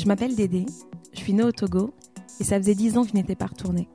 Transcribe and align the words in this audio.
Je 0.00 0.06
m'appelle 0.06 0.34
Dédé, 0.34 0.64
je 1.12 1.18
suis 1.18 1.34
née 1.34 1.42
au 1.42 1.52
Togo 1.52 1.92
et 2.40 2.44
ça 2.44 2.56
faisait 2.56 2.74
10 2.74 2.96
ans 2.96 3.02
que 3.04 3.10
je 3.10 3.14
n'étais 3.14 3.34
pas 3.34 3.44
retournée. 3.44 3.86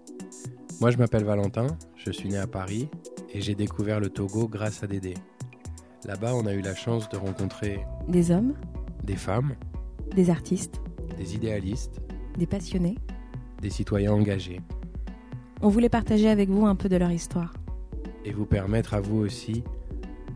Moi, 0.79 0.91
je 0.91 0.97
m'appelle 0.97 1.23
Valentin, 1.23 1.65
je 1.95 2.11
suis 2.11 2.29
né 2.29 2.37
à 2.37 2.45
Paris 2.45 2.89
et 3.33 3.41
j'ai 3.41 3.55
découvert 3.55 3.99
le 3.99 4.09
Togo 4.09 4.47
grâce 4.47 4.83
à 4.83 4.87
Dédé. 4.87 5.15
Là-bas, 6.05 6.35
on 6.35 6.45
a 6.45 6.53
eu 6.53 6.61
la 6.61 6.75
chance 6.75 7.09
de 7.09 7.17
rencontrer 7.17 7.79
Des 8.07 8.29
hommes, 8.29 8.53
des 9.03 9.15
femmes, 9.15 9.55
des 10.15 10.29
artistes, 10.29 10.79
des 11.17 11.33
idéalistes, 11.33 11.99
des 12.37 12.45
passionnés. 12.45 12.99
des 13.63 13.71
citoyens 13.71 14.13
engagés 14.13 14.61
On 15.63 15.69
voulait 15.69 15.89
partager 15.89 16.29
avec 16.29 16.49
vous 16.49 16.67
un 16.67 16.75
peu 16.75 16.87
de 16.87 16.97
leur 16.97 17.11
histoire. 17.11 17.55
et 18.25 18.31
vous 18.31 18.45
permettre 18.45 18.93
à 18.93 19.01
vous 19.01 19.17
aussi 19.17 19.63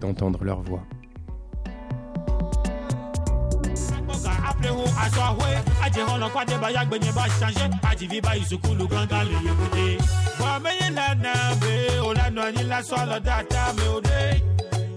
d'entendre 0.02 0.44
leur 0.44 0.64
voix. 0.64 0.84
asɔhwe 5.10 5.50
agye 5.84 6.04
hɔ 6.04 6.16
nɔkwade 6.22 6.56
baya 6.62 6.86
gbenye 6.86 7.12
ba 7.16 7.24
hyɛnhyɛ 7.28 7.66
agyevi 7.90 8.22
ba 8.22 8.36
yi 8.36 8.44
sukulu 8.46 8.88
gangan 8.88 9.26
le 9.30 9.38
yebude 9.46 9.98
bɔmeyi 10.40 10.88
lɛnɛ 10.98 11.34
me 11.62 11.74
olɛnɔ 12.08 12.42
anyi 12.48 12.64
la 12.64 12.80
sɔlɔ 12.82 13.24
data 13.24 13.74
me 13.78 13.88
o 13.88 14.00
de 14.02 14.42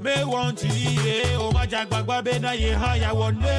me 0.02 0.14
wɔn 0.24 0.56
ti 0.56 0.68
ye 0.68 1.36
o 1.36 1.50
ma 1.52 1.64
dza 1.66 1.86
gbagba 1.86 2.22
be 2.24 2.38
na 2.38 2.52
ye 2.52 2.72
hã 2.72 2.94
ya 2.94 3.12
wɔ 3.12 3.32
ne 3.40 3.56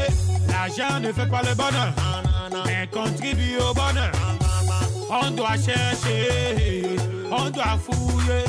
l'argent 0.49 0.99
ne 1.01 1.11
fait 1.11 1.29
pas 1.29 1.41
le 1.43 1.55
bonheur 1.55 1.93
mais 2.65 2.87
contribue 2.91 3.57
au 3.57 3.73
bonheur 3.73 4.11
on 5.09 5.31
doit 5.31 5.57
chercher 5.57 6.97
on 7.31 7.49
doit 7.49 7.77
fouiller 7.83 8.45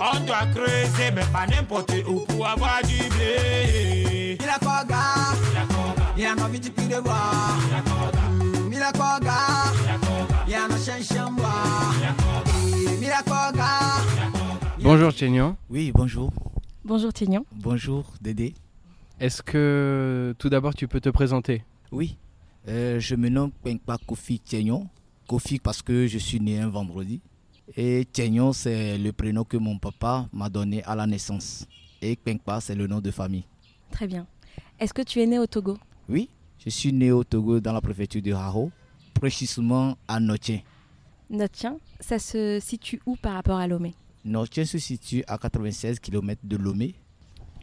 on 0.00 0.20
doit 0.20 0.46
creuser 0.54 1.10
mais 1.14 1.26
pas 1.32 1.46
n'importe 1.46 1.92
où 2.08 2.20
pour 2.20 2.46
avoir 2.46 2.80
du 2.82 2.98
blé. 3.10 4.36
Il 4.40 4.48
a 4.48 4.58
pas 4.58 4.84
gars. 4.88 5.51
Bonjour 14.82 15.10
Chénian, 15.12 15.56
Oui, 15.70 15.92
bonjour. 15.94 16.30
Bonjour 16.84 17.12
Tignan. 17.12 17.44
Bonjour, 17.54 18.04
Dédé. 18.20 18.54
est-ce 19.20 19.42
que 19.42 20.34
tout 20.38 20.48
d'abord 20.48 20.74
tu 20.74 20.86
peux 20.88 21.00
te 21.00 21.08
présenter? 21.08 21.64
Oui, 21.92 22.18
euh, 22.68 23.00
je 23.00 23.14
me 23.14 23.28
nomme 23.28 23.50
Penkpa 23.64 23.96
Kofi 24.06 24.40
Tchénion. 24.44 24.88
Kofi 25.28 25.58
parce 25.58 25.80
que 25.82 26.06
je 26.06 26.18
suis 26.18 26.40
né 26.40 26.58
un 26.60 26.68
vendredi. 26.68 27.20
Et 27.76 28.04
Tchénion, 28.12 28.52
c'est 28.52 28.98
le 28.98 29.12
prénom 29.12 29.44
que 29.44 29.56
mon 29.56 29.78
papa 29.78 30.26
m'a 30.32 30.48
donné 30.50 30.82
à 30.84 30.94
la 30.94 31.06
naissance. 31.06 31.66
Et 32.02 32.16
Penkpa, 32.16 32.60
c'est 32.60 32.74
le 32.74 32.86
nom 32.86 33.00
de 33.00 33.10
famille. 33.10 33.44
Très 33.90 34.06
bien. 34.06 34.26
Est-ce 34.78 34.92
que 34.92 35.02
tu 35.02 35.20
es 35.20 35.26
né 35.26 35.38
au 35.38 35.46
Togo? 35.46 35.78
Oui, 36.08 36.28
je 36.64 36.70
suis 36.70 36.92
né 36.92 37.12
au 37.12 37.24
Togo 37.24 37.60
dans 37.60 37.72
la 37.72 37.80
préfecture 37.80 38.22
de 38.22 38.32
Haro, 38.32 38.70
précisément 39.14 39.96
à 40.08 40.20
Notien. 40.20 40.60
Notre 41.30 41.52
tien, 41.54 41.76
ça 42.00 42.18
se 42.18 42.58
situe 42.60 43.00
où 43.06 43.16
par 43.16 43.34
rapport 43.34 43.58
à 43.58 43.66
Lomé? 43.66 43.94
Notien 44.24 44.64
se 44.64 44.78
situe 44.78 45.24
à 45.26 45.38
96 45.38 45.98
km 46.00 46.40
de 46.44 46.56
Lomé. 46.56 46.94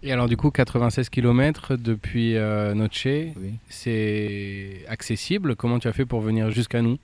Et 0.01 0.11
alors 0.13 0.27
du 0.27 0.37
coup 0.37 0.49
96 0.49 1.09
km 1.09 1.75
depuis 1.75 2.35
euh, 2.37 2.73
Noche, 2.73 3.05
Oui. 3.05 3.55
c'est 3.69 4.85
accessible? 4.87 5.55
Comment 5.55 5.77
tu 5.79 5.87
as 5.89 5.93
fait 5.93 6.05
pour 6.05 6.21
venir 6.21 6.49
jusqu'à 6.51 6.81
nous? 6.81 6.97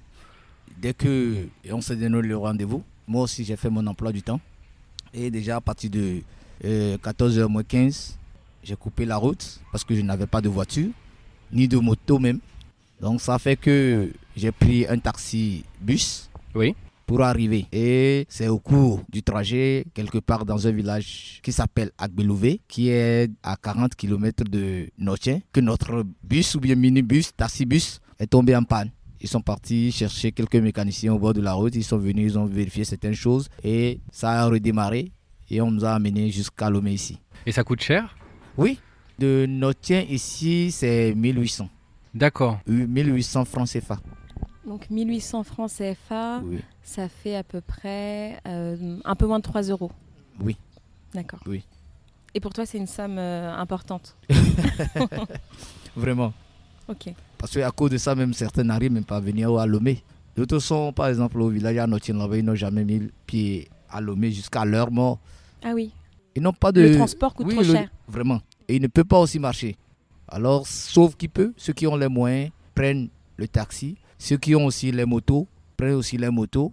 Dès 0.78 0.94
que 0.94 1.48
on 1.72 1.82
s'est 1.82 1.96
donné 1.98 2.22
le 2.22 2.38
rendez-vous, 2.38 2.84
moi 3.08 3.24
aussi 3.24 3.44
j'ai 3.44 3.56
fait 3.58 3.70
mon 3.70 3.86
emploi 3.86 4.12
du 4.12 4.22
temps. 4.24 4.40
Et 5.14 5.30
déjà 5.30 5.58
à 5.58 5.62
partir 5.62 5.90
de 5.90 6.22
14h 6.64 7.48
moins 7.48 7.64
15, 7.64 8.18
j'ai 8.64 8.76
coupé 8.76 9.06
la 9.06 9.18
route 9.18 9.60
parce 9.72 9.84
que 9.84 9.94
je 9.94 10.02
n'avais 10.02 10.26
pas 10.28 10.42
de 10.42 10.50
voiture, 10.50 10.90
ni 11.56 11.68
de 11.68 11.78
moto 11.78 12.20
même. 12.20 12.40
Donc 13.02 13.22
ça 13.22 13.40
fait 13.40 13.56
que 13.56 14.12
j'ai 14.36 14.52
pris 14.52 14.86
un 14.88 15.00
taxi 15.00 15.64
bus 15.82 16.30
Oui. 16.54 16.76
pour 17.06 17.22
arriver. 17.24 17.66
Et 17.72 18.26
c'est 18.30 18.48
au 18.48 18.60
cours 18.60 19.02
du 19.10 19.24
trajet, 19.24 19.86
quelque 19.94 20.18
part 20.20 20.46
dans 20.46 20.68
un 20.68 20.72
village 20.72 21.40
qui 21.44 21.52
s'appelle 21.52 21.92
Agbelouvé, 21.98 22.62
qui 22.68 22.90
est 22.90 23.30
à 23.44 23.56
40 23.56 23.96
km 23.96 24.44
de 24.44 24.90
Notien, 24.98 25.40
que 25.52 25.60
notre 25.62 26.04
bus 26.24 26.56
ou 26.56 26.60
bien 26.60 26.76
minibus, 26.76 27.32
taxi-bus, 27.36 28.00
est 28.20 28.28
tombé 28.28 28.56
en 28.56 28.64
panne. 28.64 28.92
Ils 29.22 29.28
sont 29.30 29.42
partis 29.42 29.92
chercher 29.92 30.32
quelques 30.32 30.56
mécaniciens 30.58 31.14
au 31.14 31.20
bord 31.20 31.34
de 31.34 31.42
la 31.42 31.54
route. 31.54 31.74
Ils 31.76 31.84
sont 31.84 31.98
venus, 31.98 32.34
ils 32.34 32.38
ont 32.38 32.46
vérifié 32.46 32.84
certaines 32.86 33.14
choses 33.16 33.50
et 33.64 34.00
ça 34.12 34.42
a 34.42 34.46
redémarré. 34.46 35.12
Et 35.50 35.62
on 35.62 35.72
nous 35.72 35.86
a 35.86 35.92
amenés 35.94 36.30
jusqu'à 36.32 36.70
Lomé 36.70 36.94
ici. 36.94 37.18
Et 37.46 37.52
ça 37.52 37.64
coûte 37.64 37.82
cher? 37.82 38.16
Oui, 38.58 38.80
de 39.20 39.46
Notien 39.48 40.02
ici, 40.10 40.72
c'est 40.72 41.14
1800. 41.16 41.70
D'accord. 42.14 42.60
Euh, 42.70 42.88
1800 42.88 43.46
francs 43.46 43.68
CFA. 43.70 43.98
Donc 44.66 44.90
1800 44.90 45.44
francs 45.44 45.70
CFA, 45.72 46.42
Oui. 46.44 46.60
ça 46.84 47.08
fait 47.08 47.36
à 47.36 47.44
peu 47.44 47.62
près 47.62 48.40
euh, 48.48 48.98
un 49.06 49.16
peu 49.16 49.28
moins 49.28 49.38
de 49.40 49.44
3 49.44 49.64
euros. 49.64 49.92
Oui. 50.42 50.58
D'accord. 51.14 51.40
Oui. 51.46 51.64
Et 52.34 52.40
pour 52.40 52.52
toi, 52.54 52.66
c'est 52.66 52.78
une 52.78 52.88
somme 52.88 53.18
euh, 53.18 53.54
importante. 53.54 54.18
Vraiment. 55.96 56.34
Ok. 56.88 57.14
Parce 57.38 57.54
qu'à 57.54 57.72
cause 57.72 57.92
de 57.92 57.98
ça, 57.98 58.16
même 58.16 58.34
certains 58.34 58.64
n'arrivent 58.64 58.92
même 58.92 59.06
pas 59.06 59.18
à 59.18 59.20
venir 59.20 59.56
à 59.58 59.66
Lomé. 59.66 60.04
D'autres 60.36 60.60
sont, 60.60 60.92
par 60.92 61.08
exemple, 61.08 61.40
au 61.42 61.50
village 61.50 61.78
à 61.78 61.88
Notien, 61.88 62.16
là-bas, 62.18 62.38
ils 62.38 62.44
n'ont 62.46 62.56
jamais 62.56 62.84
mis 62.84 63.10
pied 63.26 63.70
à 63.90 64.02
Lomé 64.02 64.32
jusqu'à 64.32 64.66
leur 64.66 64.92
mort. 64.92 65.20
Ah 65.64 65.72
oui, 65.74 65.92
Ils 66.36 66.42
n'ont 66.42 66.52
pas 66.54 66.72
de. 66.72 66.82
le 66.82 66.96
transport 66.96 67.34
coûte 67.34 67.48
Oui, 67.48 67.54
trop 67.56 67.64
le- 67.64 67.72
cher. 67.74 67.90
Vraiment. 68.08 68.42
Et 68.68 68.76
ils 68.78 68.82
ne 68.82 68.88
peuvent 68.88 69.06
pas 69.06 69.20
aussi 69.20 69.40
marcher. 69.40 69.76
Alors, 70.28 70.66
sauf 70.68 71.16
qui 71.16 71.28
peut, 71.28 71.54
ceux 71.58 71.74
qui 71.74 71.86
ont 71.88 71.96
les 71.96 72.08
moyens 72.08 72.52
prennent 72.74 73.10
le 73.38 73.48
taxi. 73.48 73.96
Ceux 74.18 74.38
qui 74.38 74.56
ont 74.56 74.66
aussi 74.66 74.92
les 74.92 75.06
motos 75.06 75.48
prennent 75.78 75.94
aussi 75.94 76.18
les 76.18 76.30
motos. 76.30 76.72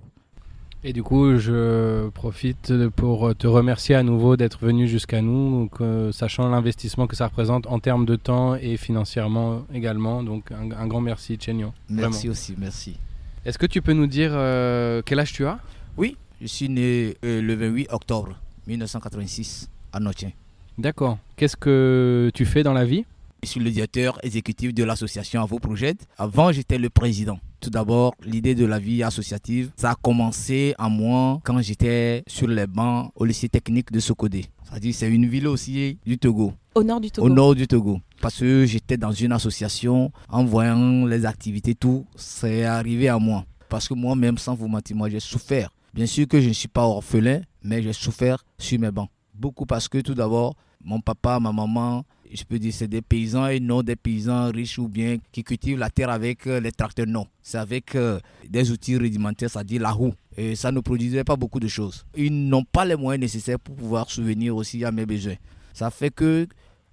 Et 0.85 0.93
du 0.93 1.03
coup, 1.05 1.37
je 1.39 2.09
profite 2.09 2.73
pour 2.97 3.37
te 3.37 3.47
remercier 3.47 3.95
à 3.95 4.03
nouveau 4.03 4.37
d'être 4.37 4.59
venu 4.65 4.89
jusqu'à 4.89 5.23
nous, 5.23 5.51
donc, 5.51 5.81
euh, 5.81 6.11
sachant 6.11 6.49
l'investissement 6.49 7.07
que 7.07 7.15
ça 7.15 7.29
représente 7.29 7.69
en 7.69 7.79
termes 7.79 8.05
de 8.05 8.17
temps 8.17 8.57
et 8.57 8.77
financièrement 8.77 9.65
également. 9.73 10.25
Donc 10.25 10.51
un, 10.51 10.73
un 10.73 10.87
grand 10.89 11.01
merci, 11.01 11.39
Chenyo. 11.41 11.73
Merci 11.89 12.29
aussi, 12.29 12.57
merci. 12.59 12.97
Est-ce 13.45 13.59
que 13.59 13.67
tu 13.67 13.81
peux 13.81 13.93
nous 13.93 14.09
dire 14.09 14.31
euh, 14.35 15.03
quel 15.05 15.21
âge 15.21 15.33
tu 15.33 15.47
as? 15.47 15.61
Oui, 15.97 16.17
je 16.41 16.47
suis 16.49 16.69
né 16.69 17.17
euh, 17.25 17.41
le 17.41 17.55
28 17.55 17.89
octobre 17.93 18.41
1986 18.67 19.69
à 19.93 20.01
Notien. 20.01 20.31
D'accord. 20.79 21.19
Qu'est-ce 21.37 21.57
que 21.57 22.31
tu 22.35 22.45
fais 22.45 22.63
dans 22.63 22.73
la 22.73 22.85
vie? 22.85 23.05
Je 23.43 23.49
suis 23.49 23.61
le 23.61 23.71
directeur 23.71 24.19
exécutif 24.25 24.73
de 24.73 24.85
l'association 24.85 25.43
Avo 25.43 25.59
Projet. 25.59 25.95
Avant, 26.17 26.53
j'étais 26.53 26.79
le 26.79 26.91
président. 26.91 27.39
Tout 27.61 27.71
d'abord, 27.71 28.15
l'idée 28.25 28.55
de 28.55 28.65
la 28.65 28.79
vie 28.79 29.03
associative, 29.03 29.71
ça 29.77 29.91
a 29.91 29.95
commencé 29.97 30.75
en 30.79 30.91
moi 30.91 31.41
quand 31.45 31.61
j'étais 31.61 32.23
sur 32.29 32.47
les 32.49 32.67
bancs 32.67 33.11
au 33.17 33.25
lycée 33.25 33.49
technique 33.49 33.91
de 33.93 34.01
Sokodé. 34.01 34.47
C'est-à-dire, 34.69 34.95
c'est 34.95 35.11
une 35.11 35.27
ville 35.27 35.49
aussi 35.49 35.99
du 36.07 36.19
Togo, 36.19 36.53
Au 36.75 36.83
nord 36.83 37.01
du 37.01 37.11
Togo. 37.11 37.27
au 37.27 37.31
nord 37.31 37.55
du 37.55 37.67
Togo. 37.67 38.01
Parce 38.21 38.39
que 38.39 38.65
j'étais 38.65 38.97
dans 38.97 39.13
une 39.13 39.33
association, 39.33 40.13
en 40.29 40.45
voyant 40.45 41.05
les 41.07 41.27
activités, 41.27 41.75
tout, 41.75 42.07
c'est 42.17 42.65
arrivé 42.65 43.09
à 43.09 43.19
moi. 43.19 43.45
Parce 43.69 43.89
que 43.89 43.95
moi-même, 43.95 44.39
sans 44.39 44.55
vous 44.55 44.69
mentir, 44.69 44.97
moi, 44.97 45.09
j'ai 45.09 45.21
souffert. 45.21 45.71
Bien 45.95 46.07
sûr 46.07 46.27
que 46.29 46.41
je 46.41 46.49
ne 46.49 46.53
suis 46.53 46.69
pas 46.69 46.85
orphelin, 46.85 47.43
mais 47.63 47.83
j'ai 47.83 47.93
souffert 47.93 48.45
sur 48.59 48.79
mes 48.81 48.91
bancs. 48.91 49.09
Beaucoup 49.35 49.67
parce 49.67 49.89
que 49.89 49.99
tout 49.99 50.15
d'abord, 50.15 50.55
mon 50.85 51.01
papa, 51.01 51.41
ma 51.41 51.53
maman, 51.53 52.05
je 52.33 52.45
peux 52.45 52.59
dire 52.59 52.73
c'est 52.73 52.89
des 52.89 53.03
paysans 53.03 53.47
et 53.49 53.61
non 53.61 53.83
des 53.83 53.97
paysans 53.97 54.51
riches 54.51 54.79
ou 54.79 54.89
bien 54.89 55.19
qui 55.33 55.45
cultivent 55.45 55.79
la 55.79 55.91
terre 55.91 56.11
avec 56.11 56.47
euh, 56.47 56.61
les 56.61 56.73
tracteurs. 56.73 57.07
Non, 57.07 57.27
c'est 57.43 57.59
avec 57.59 57.95
euh, 57.95 58.21
des 58.49 58.71
outils 58.71 58.97
rudimentaires, 58.97 59.51
c'est-à-dire 59.51 59.83
la 59.83 59.91
roue. 59.91 60.15
Et 60.37 60.57
ça 60.57 60.73
ne 60.73 60.81
produisait 60.81 61.25
pas 61.25 61.37
beaucoup 61.37 61.61
de 61.61 61.69
choses. 61.69 62.05
Ils 62.17 62.49
n'ont 62.49 62.65
pas 62.65 62.85
les 62.85 62.97
moyens 62.97 63.21
nécessaires 63.21 63.59
pour 63.59 63.75
pouvoir 63.75 64.11
souvenir 64.11 64.57
aussi 64.57 64.85
à 64.85 64.93
mes 64.93 65.07
besoins. 65.07 65.37
Ça 65.73 65.91
fait 65.91 66.11
que 66.11 66.47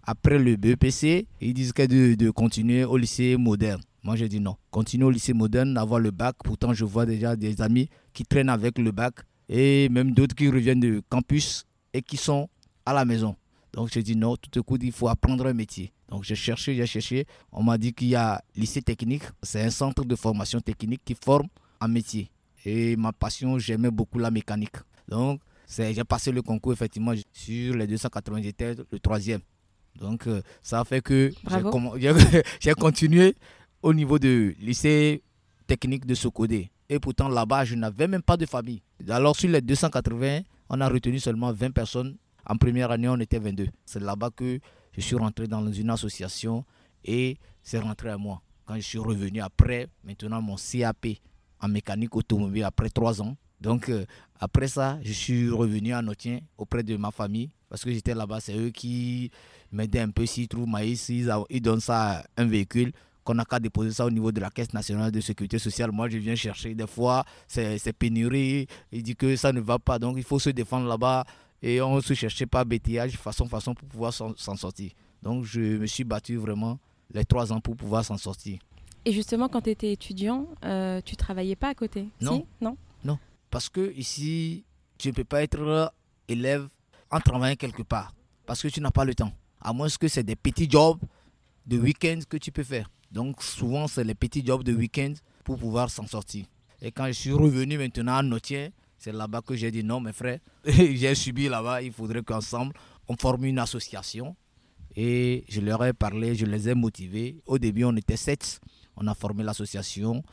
après 0.04 0.40
le 0.40 0.56
BEPC, 0.56 1.28
ils 1.42 1.54
disent 1.54 1.74
que 1.74 1.86
de, 1.86 2.16
de 2.16 2.30
continuer 2.30 2.84
au 2.84 2.98
lycée 2.98 3.38
moderne. 3.38 3.82
Moi, 4.04 4.16
j'ai 4.16 4.30
dit 4.30 4.40
non. 4.40 4.56
Continuer 4.72 5.06
au 5.06 5.12
lycée 5.12 5.34
moderne, 5.34 5.78
avoir 5.78 6.00
le 6.00 6.12
bac. 6.12 6.36
Pourtant, 6.44 6.74
je 6.74 6.86
vois 6.86 7.06
déjà 7.06 7.36
des 7.36 7.62
amis 7.62 7.90
qui 8.14 8.24
traînent 8.24 8.50
avec 8.50 8.78
le 8.78 8.92
bac 8.92 9.16
et 9.50 9.90
même 9.90 10.12
d'autres 10.12 10.36
qui 10.36 10.48
reviennent 10.48 10.80
du 10.80 11.02
campus 11.10 11.66
et 11.94 12.02
qui 12.02 12.18
sont 12.18 12.50
à 12.86 12.94
la 12.94 13.06
maison. 13.06 13.36
Donc, 13.74 13.90
j'ai 13.94 14.02
dit 14.04 14.16
non, 14.16 14.36
tout 14.36 14.50
de 14.52 14.62
coup, 14.62 14.78
il 14.82 14.92
faut 14.92 15.08
apprendre 15.08 15.46
un 15.46 15.54
métier. 15.54 15.92
Donc, 16.10 16.24
j'ai 16.24 16.36
cherché, 16.36 16.76
j'ai 16.76 16.86
cherché. 16.88 17.26
On 17.52 17.64
m'a 17.64 17.78
dit 17.78 17.94
qu'il 17.94 18.08
y 18.10 18.16
a 18.16 18.42
lycée 18.56 18.82
technique. 18.82 19.24
C'est 19.44 19.62
un 19.62 19.70
centre 19.70 20.04
de 20.04 20.16
formation 20.16 20.60
technique 20.60 21.02
qui 21.06 21.16
forme 21.24 21.48
en 21.80 21.88
métier. 21.88 22.30
Et 22.66 22.96
ma 22.96 23.12
passion, 23.14 23.60
j'aimais 23.60 23.92
beaucoup 23.92 24.20
la 24.20 24.32
mécanique. 24.32 24.76
Donc, 25.08 25.42
j'ai 25.68 26.04
passé 26.04 26.32
le 26.32 26.42
concours, 26.42 26.74
effectivement, 26.74 27.14
sur 27.32 27.76
les 27.76 27.86
280, 27.88 28.42
j'étais 28.42 28.76
le 28.92 29.00
troisième. 29.00 29.42
Donc, 30.00 30.28
euh, 30.28 30.42
ça 30.64 30.80
a 30.80 30.86
fait 30.86 31.02
que 31.02 31.32
j'ai 32.60 32.74
continué 32.76 33.36
au 33.82 33.94
niveau 33.94 34.18
de 34.18 34.56
lycée 34.60 35.22
technique 35.68 36.06
de 36.06 36.16
Sokodé. 36.16 36.72
Et 36.90 37.00
pourtant, 37.00 37.30
là-bas, 37.30 37.66
je 37.66 37.76
n'avais 37.76 38.08
même 38.08 38.24
pas 38.24 38.36
de 38.36 38.46
famille. 38.46 38.82
Alors, 39.08 39.36
sur 39.36 39.50
les 39.50 39.62
280, 39.62 40.42
on 40.70 40.82
a 40.82 40.88
retenu 40.88 41.20
seulement 41.20 41.52
20 41.52 41.72
personnes. 41.72 42.18
En 42.46 42.56
première 42.56 42.92
année, 42.92 43.08
on 43.10 43.20
était 43.20 43.40
22. 43.40 43.68
C'est 43.86 44.00
là-bas 44.02 44.30
que 44.36 44.60
je 44.94 45.02
suis 45.02 45.16
rentré 45.16 45.48
dans 45.48 45.66
une 45.72 45.90
association 45.90 46.66
et 47.04 47.38
c'est 47.62 47.80
rentré 47.80 48.10
à 48.10 48.18
moi. 48.18 48.42
Quand 48.66 48.76
je 48.76 48.82
suis 48.82 48.98
revenu 49.00 49.42
après, 49.42 49.88
maintenant 50.04 50.42
mon 50.42 50.56
CAP 50.56 51.08
en 51.62 51.68
mécanique 51.68 52.16
automobile 52.16 52.64
après 52.64 52.90
trois 52.90 53.22
ans. 53.22 53.36
Donc 53.60 53.90
euh, 53.90 54.06
après 54.40 54.68
ça, 54.68 55.00
je 55.04 55.12
suis 55.12 55.50
revenu 55.50 55.94
à 55.94 56.02
Notien 56.02 56.40
auprès 56.58 56.84
de 56.84 56.96
ma 56.96 57.12
famille 57.12 57.50
parce 57.68 57.84
que 57.84 57.92
j'étais 57.92 58.16
là-bas. 58.16 58.40
C'est 58.40 58.56
eux 58.58 58.70
qui 58.70 59.32
m'aidaient 59.72 60.00
un 60.00 60.10
peu 60.12 60.26
s'ils 60.26 60.48
trouvent 60.48 60.68
maïs, 60.68 61.10
ils, 61.10 61.62
donnent 61.62 61.80
ça 61.82 62.20
à 62.20 62.24
un 62.38 62.46
véhicule 62.46 62.92
qu'on 63.30 63.36
n'a 63.36 63.46
qu'à 63.46 63.60
déposer 63.60 63.92
ça 63.92 64.08
au 64.08 64.10
niveau 64.10 64.32
de 64.32 64.40
la 64.40 64.50
Caisse 64.50 64.74
nationale 64.74 65.12
de 65.12 65.22
sécurité 65.22 65.60
sociale. 65.60 65.92
Moi, 65.92 66.10
je 66.10 66.18
viens 66.18 66.34
chercher. 66.34 66.74
Des 66.74 66.88
fois, 66.88 67.24
c'est 67.48 67.94
pénurie. 67.94 68.66
Il 68.92 69.04
dit 69.04 69.16
que 69.16 69.36
ça 69.36 69.54
ne 69.54 69.60
va 69.60 69.78
pas. 69.78 70.00
Donc, 70.00 70.16
il 70.18 70.24
faut 70.24 70.40
se 70.40 70.50
défendre 70.50 70.88
là-bas. 70.88 71.26
Et 71.62 71.80
on 71.80 72.02
se 72.02 72.16
cherchait 72.16 72.48
pas 72.48 72.64
bêtillage, 72.66 73.18
façon, 73.18 73.46
façon 73.48 73.76
pour 73.76 73.88
pouvoir 73.88 74.12
s'en 74.14 74.56
sortir. 74.56 74.92
Donc, 75.22 75.44
je 75.44 75.60
me 75.60 75.86
suis 75.86 76.04
battu 76.04 76.38
vraiment 76.38 76.80
les 77.14 77.24
trois 77.24 77.54
ans 77.54 77.60
pour 77.60 77.76
pouvoir 77.76 78.04
s'en 78.04 78.18
sortir. 78.18 78.58
Et 79.06 79.12
justement, 79.12 79.48
quand 79.48 79.62
tu 79.62 79.70
étais 79.70 79.92
étudiant, 79.92 80.48
euh, 80.66 81.00
tu 81.06 81.16
travaillais 81.16 81.56
pas 81.56 81.70
à 81.70 81.76
côté? 81.76 82.08
Non. 82.22 82.48
Si? 82.62 82.68
Non 83.04 83.20
Parce 83.52 83.70
que 83.70 83.94
ici, 83.96 84.64
tu 84.98 85.10
ne 85.10 85.14
peux 85.14 85.24
pas 85.24 85.44
être 85.44 85.94
élève 86.28 86.68
en 87.12 87.20
travaillant 87.20 87.56
quelque 87.56 87.84
part. 87.84 88.12
Parce 88.48 88.64
que 88.64 88.70
tu 88.70 88.82
n'as 88.82 88.92
pas 88.92 89.06
le 89.06 89.14
temps. 89.14 89.32
À 89.62 89.72
moins 89.72 89.88
que 89.90 90.08
c'est 90.08 90.24
des 90.24 90.36
petits 90.36 90.68
jobs 90.68 91.00
de 91.68 91.78
week-end 91.78 92.22
que 92.28 92.38
tu 92.38 92.52
peux 92.52 92.64
faire. 92.64 92.90
Donc 93.12 93.42
souvent, 93.42 93.88
c'est 93.88 94.04
les 94.04 94.16
petits 94.16 94.46
jobs 94.46 94.64
de 94.64 94.74
week-end 94.74 95.14
pour 95.44 95.58
pouvoir 95.58 95.90
s'en 95.90 96.06
sortir. 96.08 96.46
Et 96.82 96.92
quand 96.92 97.08
je 97.08 97.14
suis 97.14 97.32
revenu 97.34 97.78
maintenant 97.78 98.18
à 98.18 98.24
Notien, 98.24 98.70
c'est 98.98 99.12
là-bas 99.12 99.42
que 99.42 99.56
j'ai 99.56 99.72
dit 99.72 99.84
non, 99.84 100.00
mes 100.00 100.14
frères, 100.14 100.40
j'ai 100.66 101.16
subi 101.16 101.48
là-bas, 101.48 101.82
il 101.82 101.92
faudrait 101.92 102.22
qu'ensemble, 102.22 102.74
on 103.08 103.16
forme 103.16 103.46
une 103.46 103.60
association. 103.60 104.36
Et 104.96 105.46
je 105.48 105.62
leur 105.62 105.84
ai 105.86 105.94
parlé, 105.94 106.36
je 106.36 106.46
les 106.46 106.70
ai 106.70 106.76
motivés. 106.76 107.42
Au 107.46 107.58
début, 107.58 107.84
on 107.86 107.96
était 107.96 108.18
sept. 108.18 108.60
On 108.96 109.08
a 109.08 109.16
formé 109.16 109.44
l'association. 109.44 110.24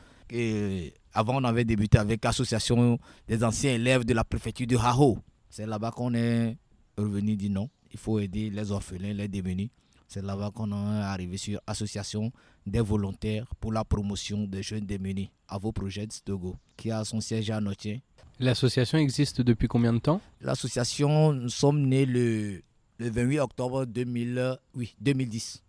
Avant, 1.13 1.37
on 1.37 1.43
avait 1.43 1.63
débuté 1.63 1.97
avec 1.97 2.23
l'association 2.25 2.99
des 3.27 3.43
anciens 3.43 3.73
élèves 3.73 4.03
de 4.03 4.13
la 4.13 4.23
préfecture 4.23 4.67
de 4.67 4.75
Haro. 4.75 5.19
C'est 5.49 5.65
là-bas 5.65 5.91
qu'on 5.91 6.13
est 6.13 6.57
revenu 6.97 7.35
dit 7.35 7.49
non. 7.49 7.69
Il 7.91 7.99
faut 7.99 8.19
aider 8.19 8.49
les 8.49 8.71
orphelins, 8.71 9.13
les 9.13 9.27
démunis. 9.27 9.71
C'est 10.07 10.23
là-bas 10.23 10.51
qu'on 10.53 10.71
est 10.71 11.01
arrivé 11.03 11.37
sur 11.37 11.59
l'association 11.67 12.31
des 12.65 12.79
volontaires 12.79 13.45
pour 13.59 13.73
la 13.73 13.83
promotion 13.83 14.45
des 14.45 14.63
jeunes 14.63 14.85
démunis 14.85 15.29
à 15.47 15.57
vos 15.57 15.71
projets 15.71 16.07
de 16.07 16.13
Togo, 16.23 16.55
qui 16.77 16.91
a 16.91 17.03
son 17.03 17.19
siège 17.19 17.49
à 17.49 17.59
Notien. 17.59 17.99
L'association 18.39 18.97
existe 18.99 19.41
depuis 19.41 19.67
combien 19.67 19.91
de 19.93 19.99
temps? 19.99 20.21
L'association, 20.41 21.33
nous 21.33 21.49
sommes 21.49 21.81
nés 21.81 22.05
le, 22.05 22.61
le 22.99 23.09
28 23.09 23.39
octobre 23.39 23.85
2000, 23.85 24.37
euh, 24.37 24.55
oui, 24.75 24.95
2010. 25.01 25.63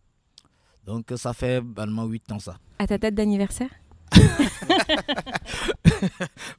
Donc 0.86 1.12
ça 1.16 1.32
fait 1.32 1.60
vraiment 1.60 2.04
8 2.06 2.32
ans 2.32 2.38
ça. 2.38 2.58
À 2.78 2.86
ta 2.86 2.96
date 2.98 3.14
d'anniversaire? 3.14 3.70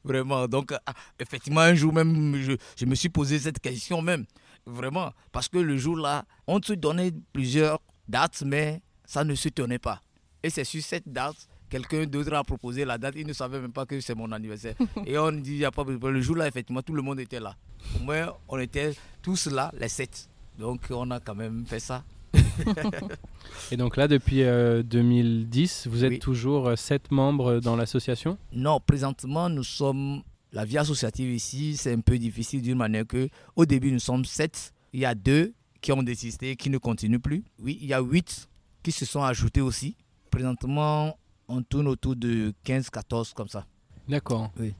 Vraiment. 0.04 0.46
Donc, 0.46 0.72
ah, 0.86 0.92
effectivement, 1.18 1.60
un 1.62 1.74
jour 1.74 1.92
même, 1.92 2.36
je, 2.40 2.52
je 2.76 2.86
me 2.86 2.94
suis 2.94 3.08
posé 3.08 3.38
cette 3.38 3.58
question 3.60 4.02
même. 4.02 4.24
Vraiment. 4.66 5.10
Parce 5.32 5.48
que 5.48 5.58
le 5.58 5.76
jour-là, 5.76 6.24
on 6.46 6.60
te 6.60 6.72
donnait 6.72 7.12
plusieurs 7.32 7.80
dates, 8.08 8.42
mais 8.46 8.82
ça 9.04 9.24
ne 9.24 9.34
se 9.34 9.48
tenait 9.48 9.78
pas. 9.78 10.00
Et 10.42 10.50
c'est 10.50 10.64
sur 10.64 10.82
cette 10.82 11.06
date, 11.10 11.36
quelqu'un 11.68 12.04
d'autre 12.06 12.32
a 12.34 12.44
proposé 12.44 12.84
la 12.84 12.96
date. 12.98 13.14
Il 13.16 13.26
ne 13.26 13.32
savait 13.32 13.60
même 13.60 13.72
pas 13.72 13.86
que 13.86 14.00
c'est 14.00 14.14
mon 14.14 14.30
anniversaire. 14.32 14.74
Et 15.06 15.18
on 15.18 15.32
dit, 15.32 15.52
il 15.52 15.58
n'y 15.58 15.64
a 15.64 15.70
pas 15.70 15.84
besoin. 15.84 16.10
Le 16.10 16.20
jour-là, 16.20 16.46
effectivement, 16.48 16.82
tout 16.82 16.94
le 16.94 17.02
monde 17.02 17.20
était 17.20 17.40
là. 17.40 17.56
Au 17.96 18.04
moins, 18.04 18.32
on 18.48 18.58
était 18.58 18.94
tous 19.22 19.46
là, 19.46 19.70
les 19.78 19.88
sept. 19.88 20.28
Donc, 20.58 20.82
on 20.90 21.10
a 21.10 21.20
quand 21.20 21.34
même 21.34 21.64
fait 21.66 21.80
ça. 21.80 22.04
Et 23.72 23.76
donc 23.76 23.96
là, 23.96 24.06
depuis 24.08 24.42
euh, 24.42 24.82
2010, 24.82 25.88
vous 25.88 26.04
êtes 26.04 26.10
Oui. 26.12 26.18
toujours 26.18 26.68
euh, 26.68 26.76
sept 26.76 27.10
membres 27.10 27.60
dans 27.60 27.76
l'association? 27.76 28.38
Non, 28.52 28.80
présentement, 28.80 29.48
nous 29.48 29.64
sommes. 29.64 30.22
La 30.52 30.64
vie 30.64 30.78
associative 30.78 31.32
ici, 31.32 31.76
c'est 31.76 31.92
un 31.92 32.00
peu 32.00 32.18
difficile 32.18 32.62
d'une 32.62 32.78
manière 32.78 33.06
que, 33.06 33.28
au 33.54 33.66
début, 33.66 33.92
nous 33.92 34.00
sommes 34.00 34.24
sept. 34.24 34.72
Il 34.92 35.00
y 35.00 35.04
a 35.04 35.14
deux 35.14 35.52
qui 35.80 35.92
ont 35.92 36.02
désisté, 36.02 36.56
qui 36.56 36.70
ne 36.70 36.78
continuent 36.78 37.20
plus. 37.20 37.44
Oui, 37.62 37.78
il 37.80 37.86
y 37.86 37.94
a 37.94 38.00
huit 38.00 38.48
qui 38.82 38.90
se 38.92 39.04
sont 39.04 39.22
ajoutés 39.22 39.60
aussi. 39.60 39.96
Présentement, 40.30 41.16
on 41.48 41.62
tourne 41.62 41.86
autour 41.86 42.16
de 42.16 42.52
15, 42.64 42.90
14 42.90 43.32
comme 43.34 43.48
ça. 43.48 43.66
D'accord. 44.08 44.50
Oui. 44.58 44.74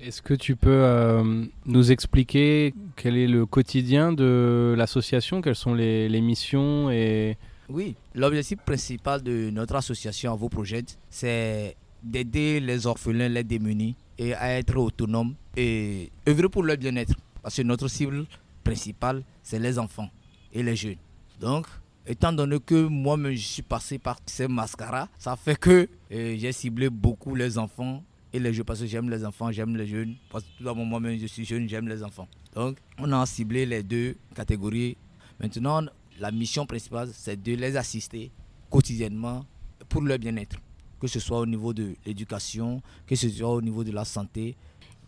Est-ce 0.00 0.22
que 0.22 0.34
tu 0.34 0.56
peux 0.56 0.70
euh, 0.70 1.44
nous 1.66 1.92
expliquer 1.92 2.74
quel 2.96 3.16
est 3.16 3.26
le 3.26 3.44
quotidien 3.46 4.12
de 4.12 4.74
l'association 4.76 5.42
Quelles 5.42 5.54
sont 5.54 5.74
les, 5.74 6.08
les 6.08 6.20
missions 6.20 6.90
et... 6.90 7.36
Oui, 7.68 7.94
l'objectif 8.14 8.58
principal 8.58 9.22
de 9.22 9.50
notre 9.50 9.76
association 9.76 10.32
à 10.32 10.36
vos 10.36 10.48
projets, 10.48 10.84
c'est 11.08 11.76
d'aider 12.02 12.60
les 12.60 12.86
orphelins, 12.86 13.28
les 13.28 13.44
démunis 13.44 13.96
et 14.18 14.34
à 14.34 14.50
être 14.58 14.76
autonomes 14.76 15.34
et 15.56 16.10
œuvrer 16.28 16.48
pour 16.48 16.62
leur 16.62 16.76
bien-être. 16.76 17.14
Parce 17.42 17.56
que 17.56 17.62
notre 17.62 17.88
cible 17.88 18.26
principale, 18.64 19.22
c'est 19.42 19.58
les 19.58 19.78
enfants 19.78 20.08
et 20.52 20.62
les 20.62 20.76
jeunes. 20.76 20.96
Donc, 21.40 21.66
étant 22.06 22.32
donné 22.32 22.58
que 22.60 22.86
moi-même 22.86 23.32
je 23.32 23.46
suis 23.46 23.62
passé 23.62 23.98
par 23.98 24.18
ces 24.26 24.48
mascaras, 24.48 25.08
ça 25.18 25.36
fait 25.36 25.58
que 25.58 25.88
euh, 26.12 26.36
j'ai 26.38 26.52
ciblé 26.52 26.90
beaucoup 26.90 27.34
les 27.34 27.56
enfants 27.56 28.02
et 28.32 28.38
les 28.38 28.52
jeunes 28.52 28.64
parce 28.64 28.80
que 28.80 28.86
j'aime 28.86 29.08
les 29.10 29.24
enfants, 29.24 29.50
j'aime 29.50 29.76
les 29.76 29.86
jeunes. 29.86 30.14
Parce 30.30 30.44
que 30.44 30.48
tout 30.58 30.64
d'abord 30.64 30.84
moi-même 30.84 31.18
je 31.18 31.26
suis 31.26 31.44
jeune, 31.44 31.68
j'aime 31.68 31.88
les 31.88 32.02
enfants. 32.02 32.28
Donc, 32.54 32.78
on 32.98 33.10
a 33.12 33.24
ciblé 33.26 33.64
les 33.64 33.82
deux 33.82 34.16
catégories. 34.34 34.96
Maintenant, 35.40 35.82
la 36.18 36.30
mission 36.30 36.66
principale, 36.66 37.08
c'est 37.14 37.42
de 37.42 37.54
les 37.54 37.76
assister 37.76 38.30
quotidiennement 38.68 39.44
pour 39.88 40.02
leur 40.02 40.18
bien-être, 40.18 40.56
que 41.00 41.06
ce 41.08 41.18
soit 41.20 41.38
au 41.40 41.46
niveau 41.46 41.72
de 41.72 41.94
l'éducation, 42.06 42.82
que 43.06 43.16
ce 43.16 43.28
soit 43.28 43.50
au 43.50 43.60
niveau 43.62 43.82
de 43.84 43.90
la 43.92 44.04
santé. 44.04 44.56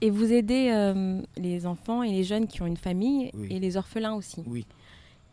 Et 0.00 0.10
vous 0.10 0.32
aidez 0.32 0.70
euh, 0.72 1.22
les 1.36 1.64
enfants 1.66 2.02
et 2.02 2.10
les 2.10 2.24
jeunes 2.24 2.46
qui 2.48 2.60
ont 2.62 2.66
une 2.66 2.76
famille 2.76 3.30
Oui. 3.34 3.48
et 3.50 3.60
les 3.60 3.76
orphelins 3.76 4.14
aussi. 4.14 4.42
Oui. 4.46 4.66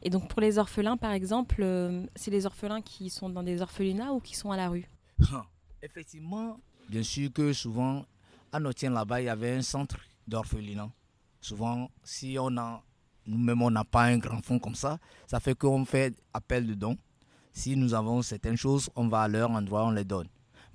Et 0.03 0.09
donc 0.09 0.27
pour 0.29 0.41
les 0.41 0.57
orphelins, 0.59 0.95
par 0.97 1.11
exemple, 1.11 1.57
euh, 1.61 2.05
c'est 2.15 2.31
les 2.31 2.45
orphelins 2.45 2.81
qui 2.81 3.09
sont 3.09 3.29
dans 3.29 3.43
des 3.43 3.61
orphelinats 3.61 4.13
ou 4.13 4.19
qui 4.19 4.35
sont 4.35 4.51
à 4.51 4.57
la 4.57 4.69
rue? 4.69 4.87
Effectivement, 5.81 6.59
bien 6.89 7.03
sûr 7.03 7.31
que 7.33 7.53
souvent, 7.53 8.05
à 8.51 8.59
Notien 8.59 8.91
là-bas, 8.91 9.21
il 9.21 9.25
y 9.25 9.29
avait 9.29 9.51
un 9.53 9.61
centre 9.61 9.97
d'orphelinat. 10.27 10.89
Souvent, 11.41 11.89
si 12.03 12.37
on 12.39 12.55
a, 12.57 12.83
nous-mêmes, 13.25 13.61
on 13.61 13.71
n'a 13.71 13.83
pas 13.85 14.03
un 14.03 14.17
grand 14.17 14.41
fonds 14.43 14.59
comme 14.59 14.75
ça, 14.75 14.99
ça 15.27 15.39
fait 15.39 15.55
qu'on 15.55 15.85
fait 15.85 16.13
appel 16.33 16.67
de 16.67 16.73
dons. 16.73 16.97
Si 17.53 17.75
nous 17.75 17.93
avons 17.93 18.21
certaines 18.21 18.57
choses, 18.57 18.89
on 18.95 19.07
va 19.07 19.21
à 19.21 19.27
leur 19.27 19.49
endroit, 19.51 19.85
on 19.85 19.91
les 19.91 20.03
donne. 20.05 20.27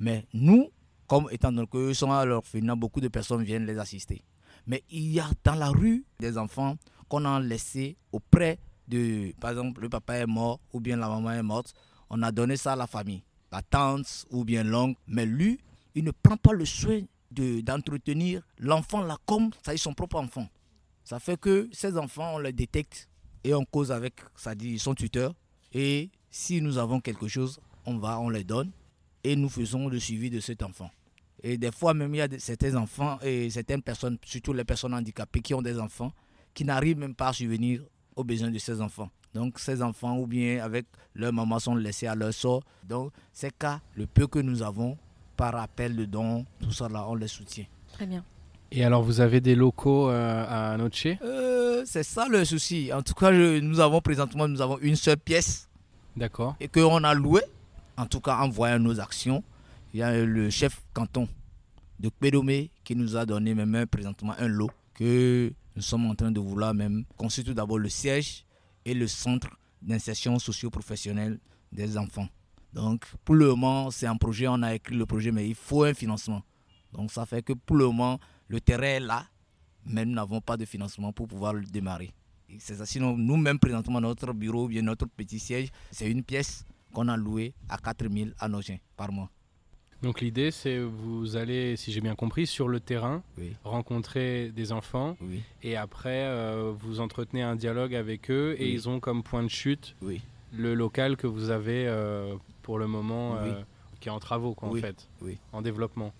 Mais 0.04 0.26
nous, 0.34 0.68
comme 1.06 1.28
étant 1.30 1.50
donné 1.50 1.66
qu'eux 1.66 1.94
sont 1.94 2.12
à 2.12 2.26
l'orphelinat, 2.26 2.75
beaucoup 2.76 3.00
de 3.00 3.08
personnes 3.08 3.42
viennent 3.42 3.64
les 3.64 3.78
assister. 3.78 4.23
Mais 4.66 4.82
il 4.90 5.11
y 5.12 5.18
a 5.18 5.26
dans 5.42 5.54
la 5.54 5.70
rue 5.70 6.04
des 6.20 6.37
enfants 6.37 6.76
qu'on 7.08 7.25
a 7.25 7.40
laissés 7.40 7.96
auprès 8.12 8.58
de, 8.87 9.32
par 9.40 9.52
exemple, 9.52 9.80
le 9.80 9.88
papa 9.88 10.16
est 10.16 10.26
mort 10.26 10.61
ou 10.75 10.80
bien 10.80 10.99
la 10.99 11.08
maman 11.08 11.30
est 11.32 11.42
morte. 11.42 11.73
On 12.11 12.23
a 12.23 12.30
donné 12.30 12.58
ça 12.58 12.75
à 12.75 12.76
la 12.76 12.87
famille, 12.87 13.23
la 13.50 13.62
tante 13.62 14.26
ou 14.30 14.44
bien 14.44 14.62
l'oncle. 14.62 15.00
Mais 15.06 15.25
lui, 15.25 15.58
il 15.94 16.04
ne 16.04 16.11
prend 16.11 16.37
pas 16.37 16.52
le 16.52 16.66
soin 16.66 17.00
de- 17.30 17.62
d'entretenir 17.62 18.42
l'enfant 18.58 19.00
là 19.00 19.16
comme 19.25 19.52
ça 19.64 19.73
est 19.73 19.78
son 19.78 19.94
propre 19.94 20.16
enfant. 20.16 20.46
Ça 21.02 21.18
fait 21.18 21.40
que 21.40 21.70
ces 21.73 21.96
enfants, 21.96 22.34
on 22.34 22.38
les 22.40 22.52
détecte 22.52 23.08
et 23.42 23.54
on 23.54 23.64
cause 23.64 23.90
avec, 23.90 24.16
ça 24.37 24.54
dit, 24.54 24.78
son 24.78 24.94
tuteur. 24.94 25.32
Et 25.73 26.11
si 26.30 26.61
nous 26.61 26.76
avons 26.76 27.00
quelque 27.00 27.26
chose, 27.26 27.58
on 27.87 27.96
va, 27.96 28.20
on 28.20 28.28
les 28.28 28.44
donne 28.44 28.70
et 29.25 29.35
nous 29.37 29.49
faisons 29.49 29.88
le 29.88 29.99
suivi 29.99 30.31
de 30.31 30.40
cet 30.40 30.62
enfant. 30.62 30.90
Et 31.43 31.59
des 31.59 31.73
fois 31.73 31.93
même, 31.95 32.14
il 32.14 32.19
y 32.19 32.23
a 32.23 32.28
certains 32.38 32.75
enfants 32.76 33.19
et 33.23 33.50
certaines 33.50 33.83
personnes, 33.83 34.19
surtout 34.25 34.52
les 34.52 34.64
personnes 34.64 34.95
handicapées 34.95 35.40
qui 35.40 35.52
ont 35.54 35.62
des 35.62 35.78
enfants, 35.78 36.12
qui 36.54 36.64
n'arrivent 36.64 36.99
même 36.99 37.14
pas 37.14 37.28
à 37.28 37.33
subvenir 37.33 37.83
aux 38.16 38.25
besoins 38.25 38.50
de 38.50 38.59
ces 38.59 38.81
enfants. 38.81 39.11
Donc 39.35 39.59
ces 39.59 39.83
enfants 39.83 40.16
ou 40.19 40.26
bien 40.26 40.62
avec 40.62 40.87
leur 41.14 41.33
maman 41.33 41.59
sont 41.59 41.75
laissés 41.75 42.07
à 42.07 42.14
leur 42.14 42.33
sort. 42.33 42.62
Donc 42.88 43.12
ces 43.33 43.50
cas, 43.50 43.81
le 43.97 44.07
peu 44.07 44.26
que 44.26 44.38
nous 44.38 44.62
avons 44.62 44.97
par 45.37 45.57
appel 45.57 45.97
de 45.97 46.04
dons, 46.04 46.47
tout 46.61 46.71
ça 46.71 46.88
là, 46.88 47.04
on 47.09 47.16
les 47.16 47.28
soutient. 47.28 47.64
Très 47.93 48.07
bien. 48.07 48.25
Et 48.71 48.83
alors, 48.85 49.02
vous 49.04 49.21
avez 49.21 49.40
des 49.40 49.54
locaux 49.54 50.09
euh, 50.11 50.47
à 50.49 50.76
Noche 50.76 51.07
Euh, 51.23 51.83
c'est 51.87 52.02
ça 52.02 52.26
le 52.28 52.45
souci. 52.45 52.90
En 52.93 53.02
tout 53.02 53.14
cas, 53.14 53.33
je- 53.33 53.61
nous 53.61 53.78
avons 53.81 54.00
présentement 54.00 54.49
nous 54.49 54.61
avons 54.61 54.78
une 54.78 54.97
seule 54.97 55.16
pièce 55.19 55.69
D'accord. 56.16 56.57
et 56.59 56.69
qu'on 56.69 57.04
a 57.04 57.14
loué. 57.14 57.40
En 57.96 58.06
tout 58.06 58.20
cas, 58.20 58.38
en 58.38 58.48
voyant 58.48 58.78
nos 58.78 58.98
actions, 59.00 59.42
il 59.92 60.00
y 60.00 60.02
a 60.02 60.24
le 60.24 60.50
chef 60.50 60.82
canton 60.92 61.28
de 62.00 62.08
Pédomé 62.08 62.70
qui 62.82 62.96
nous 62.96 63.16
a 63.16 63.24
donné 63.24 63.54
même 63.54 63.86
présentement 63.86 64.34
un 64.38 64.48
lot 64.48 64.70
que 64.94 65.52
nous 65.76 65.82
sommes 65.82 66.06
en 66.06 66.14
train 66.14 66.32
de 66.32 66.40
vouloir 66.40 66.74
même 66.74 67.04
construire 67.16 67.46
tout 67.46 67.54
d'abord 67.54 67.78
le 67.78 67.88
siège 67.88 68.44
et 68.84 68.94
le 68.94 69.06
centre 69.06 69.48
d'insertion 69.80 70.38
socio-professionnelle 70.38 71.38
des 71.72 71.96
enfants. 71.96 72.28
Donc, 72.72 73.06
pour 73.24 73.36
le 73.36 73.46
moment, 73.48 73.90
c'est 73.90 74.06
un 74.06 74.16
projet, 74.16 74.48
on 74.48 74.62
a 74.62 74.74
écrit 74.74 74.96
le 74.96 75.06
projet, 75.06 75.30
mais 75.30 75.48
il 75.48 75.54
faut 75.54 75.84
un 75.84 75.94
financement. 75.94 76.42
Donc, 76.92 77.12
ça 77.12 77.26
fait 77.26 77.42
que 77.42 77.52
pour 77.52 77.76
le 77.76 77.86
moment, 77.86 78.18
le 78.48 78.60
terrain 78.60 78.82
est 78.82 79.00
là, 79.00 79.26
mais 79.86 80.04
nous 80.04 80.14
n'avons 80.14 80.40
pas 80.40 80.56
de 80.56 80.64
financement 80.64 81.12
pour 81.12 81.28
pouvoir 81.28 81.54
le 81.54 81.64
démarrer. 81.64 82.10
C'est 82.58 82.74
ça. 82.74 82.86
Sinon, 82.86 83.16
nous-mêmes, 83.16 83.58
présentement, 83.58 84.00
notre 84.00 84.32
bureau 84.32 84.68
bien 84.68 84.82
notre 84.82 85.06
petit 85.06 85.38
siège, 85.38 85.70
c'est 85.90 86.10
une 86.10 86.22
pièce 86.22 86.64
qu'on 86.94 87.08
a 87.08 87.16
louée 87.16 87.52
à 87.68 87.76
4000 87.76 88.34
à 88.38 88.48
Nogent 88.48 88.78
par 88.96 89.12
mois. 89.12 89.30
Donc 90.02 90.20
l'idée, 90.20 90.50
c'est 90.50 90.78
vous 90.80 91.36
allez, 91.36 91.76
si 91.76 91.90
j'ai 91.92 92.00
bien 92.02 92.14
compris, 92.14 92.46
sur 92.46 92.68
le 92.68 92.78
terrain, 92.78 93.22
Oui. 93.38 93.54
rencontrer 93.64 94.50
des 94.52 94.70
enfants 94.72 95.16
Oui. 95.22 95.42
et 95.62 95.76
après 95.76 96.24
euh, 96.24 96.72
vous 96.78 97.00
entretenez 97.00 97.42
un 97.42 97.56
dialogue 97.56 97.94
avec 97.94 98.30
eux 98.30 98.54
et 98.58 98.64
Oui. 98.64 98.72
ils 98.72 98.88
ont 98.88 99.00
comme 99.00 99.22
point 99.22 99.42
de 99.42 99.48
chute 99.48 99.96
le 100.52 100.74
local 100.74 101.16
que 101.16 101.26
vous 101.26 101.50
avez 101.50 101.86
euh, 101.86 102.34
pour 102.62 102.78
le 102.78 102.86
moment 102.86 103.36
euh, 103.38 103.62
qui 104.00 104.08
est 104.08 104.12
en 104.12 104.20
travaux 104.20 104.54
quoi, 104.54 104.68
en 104.68 104.74
fait, 104.74 105.08
en 105.52 105.62
développement. 105.62 106.12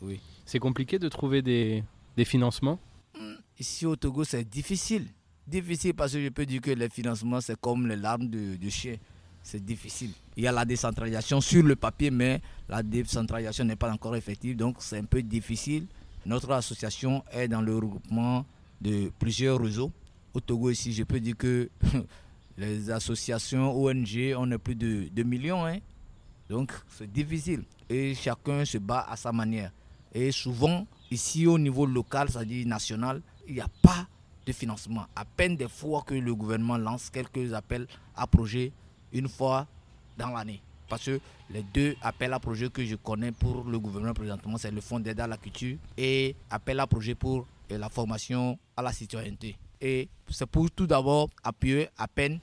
C'est 0.47 0.59
compliqué 0.59 0.99
de 0.99 1.09
trouver 1.09 1.43
des, 1.43 1.85
des 2.17 2.25
financements? 2.25 2.79
Ici 3.59 3.85
au 3.87 3.95
Togo, 3.97 4.25
c'est 4.25 4.45
difficile. 4.49 5.07
Difficile 5.47 5.93
parce 5.95 6.15
que 6.15 6.25
je 6.25 6.31
peux 6.31 6.47
dire 6.47 6.61
que 6.63 6.71
les 6.71 6.89
financements, 6.89 7.41
c'est 7.43 7.61
comme 7.61 7.87
les 7.87 7.97
larmes 7.97 8.29
de 8.29 8.69
chien. 8.71 8.97
C'est 9.45 9.63
difficile. 9.63 10.11
Il 10.39 10.43
y 10.43 10.47
a 10.47 10.53
la 10.53 10.65
décentralisation 10.65 11.39
sur 11.43 11.63
le 11.63 11.77
papier, 11.77 12.11
mais 12.11 12.41
la 12.67 12.83
décentralisation 12.83 13.67
n'est 13.67 13.77
pas 13.77 13.93
encore 13.93 14.17
effective, 14.17 14.57
donc 14.57 14.77
c'est 14.79 14.97
un 14.99 15.05
peu 15.05 15.23
difficile. 15.23 15.87
Notre 16.25 16.51
association 16.53 17.23
est 17.31 17.47
dans 17.47 17.61
le 17.61 17.75
regroupement 17.75 18.47
de 18.81 19.13
plusieurs 19.19 19.61
réseaux. 19.61 19.93
Au 20.33 20.41
Togo, 20.41 20.71
ici, 20.71 20.95
je 20.95 21.03
peux 21.05 21.21
dire 21.21 21.37
que 21.37 21.69
les 22.57 22.91
associations 22.91 23.71
ONG, 23.77 24.35
on 24.37 24.51
est 24.51 24.59
plus 24.59 24.75
de 24.75 25.09
2 25.13 25.23
millions. 25.25 25.67
hein. 25.67 25.79
Donc, 26.49 26.73
c'est 26.89 27.13
difficile. 27.13 27.65
Et 27.91 28.15
chacun 28.15 28.65
se 28.65 28.79
bat 28.79 29.07
à 29.11 29.15
sa 29.15 29.31
manière. 29.31 29.73
Et 30.15 30.33
souvent, 30.33 30.87
ici 31.11 31.47
au 31.47 31.59
niveau 31.59 31.85
local, 31.85 32.31
c'est-à-dire 32.31 32.67
national, 32.67 33.21
il 33.47 33.55
n'y 33.57 33.61
a 33.61 33.69
pas 33.83 34.07
de 34.47 34.53
financement. 34.53 35.05
À 35.15 35.27
peine 35.27 35.55
des 35.57 35.69
fois 35.69 36.03
que 36.07 36.15
le 36.15 36.35
gouvernement 36.35 36.79
lance 36.79 37.11
quelques 37.11 37.53
appels 37.53 37.87
à 38.17 38.27
projets 38.27 38.73
une 39.15 39.29
fois 39.29 39.67
dans 40.19 40.29
l'année. 40.29 40.61
Parce 40.89 41.07
que 41.07 41.19
les 41.51 41.63
deux 41.63 41.97
appels 42.03 42.33
à 42.33 42.39
projets 42.39 42.69
que 42.69 42.85
je 42.85 42.97
connais 42.97 43.33
pour 43.33 43.65
le 43.65 43.79
gouvernement 43.79 44.13
présentement, 44.15 44.59
c'est 44.59 44.71
le 44.71 44.81
Fonds 44.81 45.01
d'aide 45.01 45.21
à 45.21 45.27
la 45.27 45.37
culture 45.39 45.77
et 45.97 46.37
appel 46.51 46.79
à 46.81 46.87
projet 46.87 47.15
pour 47.15 47.47
euh, 47.73 47.79
la 47.79 47.89
formation 47.89 48.59
à 48.77 48.83
la 48.83 48.93
citoyenneté. 48.93 49.57
Et 49.81 50.09
c'est 50.31 50.47
pour 50.47 50.71
tout 50.71 50.87
d'abord 50.87 51.31
appuyer 51.43 51.89
à 51.97 52.07
peine 52.07 52.39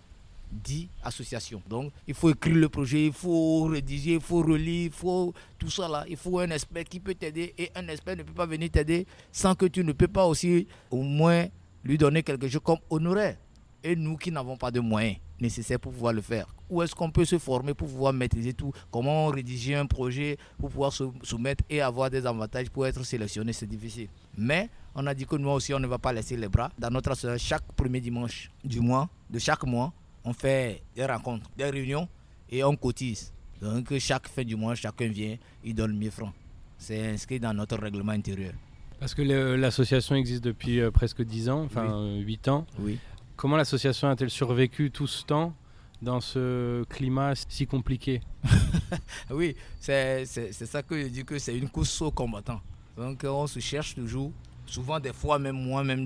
10 0.52 0.90
associations. 1.04 1.62
Donc, 1.70 1.92
il 2.08 2.14
faut 2.14 2.30
écrire 2.30 2.56
le 2.56 2.68
projet, 2.70 3.06
il 3.08 3.14
faut 3.14 3.64
rédiger, 3.66 4.16
il 4.16 4.20
faut 4.22 4.42
relire, 4.42 4.86
il 4.86 4.92
faut 4.92 5.34
tout 5.58 5.70
ça 5.70 5.88
là. 5.88 6.04
Il 6.10 6.18
faut 6.18 6.40
un 6.40 6.50
expert 6.50 6.84
qui 6.84 7.00
peut 7.00 7.16
t'aider 7.16 7.54
et 7.58 7.72
un 7.76 7.88
expert 7.88 8.18
ne 8.18 8.24
peut 8.24 8.34
pas 8.34 8.46
venir 8.46 8.70
t'aider 8.70 9.06
sans 9.32 9.56
que 9.56 9.66
tu 9.66 9.84
ne 9.84 9.94
peux 9.94 10.08
pas 10.08 10.26
aussi 10.26 10.68
au 10.90 11.04
moins 11.04 11.46
lui 11.84 11.98
donner 11.98 12.22
quelque 12.24 12.48
chose 12.48 12.62
comme 12.64 12.80
honoraire. 12.90 13.38
Et 13.84 13.96
nous 13.96 14.18
qui 14.18 14.32
n'avons 14.32 14.58
pas 14.58 14.70
de 14.72 14.80
moyens 14.80 15.18
nécessaires 15.40 15.80
pour 15.80 15.92
pouvoir 15.92 16.14
le 16.14 16.22
faire, 16.22 16.46
où 16.72 16.82
est-ce 16.82 16.96
qu'on 16.96 17.12
peut 17.12 17.26
se 17.26 17.38
former 17.38 17.74
pour 17.74 17.88
pouvoir 17.88 18.14
maîtriser 18.14 18.54
tout 18.54 18.72
Comment 18.90 19.28
rédiger 19.28 19.76
un 19.76 19.86
projet 19.86 20.38
pour 20.58 20.70
pouvoir 20.70 20.94
se 20.94 21.04
soumettre 21.22 21.64
et 21.70 21.82
avoir 21.82 22.10
des 22.10 22.26
avantages 22.26 22.70
pour 22.70 22.88
être 22.88 23.04
sélectionné 23.04 23.52
C'est 23.52 23.68
difficile. 23.68 24.08
Mais 24.38 24.70
on 24.96 25.06
a 25.06 25.14
dit 25.14 25.26
que 25.26 25.36
nous 25.36 25.50
aussi, 25.50 25.74
on 25.74 25.80
ne 25.80 25.88
va 25.88 26.00
pas 26.00 26.14
laisser 26.14 26.38
les 26.38 26.48
bras. 26.48 26.72
Dans 26.80 26.90
notre 26.90 27.12
association, 27.12 27.46
chaque 27.56 27.74
premier 27.74 28.00
dimanche 28.00 28.50
du 28.64 28.80
mois, 28.80 29.10
de 29.30 29.38
chaque 29.38 29.66
mois, 29.66 29.92
on 30.24 30.32
fait 30.34 30.82
des 30.96 31.06
rencontres, 31.06 31.50
des 31.58 31.70
réunions 31.70 32.08
et 32.50 32.64
on 32.64 32.76
cotise. 32.78 33.34
Donc 33.62 33.96
chaque 34.00 34.30
fin 34.30 34.44
du 34.44 34.56
mois, 34.56 34.74
chacun 34.74 35.08
vient, 35.10 35.36
il 35.64 35.76
donne 35.76 35.96
1000 35.98 36.10
francs. 36.12 36.34
C'est 36.78 37.06
inscrit 37.10 37.40
dans 37.40 37.54
notre 37.54 37.78
règlement 37.78 38.14
intérieur. 38.14 38.54
Parce 39.00 39.14
que 39.14 39.24
l'association 39.24 40.16
existe 40.16 40.44
depuis 40.44 40.80
euh, 40.80 40.90
presque 40.90 41.22
10 41.24 41.50
ans, 41.50 41.64
enfin 41.64 41.92
euh, 41.92 42.20
8 42.20 42.48
ans. 42.48 42.66
Oui. 42.80 42.98
Comment 43.36 43.58
l'association 43.58 44.10
a-t-elle 44.10 44.30
survécu 44.30 44.92
tout 44.92 45.08
ce 45.08 45.26
temps 45.26 45.54
dans 46.02 46.20
ce 46.20 46.84
climat 46.86 47.34
si 47.48 47.68
compliqué 47.68 48.22
Oui, 49.30 49.56
c'est 49.80 50.26
ça 50.26 50.82
que 50.84 51.02
je 51.02 51.08
dis 51.08 51.24
que 51.24 51.38
c'est 51.38 51.58
une 51.58 51.70
course 51.70 52.02
aux 52.02 52.12
combattants. 52.12 52.62
Donc 52.98 53.24
on 53.24 53.48
se 53.48 53.60
cherche 53.60 53.96
toujours. 53.96 54.32
Souvent, 54.66 55.00
des 55.00 55.14
fois, 55.14 55.38
même 55.38 55.58
moi-même, 55.58 56.06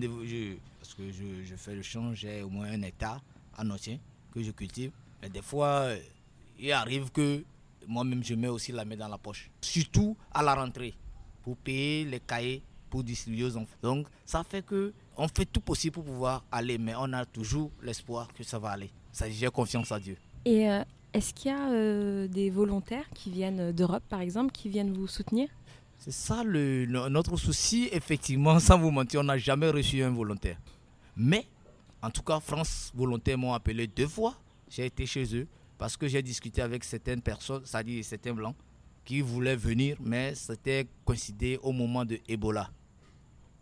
parce 0.80 0.94
que 0.96 1.12
je, 1.12 1.44
je 1.46 1.56
fais 1.56 1.76
le 1.76 1.82
champ, 1.82 2.14
j'ai 2.14 2.42
au 2.42 2.50
moins 2.50 2.68
un 2.68 2.82
hectare 2.82 3.22
à 3.58 3.64
Notien 3.64 3.98
que 4.34 4.42
je 4.42 4.52
cultive. 4.52 4.92
Mais 5.22 5.30
des 5.30 5.42
fois, 5.42 5.68
euh, 5.68 6.00
il 6.60 6.72
arrive 6.72 7.12
que 7.12 7.44
moi-même, 7.88 8.24
je 8.24 8.34
mets 8.34 8.48
aussi 8.48 8.72
la 8.72 8.86
main 8.86 8.96
dans 8.96 9.08
la 9.08 9.18
poche. 9.18 9.50
Surtout 9.62 10.18
à 10.34 10.42
la 10.42 10.56
rentrée, 10.56 10.94
pour 11.44 11.58
payer 11.58 12.06
les 12.06 12.20
cahiers, 12.20 12.64
pour 12.90 13.04
distribuer 13.04 13.44
aux 13.46 13.58
enfants. 13.58 13.76
Donc, 13.82 14.08
ça 14.26 14.44
fait 14.44 14.66
que 14.66 14.94
on 15.18 15.28
fait 15.28 15.46
tout 15.46 15.62
possible 15.62 15.94
pour 15.94 16.04
pouvoir 16.04 16.44
aller, 16.52 16.78
mais 16.78 16.94
on 16.98 17.12
a 17.14 17.26
toujours 17.26 17.72
l'espoir 17.82 18.28
que 18.34 18.44
ça 18.44 18.60
va 18.60 18.72
aller. 18.72 18.90
Ça, 19.16 19.30
J'ai 19.30 19.48
confiance 19.50 19.94
à 19.94 20.00
Dieu. 20.00 20.18
Et 20.44 20.70
euh, 20.70 20.84
est-ce 21.14 21.34
qu'il 21.34 21.50
y 21.50 21.54
a 21.56 21.70
euh, 21.72 22.28
des 22.28 22.50
volontaires 22.50 23.10
qui 23.14 23.32
viennent 23.32 23.72
d'Europe, 23.72 24.04
par 24.10 24.20
exemple, 24.20 24.52
qui 24.52 24.68
viennent 24.68 24.92
vous 24.92 25.08
soutenir? 25.08 25.48
C'est 26.00 26.12
ça 26.12 26.44
le, 26.44 26.86
no- 26.86 27.08
notre 27.08 27.38
souci, 27.38 27.88
effectivement, 27.94 28.60
sans 28.68 28.78
vous 28.78 28.92
mentir, 28.92 29.22
on 29.22 29.24
n'a 29.24 29.38
jamais 29.38 29.70
reçu 29.70 30.04
un 30.04 30.10
volontaire. 30.10 30.58
Mais, 31.16 31.46
en 32.02 32.10
tout 32.10 32.24
cas, 32.24 32.42
France 32.42 32.92
Volontaires 32.94 33.38
m'ont 33.38 33.54
appelé 33.54 33.88
deux 33.88 34.08
fois. 34.10 34.36
J'ai 34.70 34.86
été 34.88 35.06
chez 35.06 35.24
eux 35.34 35.48
parce 35.78 35.96
que 35.96 36.10
j'ai 36.10 36.22
discuté 36.22 36.62
avec 36.62 36.84
certaines 36.84 37.22
personnes, 37.22 37.62
c'est-à-dire 37.64 38.04
certains 38.04 38.34
blancs, 38.34 38.56
qui 39.06 39.22
voulaient 39.22 39.56
venir, 39.56 39.96
mais 40.02 40.36
c'était 40.36 40.88
coïncidé 41.06 41.58
au 41.64 41.72
moment 41.72 42.04
de 42.04 42.20
Ebola. 42.28 42.70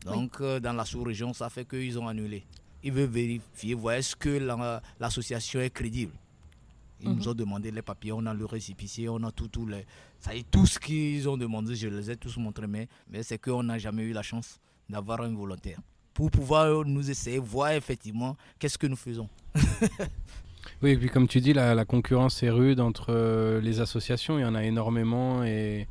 Donc, 0.06 0.42
euh, 0.42 0.60
dans 0.60 0.74
la 0.74 0.84
sous-région, 0.86 1.32
ça 1.34 1.48
fait 1.52 1.66
qu'ils 1.66 2.00
ont 2.00 2.08
annulé. 2.08 2.44
Ils 2.84 2.92
veulent 2.92 3.10
vérifier, 3.10 3.74
voir 3.76 3.96
est-ce 3.96 4.16
que 4.16 4.30
la- 4.30 4.82
l'association 5.00 5.62
est 5.62 5.70
crédible. 5.70 6.12
Ils 7.02 7.10
Mhm. 7.10 7.16
nous 7.18 7.28
ont 7.30 7.34
demandé 7.34 7.72
les 7.72 7.82
papiers, 7.82 8.12
on 8.14 8.26
a 8.26 8.34
le 8.34 8.46
récipicier, 8.46 9.10
on 9.10 9.22
a 9.24 9.32
tout, 9.32 9.48
tout, 9.50 9.66
les, 9.66 9.86
ça 10.20 10.34
y 10.36 10.40
est, 10.40 10.50
tout 10.52 10.66
ce 10.66 10.80
qu'ils 10.80 11.28
ont 11.28 11.38
demandé, 11.38 11.76
je 11.76 11.88
les 11.88 12.12
ai 12.12 12.16
tous 12.18 12.38
montrés, 12.38 12.68
mais, 12.68 12.88
mais 13.10 13.24
c'est 13.24 13.38
qu'on 13.38 13.64
n'a 13.64 13.78
jamais 13.78 14.04
eu 14.04 14.14
la 14.14 14.22
chance 14.22 14.60
d'avoir 14.90 15.22
un 15.22 15.34
volontaire. 15.34 15.80
Pour 16.14 16.30
pouvoir 16.32 16.86
nous 16.86 17.10
essayer, 17.10 17.40
voir 17.40 17.72
effectivement 17.72 18.38
qu'est-ce 18.60 18.78
que 18.78 18.88
nous 18.88 18.96
faisons. 18.96 19.28
Oui, 20.82 20.92
et 20.92 20.98
puis 20.98 21.10
comme 21.10 21.28
tu 21.28 21.42
dis, 21.42 21.52
la, 21.54 21.76
la 21.76 21.84
concurrence 21.86 22.42
est 22.44 22.50
rude 22.50 22.80
entre 22.80 23.08
euh, 23.10 23.60
les 23.62 23.80
associations, 23.82 24.38
il 24.38 24.44
y 24.44 24.46
en 24.46 24.56
a 24.56 24.64
énormément 24.64 25.44
et, 25.44 25.88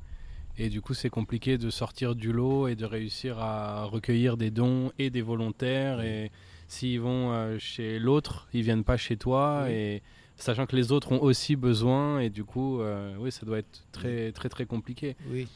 et 0.56 0.68
du 0.70 0.80
coup 0.80 0.94
c'est 0.94 1.10
compliqué 1.10 1.58
de 1.58 1.68
sortir 1.70 2.14
du 2.14 2.32
lot 2.32 2.68
et 2.68 2.74
de 2.76 2.84
réussir 2.86 3.38
à 3.38 3.84
recueillir 3.84 4.36
des 4.38 4.50
dons 4.50 4.90
et 4.98 5.10
des 5.10 5.20
volontaires 5.22 6.00
et 6.00 6.30
s'ils 6.72 7.00
vont 7.00 7.32
euh, 7.32 7.58
chez 7.58 7.98
l'autre, 7.98 8.48
ils 8.52 8.62
viennent 8.62 8.84
pas 8.84 8.96
chez 8.96 9.16
toi 9.16 9.64
Oui. 9.66 9.72
et 9.72 10.02
sachant 10.36 10.66
que 10.66 10.74
les 10.74 10.90
autres 10.92 11.12
ont 11.12 11.20
aussi 11.22 11.54
besoin 11.56 12.18
et 12.20 12.30
du 12.30 12.44
coup 12.44 12.80
euh, 12.80 13.14
oui 13.20 13.30
ça 13.30 13.44
doit 13.46 13.58
être 13.58 13.84
très 13.92 14.32
très 14.32 14.48
très 14.48 14.64
compliqué. 14.66 15.14
Oui. 15.30 15.46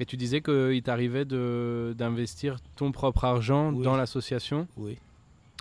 Et 0.00 0.06
tu 0.06 0.16
disais 0.16 0.40
qu'il 0.40 0.82
t'arrivait 0.82 1.24
de- 1.26 1.94
d'investir 1.96 2.56
ton 2.76 2.90
propre 2.90 3.24
argent 3.24 3.72
Oui. 3.72 3.84
dans 3.84 3.96
l'association 3.96 4.66
Oui, 4.78 4.96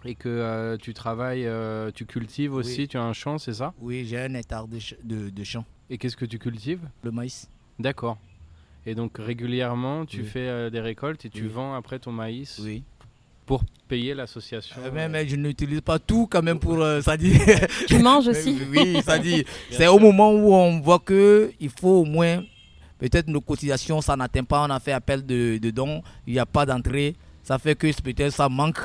et 0.05 0.15
que 0.15 0.29
euh, 0.29 0.77
tu 0.77 0.93
travailles, 0.93 1.45
euh, 1.45 1.91
tu 1.93 2.05
cultives 2.05 2.53
aussi, 2.53 2.81
Oui. 2.81 2.87
tu 2.87 2.97
as 2.97 3.03
un 3.03 3.11
champ, 3.13 3.37
c'est 3.37 3.53
ça? 3.53 3.73
Oui 3.81 4.05
j'ai 4.05 4.17
un 4.19 4.33
hectare 4.33 4.67
de, 4.67 4.79
ch- 4.79 4.95
de, 5.03 5.29
de 5.29 5.43
champ, 5.43 5.65
Et 5.89 5.97
qu'est-ce 5.97 6.15
que 6.17 6.25
tu 6.25 6.39
cultives? 6.39 6.87
Le 7.03 7.11
maïs. 7.11 7.49
D'accord. 7.79 8.17
Et 8.85 8.95
donc 8.95 9.17
régulièrement, 9.17 10.05
tu 10.05 10.21
Oui. 10.21 10.25
fais 10.27 10.47
euh, 10.47 10.69
des 10.69 10.79
récoltes 10.79 11.25
et 11.25 11.29
tu 11.29 11.47
vends 11.47 11.73
après 11.75 11.99
ton 11.99 12.11
maïs? 12.13 12.59
Oui. 12.63 12.83
Pour 13.49 13.63
payer 13.87 14.13
l'association. 14.13 14.75
Euh, 14.77 14.91
mais, 14.93 15.09
mais 15.09 15.27
je 15.27 15.35
n'utilise 15.35 15.81
pas 15.81 15.97
tout 15.97 16.27
quand 16.29 16.43
même 16.43 16.59
pour 16.59 16.79
euh, 16.83 17.01
ça 17.01 17.17
dit. 17.17 17.33
Tu 17.87 17.97
manges 17.97 18.27
aussi 18.27 18.55
Oui, 18.69 19.01
ça 19.03 19.17
dit. 19.17 19.43
C'est 19.71 19.87
au 19.87 19.97
moment 19.97 20.31
où 20.31 20.53
on 20.53 20.79
voit 20.79 20.99
que 20.99 21.51
il 21.59 21.71
faut 21.71 22.01
au 22.01 22.05
moins 22.05 22.43
peut-être 22.99 23.27
nos 23.27 23.41
cotisations, 23.41 24.01
ça 24.01 24.15
n'atteint 24.15 24.43
pas, 24.43 24.63
on 24.67 24.69
a 24.69 24.79
fait 24.79 24.91
appel 24.91 25.25
de, 25.25 25.57
de 25.57 25.71
dons, 25.71 26.03
il 26.27 26.33
n'y 26.33 26.39
a 26.39 26.45
pas 26.45 26.63
d'entrée, 26.63 27.15
ça 27.41 27.57
fait 27.57 27.73
que 27.73 27.87
peut-être 28.03 28.33
ça 28.33 28.49
manque. 28.49 28.81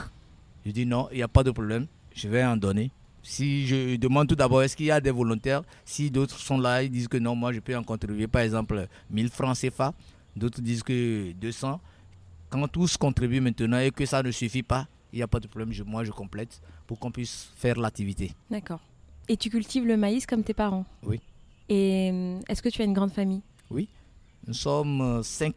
Je 0.64 0.71
dis 0.71 0.87
non, 0.87 1.09
il 1.12 1.18
n'y 1.18 1.23
a 1.23 1.28
pas 1.28 1.42
de 1.42 1.50
problème, 1.50 1.87
je 2.14 2.26
vais 2.26 2.42
en 2.42 2.56
donner. 2.56 2.90
Si 3.23 3.66
je 3.66 3.97
demande 3.97 4.28
tout 4.28 4.35
d'abord, 4.35 4.62
est-ce 4.62 4.76
qu'il 4.78 4.87
y 4.87 4.90
a 4.90 4.99
des 4.99 5.11
volontaires? 5.11 5.61
Si 5.85 6.11
d'autres 6.11 6.38
sont 6.38 6.56
là, 6.56 6.83
ils 6.83 6.90
disent 6.90 7.09
que 7.09 7.18
non, 7.18 7.35
moi 7.35 7.52
je 7.52 7.61
peux 7.61 7.76
en 7.76 7.83
contribuer, 7.83 8.28
par 8.28 8.40
exemple 8.40 8.87
1000 9.11 9.28
francs 9.28 9.59
CFA, 9.59 9.92
d'autres 10.35 10.62
disent 10.62 10.83
que 10.83 11.33
200. 11.33 11.78
Quand 12.54 12.68
tous 12.68 12.96
contribuent 12.96 13.40
maintenant 13.40 13.80
et 13.80 13.90
que 13.90 14.06
ça 14.06 14.23
ne 14.23 14.30
suffit 14.30 14.62
pas, 14.62 14.87
il 15.12 15.16
n'y 15.16 15.23
a 15.25 15.26
pas 15.26 15.40
de 15.40 15.49
problème, 15.49 15.73
je- 15.73 15.82
moi 15.82 16.04
je 16.04 16.12
complète 16.12 16.61
pour 16.87 17.00
qu'on 17.00 17.11
puisse 17.11 17.50
faire 17.56 17.76
l'activité. 17.80 18.30
D'accord. 18.49 18.78
Et 19.28 19.37
tu 19.37 19.50
cultives 19.50 19.84
le 19.84 19.96
maïs 19.96 20.25
comme 20.25 20.44
tes 20.44 20.54
parents? 20.54 20.87
Oui. 21.02 21.20
Et 21.68 22.11
euh, 22.12 22.38
est-ce 22.49 22.62
que 22.62 22.68
tu 22.68 22.80
as 22.80 22.84
une 22.84 22.92
grande 22.92 23.11
famille? 23.11 23.42
Nous 24.46 24.54
sommes 24.54 25.00
euh, 25.00 25.23
cinq 25.25 25.56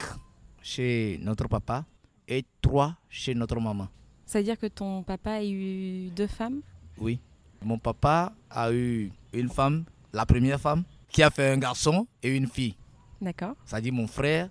chez 0.63 1.19
notre 1.21 1.47
papa 1.47 1.85
et 2.27 2.43
trois 2.63 2.95
chez 3.09 3.35
notre 3.35 3.59
maman. 3.59 3.87
Ça 4.25 4.39
veut 4.39 4.45
dire 4.45 4.57
que 4.57 4.65
ton 4.65 5.03
papa 5.03 5.33
a 5.33 5.43
eu 5.43 6.09
deux 6.15 6.25
femmes? 6.25 6.61
Oui. 6.97 7.19
Mon 7.63 7.77
papa 7.77 8.33
a 8.49 8.73
eu 8.73 9.11
une 9.33 9.49
femme, 9.49 9.83
la 10.13 10.25
première 10.25 10.59
femme, 10.59 10.83
qui 11.11 11.21
a 11.21 11.29
fait 11.29 11.51
un 11.51 11.59
garçon 11.59 12.07
et 12.23 12.35
une 12.35 12.47
fille. 12.47 12.73
D'accord. 13.21 13.53
C'est-à-dire 13.65 13.93
mon 13.93 14.07
frère 14.07 14.49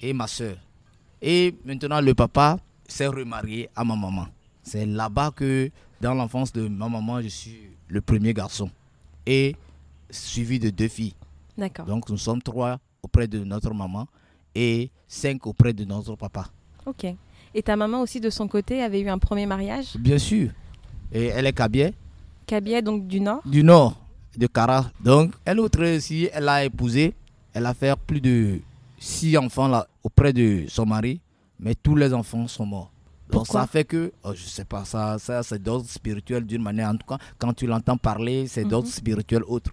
et 0.00 0.14
ma 0.14 0.26
soeur. 0.26 0.56
Et 1.22 1.54
maintenant, 1.64 2.00
le 2.00 2.14
papa 2.14 2.58
s'est 2.86 3.06
remarié 3.06 3.68
à 3.74 3.84
ma 3.84 3.96
maman. 3.96 4.26
C'est 4.62 4.86
là-bas 4.86 5.30
que, 5.34 5.70
dans 6.00 6.14
l'enfance 6.14 6.52
de 6.52 6.68
ma 6.68 6.88
maman, 6.88 7.22
je 7.22 7.28
suis 7.28 7.60
le 7.88 8.00
premier 8.00 8.34
garçon. 8.34 8.70
Et 9.24 9.56
suivi 10.10 10.58
de 10.58 10.70
deux 10.70 10.88
filles. 10.88 11.14
D'accord. 11.56 11.86
Donc 11.86 12.08
nous 12.10 12.18
sommes 12.18 12.42
trois 12.42 12.78
auprès 13.02 13.26
de 13.26 13.42
notre 13.44 13.72
maman. 13.72 14.06
et 14.54 14.90
5 15.08 15.46
auprès 15.46 15.72
de 15.72 15.84
notre 15.84 16.16
papa. 16.16 16.46
Ok. 16.86 17.06
Et 17.54 17.62
ta 17.62 17.76
maman 17.76 18.00
aussi, 18.00 18.20
de 18.20 18.30
son 18.30 18.48
côté, 18.48 18.82
avait 18.82 19.00
eu 19.00 19.08
un 19.08 19.18
premier 19.18 19.46
mariage? 19.46 19.96
Bien 19.98 20.18
sûr. 20.18 20.50
Et 21.12 21.26
elle 21.26 21.46
est 21.46 21.52
Kabier, 21.52 21.92
Kabiet, 22.46 22.82
donc 22.82 23.06
du 23.06 23.20
Nord? 23.20 23.42
du 23.44 23.62
nord 23.62 23.96
de 24.36 24.46
Kara. 24.46 24.90
Donc, 25.00 25.32
elle 25.44 25.60
autre 25.60 25.84
aussi, 25.96 26.28
elle 26.32 26.48
a 26.48 26.64
épousé. 26.64 27.14
Elle 27.52 27.66
a 27.66 27.74
fait 27.74 27.94
plus 28.06 28.20
de 28.20 28.60
6 29.06 29.38
enfants 29.38 29.68
là, 29.68 29.86
auprès 30.02 30.32
de 30.32 30.64
son 30.68 30.84
mari, 30.84 31.20
mais 31.60 31.74
tous 31.74 31.94
les 31.94 32.12
enfants 32.12 32.48
sont 32.48 32.66
morts. 32.66 32.92
Donc 33.28 33.44
Pourquoi? 33.44 33.60
ça 33.62 33.66
fait 33.66 33.84
que, 33.84 34.12
oh, 34.24 34.32
je 34.34 34.42
sais 34.42 34.64
pas, 34.64 34.84
ça, 34.84 35.18
ça 35.18 35.42
c'est 35.42 35.62
d'ordre 35.62 35.88
spirituel 35.88 36.44
d'une 36.44 36.62
manière. 36.62 36.88
En 36.90 36.96
tout 36.96 37.06
cas, 37.06 37.18
quand 37.38 37.52
tu 37.52 37.66
l'entends 37.66 37.96
parler, 37.96 38.46
c'est 38.48 38.64
d'ordre 38.64 38.88
spirituel 38.88 39.42
autre. 39.46 39.70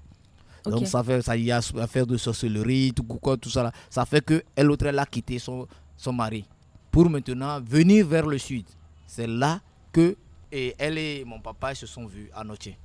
Ok. 0.66 0.74
Donc 0.74 0.88
ça 0.88 1.04
fait, 1.04 1.22
ça 1.22 1.36
y 1.36 1.52
a 1.52 1.58
affaire 1.58 2.06
de 2.06 2.16
sorcellerie, 2.16 2.94
tout 2.96 3.04
quoi, 3.04 3.36
tout 3.36 3.50
ça 3.50 3.64
là. 3.64 3.72
Ça 3.90 4.06
fait 4.06 4.24
que 4.24 4.44
elle 4.56 4.70
autre 4.72 4.86
elle 4.86 5.00
a 5.00 5.06
quitté 5.06 5.40
son, 5.40 5.68
son 5.98 6.14
mari 6.14 6.46
pour 6.92 7.10
maintenant 7.10 7.60
venir 7.60 8.06
vers 8.08 8.28
le 8.28 8.38
sud. 8.38 8.66
C'est 9.08 9.28
là 9.28 9.62
que 9.92 10.16
et 10.52 10.76
elle 10.78 11.00
et 11.00 11.26
mon 11.26 11.40
papa 11.40 11.74
se 11.74 11.88
sont 11.88 12.06
vus 12.06 12.30
à 12.36 12.44
Notier. 12.44 12.78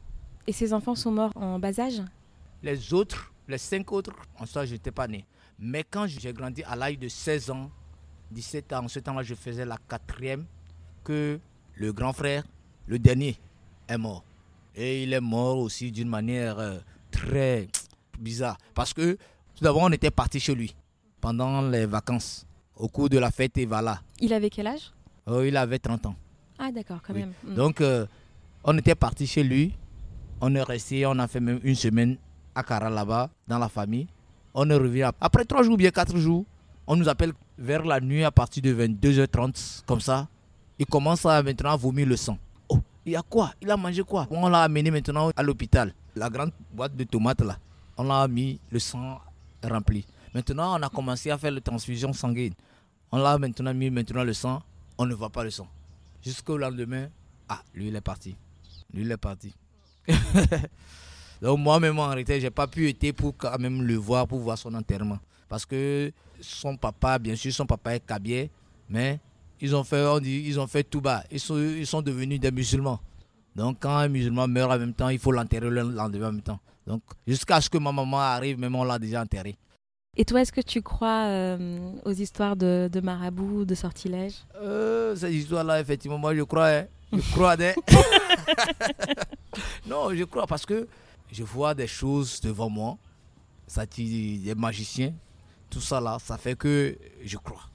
Et 0.47 0.53
ses 0.53 0.73
enfants 0.73 0.95
sont 0.95 1.13
morts 1.13 1.33
en 1.37 1.59
bas 1.59 1.79
âge? 1.79 2.03
Les 2.63 2.95
autres, 2.95 3.33
les 3.47 3.59
cinq 3.59 3.93
autres, 3.93 4.13
en 4.39 4.47
ça, 4.47 4.65
je 4.65 4.73
n'étais 4.73 4.91
pas 4.91 5.07
né. 5.07 5.27
Mais 5.59 5.85
quand 5.85 6.07
j'ai 6.07 6.33
grandi 6.33 6.63
à 6.65 6.77
l'âge 6.77 6.99
de 6.99 7.09
16 7.09 7.51
ans, 7.51 7.71
17 8.31 8.73
ans, 8.75 8.85
en 8.85 8.89
ce 8.89 9.01
temps-là, 9.01 9.23
je 9.23 9.35
faisais 9.35 9.65
la 9.65 9.77
quatrième, 9.89 10.45
que 11.05 11.41
le 11.75 11.93
grand 11.93 12.13
frère, 12.13 12.45
le 12.87 12.99
dernier, 12.99 13.37
est 13.89 13.99
mort. 13.99 14.25
Et 14.75 15.03
il 15.03 15.13
est 15.13 15.21
mort 15.21 15.59
aussi 15.59 15.91
d'une 15.91 16.09
manière 16.09 16.59
euh, 16.59 16.79
très 17.11 17.69
bizarre. 18.19 18.59
Parce 18.75 18.93
que, 18.95 19.15
tout 19.55 19.65
d'abord, 19.65 19.83
on 19.83 19.93
était 19.93 20.11
parti 20.11 20.39
chez 20.39 20.55
lui 20.55 20.75
pendant 21.21 21.63
les 21.63 21.87
vacances, 21.87 22.47
au 22.77 22.89
cours 22.89 23.09
de 23.09 23.19
la 23.19 23.31
fête 23.31 23.57
Evala. 23.59 24.01
Il 24.21 24.33
avait 24.33 24.51
quel 24.51 24.69
âge? 24.69 24.93
Oh, 25.27 25.43
il 25.43 25.57
avait 25.57 25.79
30 25.81 26.07
ans. 26.07 26.15
Ah, 26.59 26.71
d'accord, 26.71 26.99
quand 27.03 27.15
Oui. 27.15 27.21
même. 27.21 27.33
Mm. 27.45 27.55
Donc, 27.55 27.81
euh, 27.81 28.07
on 28.63 28.77
était 28.79 28.95
parti 28.95 29.27
chez 29.27 29.43
lui. 29.43 29.75
On 30.41 30.55
est 30.55 30.63
resté, 30.63 31.05
on 31.07 31.19
a 31.19 31.27
fait 31.27 31.41
même 31.41 31.59
une 31.65 31.75
semaine 31.75 32.17
à 32.55 32.63
Kara 32.63 32.89
là-bas, 32.91 33.31
dans 33.49 33.59
la 33.59 33.69
famille. 33.69 34.07
On 34.61 34.69
est 34.71 34.75
revenu 34.75 35.05
ap- 35.05 35.15
après 35.21 35.45
trois 35.45 35.63
jours, 35.63 35.77
bien 35.77 35.91
quatre 35.93 36.17
jours. 36.17 36.45
On 36.87 36.97
nous 36.97 37.09
appelle 37.09 37.33
vers 37.57 37.85
la 37.85 38.01
nuit 38.01 38.25
à 38.25 38.31
partir 38.33 38.61
de 38.63 38.75
22h30, 38.75 39.85
comme 39.87 40.01
ça. 40.01 40.27
Il 40.81 40.87
commence 40.87 41.25
à 41.27 41.41
maintenant 41.43 41.77
vomir 41.77 42.07
le 42.09 42.17
sang. 42.17 42.37
Oh, 42.69 42.81
il 43.07 43.13
y 43.13 43.17
a 43.17 43.23
quoi? 43.23 43.53
Il 43.63 43.71
a 43.71 43.77
mangé 43.77 44.03
quoi? 44.03 44.27
On 44.31 44.49
l'a 44.49 44.63
amené 44.63 44.91
maintenant 44.91 45.31
à 45.37 45.43
l'hôpital. 45.45 45.95
La 46.17 46.29
grande 46.29 46.51
boîte 46.73 46.97
de 46.97 47.05
tomates 47.05 47.41
là, 47.43 47.57
on 47.97 48.03
l'a 48.03 48.27
mis 48.27 48.59
le 48.73 48.81
sang 48.81 49.21
rempli. 49.63 50.05
Maintenant, 50.35 50.79
on 50.79 50.83
a 50.83 50.89
commencé 50.89 51.31
à 51.31 51.39
faire 51.39 51.53
la 51.53 51.61
transfusion 51.61 52.13
sanguine. 52.13 52.55
On 53.13 53.19
l'a 53.19 53.39
maintenant 53.39 53.73
mis 53.75 53.91
maintenant 53.91 54.25
le 54.25 54.33
sang. 54.35 54.61
On 54.99 55.07
ne 55.07 55.15
voit 55.15 55.31
pas 55.31 55.45
le 55.45 55.51
sang. 55.51 55.69
Jusqu'au 56.25 56.57
lendemain, 56.57 57.07
ah, 57.49 57.61
lui 57.75 57.89
il 57.89 57.95
est 57.97 58.01
parti. 58.01 58.35
Lui 58.93 59.03
il 59.03 59.13
est 59.13 59.17
parti. 59.17 59.55
Donc 61.41 61.59
moi-même 61.59 61.99
en 61.99 62.07
réalité, 62.09 62.41
j'ai 62.41 62.51
pas 62.51 62.67
pu 62.67 62.89
être 62.89 63.13
pour 63.13 63.37
quand 63.37 63.59
même 63.59 63.83
le 63.83 63.95
voir, 63.95 64.27
pour 64.27 64.41
voir 64.41 64.59
son 64.59 64.75
enterrement. 64.75 65.19
Parce 65.49 65.65
que 65.65 66.13
son 66.41 66.77
papa, 66.77 67.19
bien 67.19 67.37
sûr, 67.37 67.53
son 67.53 67.67
papa 67.67 67.95
est 67.95 68.05
cabier, 68.07 68.51
mais 68.89 69.19
ils 69.61 69.75
ont 69.75 69.85
fait, 69.85 70.05
on 70.05 70.19
dit, 70.21 70.45
ils 70.47 70.59
ont 70.61 70.67
fait 70.67 70.83
tout 70.85 71.01
bas. 71.01 71.23
Ils 71.31 71.41
sont, 71.41 71.59
ils 71.59 71.87
sont 71.87 72.03
devenus 72.03 72.39
des 72.41 72.51
musulmans. 72.51 73.01
Donc 73.57 73.79
quand 73.81 73.97
un 73.97 74.09
musulman 74.09 74.47
meurt 74.47 74.71
en 74.73 74.79
même 74.79 74.93
temps, 74.95 75.09
il 75.09 75.19
faut 75.19 75.33
l'enterrer 75.33 75.71
le 75.71 75.83
lendemain 75.83 76.29
en 76.29 76.33
même 76.33 76.43
temps. 76.43 76.61
Donc 76.87 77.03
jusqu'à 77.27 77.61
ce 77.61 77.69
que 77.71 77.79
ma 77.79 77.93
maman 77.93 78.19
arrive, 78.21 78.59
même 78.59 78.75
on 78.75 78.85
l'a 78.85 78.99
déjà 78.99 79.23
enterré. 79.23 79.57
Et 80.17 80.25
toi, 80.25 80.41
est-ce 80.41 80.53
que 80.53 80.61
tu 80.61 80.83
crois 80.83 81.27
euh, 81.27 81.93
aux 82.05 82.13
histoires 82.13 82.57
de, 82.57 82.89
de 82.93 83.01
marabouts, 83.01 83.65
de 83.65 83.75
sortilèges? 83.75 84.35
Euh, 84.61 85.15
cette 85.15 85.33
histoire-là, 85.33 85.81
effectivement, 85.81 86.19
moi 86.19 86.35
je 86.35 86.43
crois. 86.43 86.69
hein. 86.69 86.87
Je 87.13 87.21
crois. 87.33 87.57
des- 87.57 87.75
non, 89.87 90.15
je 90.15 90.25
crois 90.25 90.47
parce 90.47 90.67
que 90.67 90.87
je 91.33 91.43
vois 91.45 91.75
des 91.75 91.87
choses 91.87 92.41
devant 92.41 92.69
moi. 92.71 92.99
Ça 93.67 93.85
dit 93.87 94.39
des 94.39 94.55
magiciens. 94.55 95.13
Tout 95.71 95.81
ça 95.81 96.01
là, 96.01 96.19
ça 96.21 96.39
fait 96.39 96.57
que 96.57 96.97
je 97.25 97.37
crois. 97.37 97.69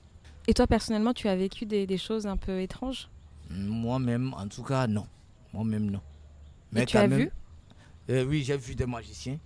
Et 0.48 0.54
toi, 0.54 0.66
personnellement, 0.68 1.14
tu 1.14 1.28
as 1.28 1.36
vécu 1.36 1.66
des, 1.66 1.86
des 1.88 1.98
choses 1.98 2.26
un 2.28 2.36
peu 2.38 2.60
étranges? 2.62 3.08
Moi-même, 3.50 4.34
en 4.34 4.48
tout 4.48 4.64
cas, 4.64 4.88
non. 4.88 5.08
Moi-même, 5.54 5.90
non. 5.92 6.02
Et 6.76 6.86
tu 6.86 6.98
as 6.98 7.08
vu? 7.08 7.30
Euh, 8.10 8.26
Oui, 8.26 8.44
j'ai 8.44 8.58
vu 8.58 8.76
des 8.76 8.86
magiciens 8.88 9.38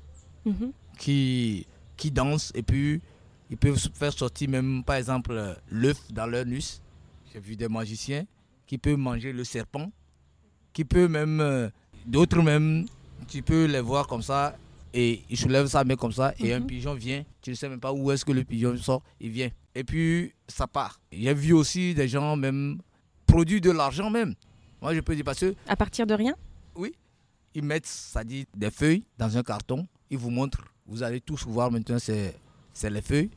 Mhm. 0.46 0.72
qui, 0.98 1.68
qui 1.98 2.10
dansent 2.10 2.52
et 2.56 2.64
puis 2.64 3.02
ils 3.50 3.58
peuvent 3.58 3.78
faire 3.94 4.14
sortir 4.14 4.50
même, 4.50 4.84
par 4.84 4.96
exemple, 4.96 5.58
l'œuf 5.70 6.00
dans 6.12 6.26
leur 6.26 6.46
nus. 6.46 6.80
J'ai 7.34 7.40
vu 7.42 7.56
des 7.58 7.68
magiciens 7.68 8.26
qui 8.66 8.78
peuvent 8.78 8.98
manger 8.98 9.34
le 9.34 9.44
serpent, 9.44 9.92
qui 10.74 10.86
peuvent 10.86 11.10
même, 11.10 11.42
euh, 11.42 11.70
d'autres 12.06 12.42
même, 12.42 12.86
tu 13.28 13.42
peux 13.42 13.66
les 13.66 13.80
voir 13.82 14.08
comme 14.08 14.22
ça 14.22 14.56
et 14.94 15.22
ils 15.30 15.38
soulèvent 15.38 15.68
sa 15.68 15.84
main 15.84 15.96
comme 15.96 16.12
ça 16.12 16.34
et 16.40 16.54
un 16.54 16.60
Mhm. 16.60 16.68
pigeon 16.68 16.94
vient. 16.94 17.24
Tu 17.42 17.50
ne 17.52 17.56
sais 17.56 17.70
même 17.70 17.80
pas 17.80 17.92
où 17.94 18.12
est-ce 18.12 18.24
que 18.26 18.32
le 18.32 18.44
pigeon 18.44 18.76
sort, 18.78 19.02
il 19.20 19.32
vient. 19.32 19.50
Et 19.76 19.84
puis 19.84 20.34
ça 20.48 20.66
part. 20.68 21.00
J'ai 21.12 21.34
vu 21.34 21.54
aussi 21.54 21.94
des 21.94 22.08
gens 22.08 22.36
même 22.36 22.80
produire 23.26 23.62
de 23.62 23.72
l'argent 23.72 24.10
même. 24.10 24.34
Moi 24.82 24.94
je 24.96 25.00
peux 25.02 25.16
dire 25.16 25.26
parce 25.26 25.40
que 25.40 25.54
À 25.68 25.76
partir 25.76 26.06
de 26.08 26.14
rien? 26.14 26.34
Ils 27.56 27.64
mettent, 27.64 27.88
ça 27.88 28.24
dit, 28.24 28.46
des 28.56 28.70
feuilles 28.70 29.04
dans 29.18 29.36
un 29.36 29.42
carton. 29.42 29.88
Ils 30.12 30.18
vous 30.18 30.30
montrent, 30.30 30.64
vous 30.86 31.02
allez 31.02 31.20
tous 31.20 31.44
voir 31.48 31.72
maintenant, 31.72 31.98
c'est 31.98 32.36
c'est 32.72 32.90
les 32.92 33.02
feuilles. 33.02 33.32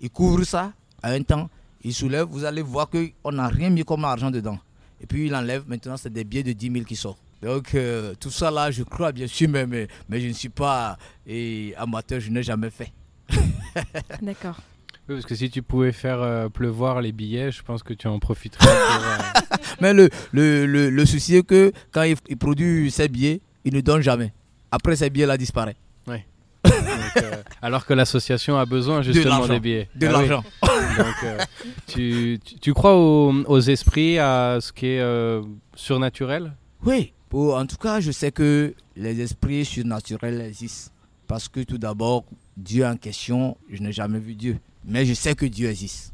Ils 0.00 0.08
couvrent 0.10 0.44
ça 0.44 0.72
à 1.02 1.10
un 1.10 1.22
temps, 1.22 1.50
ils 1.84 1.92
soulèvent, 1.92 2.28
vous 2.28 2.44
allez 2.44 2.62
voir 2.62 2.88
qu'on 2.88 3.32
n'a 3.32 3.48
rien 3.48 3.68
mis 3.68 3.84
comme 3.84 4.04
argent 4.06 4.30
dedans. 4.30 4.58
Et 5.02 5.06
puis 5.06 5.26
ils 5.26 5.34
enlèvent, 5.34 5.68
maintenant 5.68 5.98
c'est 5.98 6.10
des 6.10 6.24
billets 6.24 6.42
de 6.44 6.52
10 6.52 6.70
000 6.72 6.84
qui 6.86 6.96
sortent. 6.96 7.20
Donc 7.42 7.74
euh, 7.74 8.14
tout 8.18 8.30
ça 8.30 8.50
là, 8.50 8.70
je 8.70 8.82
crois 8.82 9.12
bien 9.12 9.26
sûr, 9.26 9.48
mais, 9.48 9.66
mais, 9.66 9.86
mais 10.08 10.20
je 10.20 10.28
ne 10.28 10.32
suis 10.32 10.48
pas 10.48 10.96
eh, 11.26 11.72
amateur, 11.76 12.18
je 12.20 12.30
n'ai 12.30 12.42
jamais 12.42 12.70
fait. 12.70 12.92
D'accord. 14.22 14.56
Oui, 15.08 15.14
parce 15.14 15.24
que 15.26 15.34
si 15.34 15.48
tu 15.48 15.62
pouvais 15.62 15.92
faire 15.92 16.20
euh, 16.20 16.48
pleuvoir 16.48 17.00
les 17.00 17.12
billets, 17.12 17.50
je 17.50 17.62
pense 17.62 17.82
que 17.82 17.94
tu 17.94 18.06
en 18.08 18.18
profiterais 18.18 18.66
pour, 18.66 19.04
euh, 19.04 19.56
Mais 19.80 19.94
le, 19.94 20.10
le, 20.32 20.66
le, 20.66 20.90
le 20.90 21.06
souci 21.06 21.36
est 21.36 21.42
que 21.46 21.72
quand 21.92 22.02
il, 22.02 22.16
il 22.28 22.36
produit 22.36 22.90
ses 22.90 23.08
billets, 23.08 23.40
il 23.64 23.72
ne 23.74 23.80
donne 23.80 24.02
jamais. 24.02 24.32
Après 24.70 24.96
ces 24.96 25.08
billets 25.08 25.26
là 25.26 25.36
disparaissent. 25.38 25.76
donc, 26.64 27.22
euh, 27.22 27.42
alors 27.62 27.86
que 27.86 27.94
l'association 27.94 28.58
a 28.58 28.66
besoin 28.66 29.00
justement 29.02 29.38
l'argent. 29.38 29.54
des 29.54 29.60
billets. 29.60 29.88
De 29.94 30.06
Ah 30.08 30.10
oui. 30.18 30.28
l'argent. 30.28 30.44
Donc, 30.98 31.14
euh, 31.24 31.38
tu, 31.86 32.38
tu, 32.44 32.58
tu 32.58 32.74
crois 32.74 32.96
aux, 32.96 33.32
aux 33.46 33.60
esprits, 33.60 34.18
à 34.18 34.58
ce 34.60 34.72
qui 34.72 34.86
est 34.86 35.00
euh, 35.00 35.42
surnaturel? 35.74 36.52
Oui, 36.84 37.12
en 37.32 37.66
tout 37.66 37.76
cas, 37.76 38.00
je 38.00 38.10
sais 38.10 38.32
que 38.32 38.74
les 38.96 39.20
esprits 39.20 39.64
surnaturels 39.64 40.40
existent. 40.40 40.92
Parce 41.26 41.46
que 41.48 41.60
tout 41.60 41.76
d'abord, 41.78 42.24
Dieu 42.56 42.86
en 42.86 42.96
question, 42.96 43.56
je 43.70 43.82
n'ai 43.82 43.92
jamais 43.92 44.18
vu 44.18 44.34
Dieu. 44.34 44.58
Mais 44.84 45.04
je 45.04 45.12
sais 45.12 45.34
que 45.34 45.44
Dieu 45.44 45.68
existe. 45.68 46.12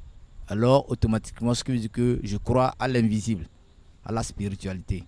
Alors, 0.49 0.91
automatiquement, 0.91 1.55
ce 1.55 1.63
que 1.63 1.73
je 1.75 1.81
dis 1.81 1.89
que 1.91 2.19
je 2.23 2.37
crois 2.37 2.75
à 2.79 2.89
l'invisible, 2.89 3.47
à 4.05 4.11
la 4.13 4.23
spiritualité. 4.25 5.05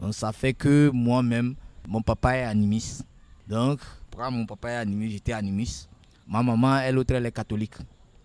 Donc, 0.00 0.14
ça 0.14 0.32
fait 0.32 0.54
que 0.54 0.90
moi-même, 0.94 1.54
mon 1.86 2.00
papa 2.00 2.36
est 2.38 2.42
animiste. 2.44 3.04
Donc, 3.46 3.80
quand 4.16 4.30
mon 4.30 4.46
papa 4.46 4.70
est 4.70 4.76
animiste, 4.76 5.12
j'étais 5.12 5.32
animiste. 5.34 5.88
Ma 6.26 6.42
maman, 6.42 6.78
elle 6.78 6.96
autre, 6.98 7.14
elle 7.14 7.26
est 7.26 7.32
catholique. 7.32 7.74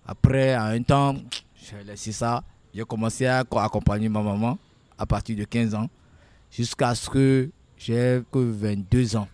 Après, 0.07 0.53
à 0.53 0.65
un 0.65 0.81
temps, 0.83 1.15
j'ai 1.55 1.83
laissé 1.83 2.11
ça. 2.13 2.43
J'ai 2.73 2.83
commencé 2.85 3.25
à 3.25 3.43
co- 3.43 3.59
accompagner 3.59 4.07
ma 4.07 4.21
maman 4.21 4.57
à 4.97 5.05
partir 5.05 5.35
de 5.35 5.43
15 5.43 5.75
ans 5.75 5.89
jusqu'à 6.55 6.95
ce 6.95 7.09
que 7.09 7.49
j'ai 7.77 8.21
que 8.31 8.39
22 8.39 9.15
ans. 9.17 9.27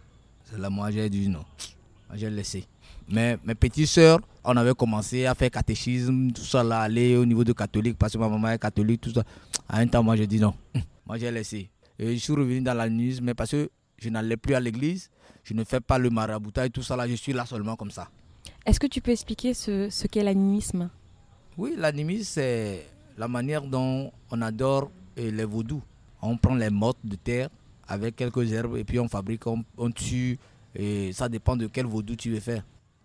C'est 0.45 0.57
là 0.59 0.69
moi 0.69 0.91
j'ai 0.91 1.09
dit 1.09 1.29
non. 1.29 1.45
Moi, 2.09 2.17
J'ai 2.17 2.29
laissé. 2.29 2.65
Mais 3.09 3.37
mes 3.45 3.55
petites 3.55 3.87
sœurs, 3.87 4.19
on 4.43 4.55
avait 4.57 4.73
commencé 4.73 5.25
à 5.25 5.35
faire 5.35 5.49
catéchisme, 5.51 6.31
tout 6.31 6.41
ça 6.43 6.63
là, 6.63 6.81
aller 6.81 7.15
au 7.15 7.25
niveau 7.25 7.43
de 7.43 7.53
catholique 7.53 7.97
parce 7.97 8.13
que 8.13 8.17
ma 8.17 8.27
maman 8.29 8.49
est 8.49 8.59
catholique, 8.59 9.01
tout 9.01 9.11
ça. 9.13 9.23
À 9.67 9.79
un 9.79 9.87
temps, 9.87 10.03
moi 10.03 10.15
j'ai 10.15 10.27
dit 10.27 10.39
non. 10.39 10.53
Moi 11.05 11.17
j'ai 11.17 11.31
laissé. 11.31 11.69
Et 11.99 12.13
je 12.15 12.19
suis 12.23 12.31
revenu 12.33 12.61
dans 12.61 12.73
l'animisme, 12.73 13.25
mais 13.25 13.33
parce 13.33 13.51
que 13.51 13.69
je 13.97 14.09
n'allais 14.09 14.37
plus 14.37 14.55
à 14.55 14.59
l'église, 14.59 15.09
je 15.43 15.53
ne 15.53 15.63
fais 15.63 15.79
pas 15.81 15.97
le 15.97 16.09
maraboutage, 16.09 16.69
tout 16.71 16.83
ça 16.83 16.95
là, 16.95 17.07
je 17.07 17.15
suis 17.15 17.33
là 17.33 17.45
seulement 17.45 17.75
comme 17.75 17.91
ça. 17.91 18.09
Est-ce 18.65 18.79
que 18.79 18.87
tu 18.87 19.01
peux 19.01 19.11
expliquer 19.11 19.53
ce, 19.53 19.89
ce 19.89 20.07
qu'est 20.07 20.23
l'animisme? 20.23 20.89
Oui, 21.57 21.73
l'animisme, 21.77 22.23
c'est 22.25 22.87
la 23.17 23.27
manière 23.27 23.63
dont 23.63 24.11
on 24.31 24.41
adore 24.41 24.89
eh, 25.17 25.31
les 25.31 25.43
vaudous. 25.45 25.81
On 26.21 26.37
prend 26.37 26.55
les 26.55 26.69
mortes 26.69 26.99
de 27.03 27.15
terre 27.15 27.49
avec 27.87 28.15
quelques 28.15 28.51
herbes 28.51 28.77
et 28.77 28.83
puis 28.83 28.99
on 28.99 29.07
fabrique, 29.07 29.45
on, 29.47 29.63
on 29.77 29.91
tue. 29.91 30.37
Et 30.75 31.11
ça 31.13 31.27
dépend 31.27 31.55
de 31.55 31.67
quel 31.67 31.85
vaudou 31.85 32.15
tu 32.15 32.31
veux 32.31 32.39
faire. 32.39 32.63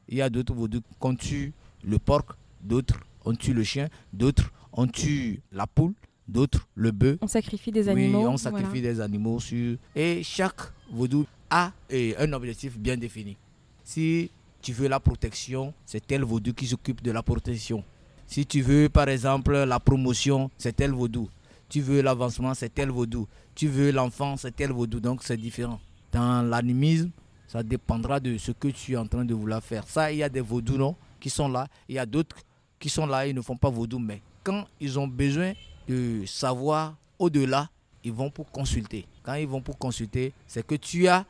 Il 0.09 0.17
y 0.19 0.23
a 0.23 0.31
d'autres 0.31 0.55
vaudous 0.55 0.83
qu'on 1.01 1.15
tue 1.17 1.53
le 1.83 1.99
porc, 1.99 2.37
d'autres 2.61 3.01
on 3.25 3.35
tue 3.35 3.53
le 3.53 3.65
chien, 3.65 3.89
d'autres 4.13 4.53
on 4.73 4.87
tue 4.87 5.41
la 5.51 5.67
poule, 5.67 5.95
d'autres 6.29 6.69
le 6.75 6.93
bœuf. 6.93 7.19
On 7.21 7.27
sacrifie 7.27 7.73
des 7.73 7.85
Oui, 7.87 7.91
animaux 7.91 8.27
on 8.29 8.37
sacrifie 8.37 8.81
des 8.83 9.01
animaux 9.01 9.41
sur. 9.41 9.77
Et 9.97 10.23
chaque 10.23 10.61
vaudou 10.93 11.27
a 11.51 11.73
un 11.91 12.33
objectif 12.33 12.79
bien 12.79 12.97
défini. 12.97 13.37
Si 13.83 14.31
tu 14.63 14.73
veux 14.73 14.89
la 14.89 15.01
protection, 15.01 15.73
c'est 15.85 16.05
tel 16.07 16.23
vaudou 16.23 16.53
qui 16.53 16.67
s'occupe 16.67 17.03
de 17.03 17.11
la 17.11 17.23
protection. 17.23 17.83
Si 18.27 18.45
tu 18.45 18.61
veux, 18.61 18.89
par 18.89 19.09
exemple, 19.09 19.53
la 19.53 19.79
promotion, 19.79 20.51
c'est 20.59 20.75
tel 20.75 20.91
vaudou. 20.91 21.29
Tu 21.69 21.81
veux 21.81 22.01
l'avancement, 22.01 22.55
c'est 22.55 22.73
tel 22.73 22.91
vaudou. 22.91 23.27
Tu 23.55 23.69
veux 23.69 23.91
l'enfant, 23.91 24.37
c'est 24.37 24.55
tel 24.55 24.71
vaudou. 24.71 25.01
Donc, 25.01 25.23
c'est 25.23 25.37
différent. 25.37 25.81
Dans 26.13 26.43
l'animisme, 26.43 27.11
ça 27.49 27.63
dépendra 27.63 28.21
de 28.21 28.39
ce 28.39 28.53
que 28.53 28.69
tu 28.69 28.93
es 28.93 28.97
en 28.97 29.07
train 29.07 29.25
de 29.25 29.35
vouloir 29.35 29.63
faire. 29.63 29.87
Ça, 29.89 30.13
il 30.13 30.19
y 30.19 30.23
a 30.23 30.29
des 30.29 30.41
vaudous, 30.41 30.77
non, 30.77 30.97
qui 31.21 31.31
sont 31.31 31.49
là. 31.49 31.67
Il 31.89 31.97
y 31.97 31.99
a 31.99 32.07
d'autres 32.07 32.37
qui 32.79 32.89
sont 32.89 33.07
là, 33.07 33.27
ils 33.27 33.35
ne 33.35 33.43
font 33.43 33.57
pas 33.57 33.71
vaudou. 33.71 33.99
Mais 33.99 34.21
quand 34.43 34.67
ils 34.81 34.99
ont 34.99 35.09
besoin 35.09 35.53
de 35.89 36.25
savoir 36.27 36.97
au-delà, 37.19 37.69
ils 38.05 38.13
vont 38.13 38.31
pour 38.31 38.51
consulter. 38.51 39.07
Quand 39.23 39.35
ils 39.35 39.49
vont 39.49 39.61
pour 39.61 39.79
consulter, 39.79 40.33
c'est 40.47 40.65
que 40.65 40.77
tu 40.77 41.09
as 41.09 41.25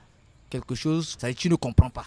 quelque 0.51 0.75
chose, 0.75 1.17
ça, 1.19 1.33
tu 1.33 1.49
ne 1.49 1.55
comprends 1.55 1.91
pas. 1.91 2.07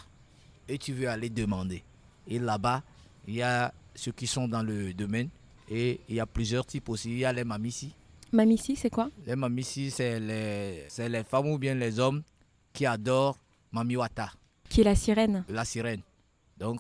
Et 0.68 0.78
tu 0.78 0.94
veux 0.94 1.10
aller 1.10 1.30
demander. 1.30 1.84
Et 2.28 2.38
là-bas, 2.38 2.84
il 3.28 3.36
y 3.36 3.42
a 3.42 3.74
ceux 3.96 4.12
qui 4.12 4.28
sont 4.28 4.48
dans 4.48 4.62
le 4.62 4.94
domaine. 4.94 5.30
Et 5.70 6.00
il 6.08 6.15
y 6.15 6.20
a 6.20 6.26
plusieurs 6.26 6.65
types 6.65 6.88
aussi. 6.89 7.10
Il 7.12 7.20
y 7.20 7.26
a 7.26 7.34
les 7.34 7.44
mamissis. 7.44 7.94
Mamissi, 8.32 8.76
c'est 8.76 8.89
quoi? 8.89 9.10
Les 9.26 9.36
mamissis, 9.36 9.92
c'est 9.92 10.20
les, 10.20 10.88
les 11.10 11.24
femmes 11.24 11.48
ou 11.48 11.58
bien 11.58 11.74
les 11.76 12.00
hommes 12.00 12.22
qui 12.74 12.86
adorent 12.86 13.38
Mamiwata, 13.72 14.32
Qui 14.70 14.82
est 14.82 14.84
la 14.84 14.96
sirène 14.96 15.44
la 15.50 15.65
sirène. 15.65 16.02
Donc, 16.58 16.80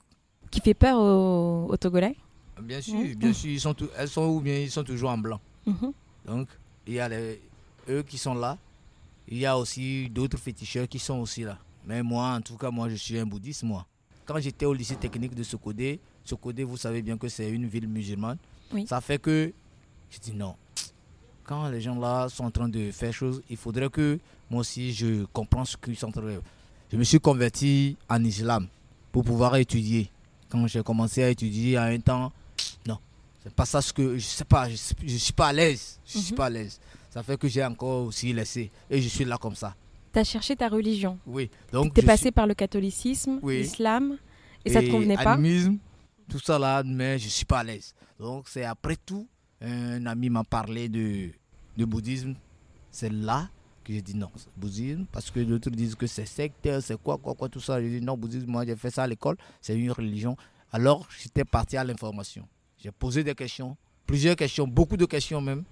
Qui 0.51 0.59
fait 0.61 0.73
peur 0.73 0.99
aux, 0.99 1.67
aux 1.69 1.77
Togolais 1.77 2.15
bien 2.61 2.81
sûr, 2.81 2.99
bien 3.15 3.33
sûr, 3.33 3.49
ils 3.49 3.59
sont 3.59 3.75
elles 3.97 4.09
sont 4.09 4.25
ou 4.27 4.41
bien 4.41 4.57
ils 4.59 4.71
sont 4.71 4.83
toujours 4.83 5.09
en 5.09 5.17
blanc. 5.17 5.39
Mhm. 5.65 5.93
Donc, 6.25 6.47
il 6.85 6.93
y 6.93 6.99
a 6.99 7.07
les, 7.09 7.41
eux 7.89 8.03
qui 8.03 8.17
sont 8.17 8.33
là. 8.33 8.57
Il 9.27 9.37
y 9.37 9.45
a 9.45 9.57
aussi 9.57 10.09
d'autres 10.09 10.37
féticheurs 10.37 10.87
qui 10.87 10.99
sont 10.99 11.19
aussi 11.19 11.43
là. 11.43 11.57
Mais 11.85 12.03
moi, 12.03 12.33
en 12.35 12.41
tout 12.41 12.57
cas, 12.57 12.71
moi, 12.71 12.89
je 12.89 12.95
suis 12.95 13.17
un 13.17 13.25
bouddhiste, 13.25 13.63
moi. 13.63 13.85
Quand 14.25 14.39
j'étais 14.39 14.65
au 14.65 14.73
lycée 14.73 14.95
technique 14.95 15.33
de 15.35 15.43
Sokodé, 15.43 15.99
Sokodé, 16.23 16.63
vous 16.63 16.77
savez 16.77 17.01
bien 17.01 17.17
que 17.17 17.27
c'est 17.27 17.49
une 17.49 17.67
ville 17.67 17.87
musulmane. 17.87 18.37
Oui. 18.73 18.85
Ça 18.87 19.01
fait 19.01 19.19
que 19.19 19.53
je 20.09 20.19
dis 20.19 20.33
non. 20.33 20.55
Quand 21.49 21.67
les 21.67 21.81
gens 21.81 21.95
là 21.99 22.29
sont 22.29 22.43
en 22.43 22.51
train 22.51 22.69
de 22.69 22.91
faire 22.91 23.11
choses, 23.11 23.41
il 23.49 23.57
faudrait 23.57 23.89
que 23.89 24.19
moi 24.51 24.59
aussi 24.59 24.93
je 24.93 25.25
comprends 25.33 25.65
ce 25.65 25.75
qu'ils 25.77 25.95
sont 25.97 26.09
en 26.09 26.11
train 26.11 26.21
de 26.21 26.39
Je 26.91 26.95
me 26.95 27.03
suis 27.03 27.19
converti 27.19 27.97
en 28.07 28.23
islam 28.23 28.67
pour 29.11 29.23
pouvoir 29.23 29.55
étudier. 29.55 30.11
Quand 30.47 30.67
j'ai 30.67 30.83
commencé 30.83 31.23
à 31.23 31.29
étudier 31.31 31.75
à 31.75 31.85
un 31.85 31.99
temps, 31.99 32.31
non, 32.87 32.99
c'est 33.41 33.51
pas 33.51 33.65
ça 33.65 33.81
ce 33.81 33.91
que 33.91 34.15
je 34.19 34.23
sais 34.23 34.45
pas, 34.45 34.69
je, 34.69 34.75
suis 35.17 35.33
pas 35.33 35.47
à 35.47 35.53
l'aise, 35.53 35.99
je 36.05 36.19
suis 36.19 36.33
Mhm. 36.33 36.37
pas 36.37 36.45
à 36.45 36.49
l'aise. 36.51 36.79
Ça 37.09 37.23
fait 37.23 37.35
que 37.35 37.47
j'ai 37.47 37.65
encore 37.65 38.05
aussi 38.05 38.31
laissé 38.31 38.69
et 38.87 39.01
je 39.01 39.07
suis 39.09 39.25
là 39.25 39.39
comme 39.39 39.55
ça. 39.55 39.75
T'as 40.11 40.23
cherché 40.23 40.55
ta 40.55 40.67
religion. 40.69 41.17
Oui, 41.25 41.49
donc 41.71 41.95
T'es 41.95 42.01
je 42.01 42.05
passé 42.05 42.21
suis- 42.25 42.31
par 42.31 42.45
le 42.45 42.53
catholicisme, 42.53 43.39
Oui. 43.41 43.61
l'islam, 43.63 44.17
et, 44.63 44.69
ça 44.71 44.81
te 44.83 44.91
convenait 44.91 45.15
pas 45.15 45.33
animisme, 45.33 45.77
tout 46.29 46.37
ça 46.39 46.59
là, 46.59 46.83
mais 46.85 47.17
je 47.17 47.27
suis 47.27 47.45
pas 47.45 47.61
à 47.61 47.63
l'aise. 47.63 47.95
Donc 48.19 48.45
c'est 48.49 48.65
après 48.65 48.97
tout, 49.03 49.27
un 49.61 50.05
ami 50.05 50.29
m'a 50.29 50.43
parlé 50.43 50.87
de, 50.89 51.31
de 51.79 51.85
bouddhisme. 51.85 52.35
C'est 52.91 53.11
là 53.11 53.49
que 53.83 53.93
j'ai 53.93 54.01
dit 54.01 54.15
non, 54.15 54.29
bouddhisme, 54.57 55.05
parce 55.11 55.31
que 55.31 55.39
d'autres 55.39 55.69
disent 55.69 55.95
que 55.95 56.07
c'est 56.07 56.25
sectaire, 56.25 56.81
c'est 56.83 57.01
quoi, 57.01 57.17
quoi, 57.17 57.33
quoi, 57.33 57.47
tout 57.49 57.61
ça. 57.61 57.81
J'ai 57.81 57.99
dit 57.99 58.05
non, 58.05 58.17
bouddhisme, 58.17 58.47
moi 58.47 58.65
j'ai 58.65 58.75
fait 58.75 58.91
ça 58.91 59.03
à 59.03 59.07
l'école, 59.07 59.37
c'est 59.61 59.77
une 59.77 59.91
religion. 59.91 60.35
Alors 60.71 61.07
j'étais 61.17 61.45
parti 61.45 61.77
à 61.77 61.83
l'information. 61.83 62.47
J'ai 62.77 62.91
posé 62.91 63.23
des 63.23 63.35
questions, 63.35 63.77
plusieurs 64.05 64.35
questions, 64.35 64.67
beaucoup 64.67 64.97
de 64.97 65.05
questions 65.05 65.41
même, 65.41 65.63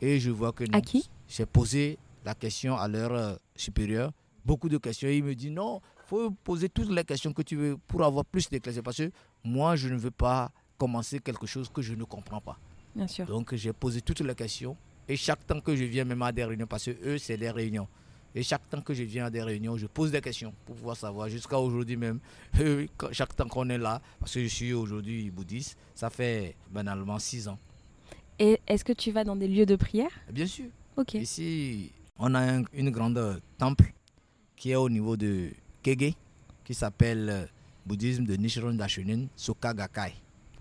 et 0.00 0.20
je 0.20 0.30
vois 0.30 0.52
que 0.52 0.64
non. 0.64 0.78
À 0.78 0.80
qui? 0.80 1.08
J'ai 1.26 1.46
posé 1.46 1.98
la 2.24 2.34
question 2.34 2.76
à 2.76 2.86
leur 2.88 3.12
euh, 3.12 3.34
supérieur, 3.56 4.12
beaucoup 4.44 4.68
de 4.68 4.78
questions. 4.78 5.08
Il 5.08 5.24
me 5.24 5.34
dit 5.34 5.50
non, 5.50 5.80
faut 6.06 6.30
poser 6.30 6.68
toutes 6.68 6.90
les 6.90 7.04
questions 7.04 7.32
que 7.32 7.42
tu 7.42 7.56
veux 7.56 7.76
pour 7.86 8.04
avoir 8.04 8.24
plus 8.24 8.48
d'éclaircissements. 8.48 8.82
Parce 8.82 8.98
que 8.98 9.10
moi, 9.44 9.76
je 9.76 9.88
ne 9.88 9.96
veux 9.96 10.10
pas 10.10 10.50
commencer 10.76 11.20
quelque 11.20 11.46
chose 11.46 11.68
que 11.68 11.82
je 11.82 11.94
ne 11.94 12.04
comprends 12.04 12.40
pas. 12.40 12.58
Bien 12.94 13.06
sûr. 13.06 13.26
Donc, 13.26 13.54
j'ai 13.54 13.72
posé 13.72 14.00
toutes 14.00 14.20
les 14.20 14.34
questions. 14.34 14.76
Et 15.08 15.16
chaque 15.16 15.46
temps 15.46 15.60
que 15.60 15.74
je 15.74 15.84
viens, 15.84 16.04
même 16.04 16.22
à 16.22 16.32
des 16.32 16.44
réunions, 16.44 16.66
parce 16.66 16.84
que 16.84 16.90
eux, 17.04 17.18
c'est 17.18 17.36
des 17.36 17.50
réunions. 17.50 17.88
Et 18.34 18.42
chaque 18.42 18.68
temps 18.68 18.80
que 18.82 18.92
je 18.92 19.02
viens 19.04 19.24
à 19.26 19.30
des 19.30 19.42
réunions, 19.42 19.76
je 19.78 19.86
pose 19.86 20.10
des 20.10 20.20
questions 20.20 20.52
pour 20.66 20.76
pouvoir 20.76 20.96
savoir. 20.96 21.28
Jusqu'à 21.28 21.58
aujourd'hui 21.58 21.96
même, 21.96 22.20
chaque 23.12 23.34
temps 23.34 23.48
qu'on 23.48 23.68
est 23.70 23.78
là, 23.78 24.00
parce 24.20 24.34
que 24.34 24.42
je 24.42 24.48
suis 24.48 24.72
aujourd'hui 24.74 25.30
bouddhiste, 25.30 25.76
ça 25.94 26.10
fait 26.10 26.54
banalement 26.70 27.18
six 27.18 27.48
ans. 27.48 27.58
Et 28.38 28.60
est-ce 28.68 28.84
que 28.84 28.92
tu 28.92 29.10
vas 29.12 29.24
dans 29.24 29.34
des 29.34 29.48
lieux 29.48 29.66
de 29.66 29.76
prière? 29.76 30.10
Bien 30.30 30.46
sûr. 30.46 30.66
Ok. 30.96 31.14
Ici, 31.14 31.90
on 32.18 32.34
a 32.34 32.40
un- 32.58 32.64
une 32.74 32.90
grande 32.90 33.40
temple 33.56 33.92
qui 34.56 34.70
est 34.72 34.76
au 34.76 34.88
niveau 34.90 35.16
de 35.16 35.48
Kege, 35.82 36.12
qui 36.64 36.74
s'appelle 36.74 37.28
euh, 37.30 37.44
Bouddhisme 37.86 38.24
de 38.24 38.34
Nichiren 38.36 38.76
Daishonin 38.76 39.26
Soka 39.34 39.72
Gakkai. 39.72 40.12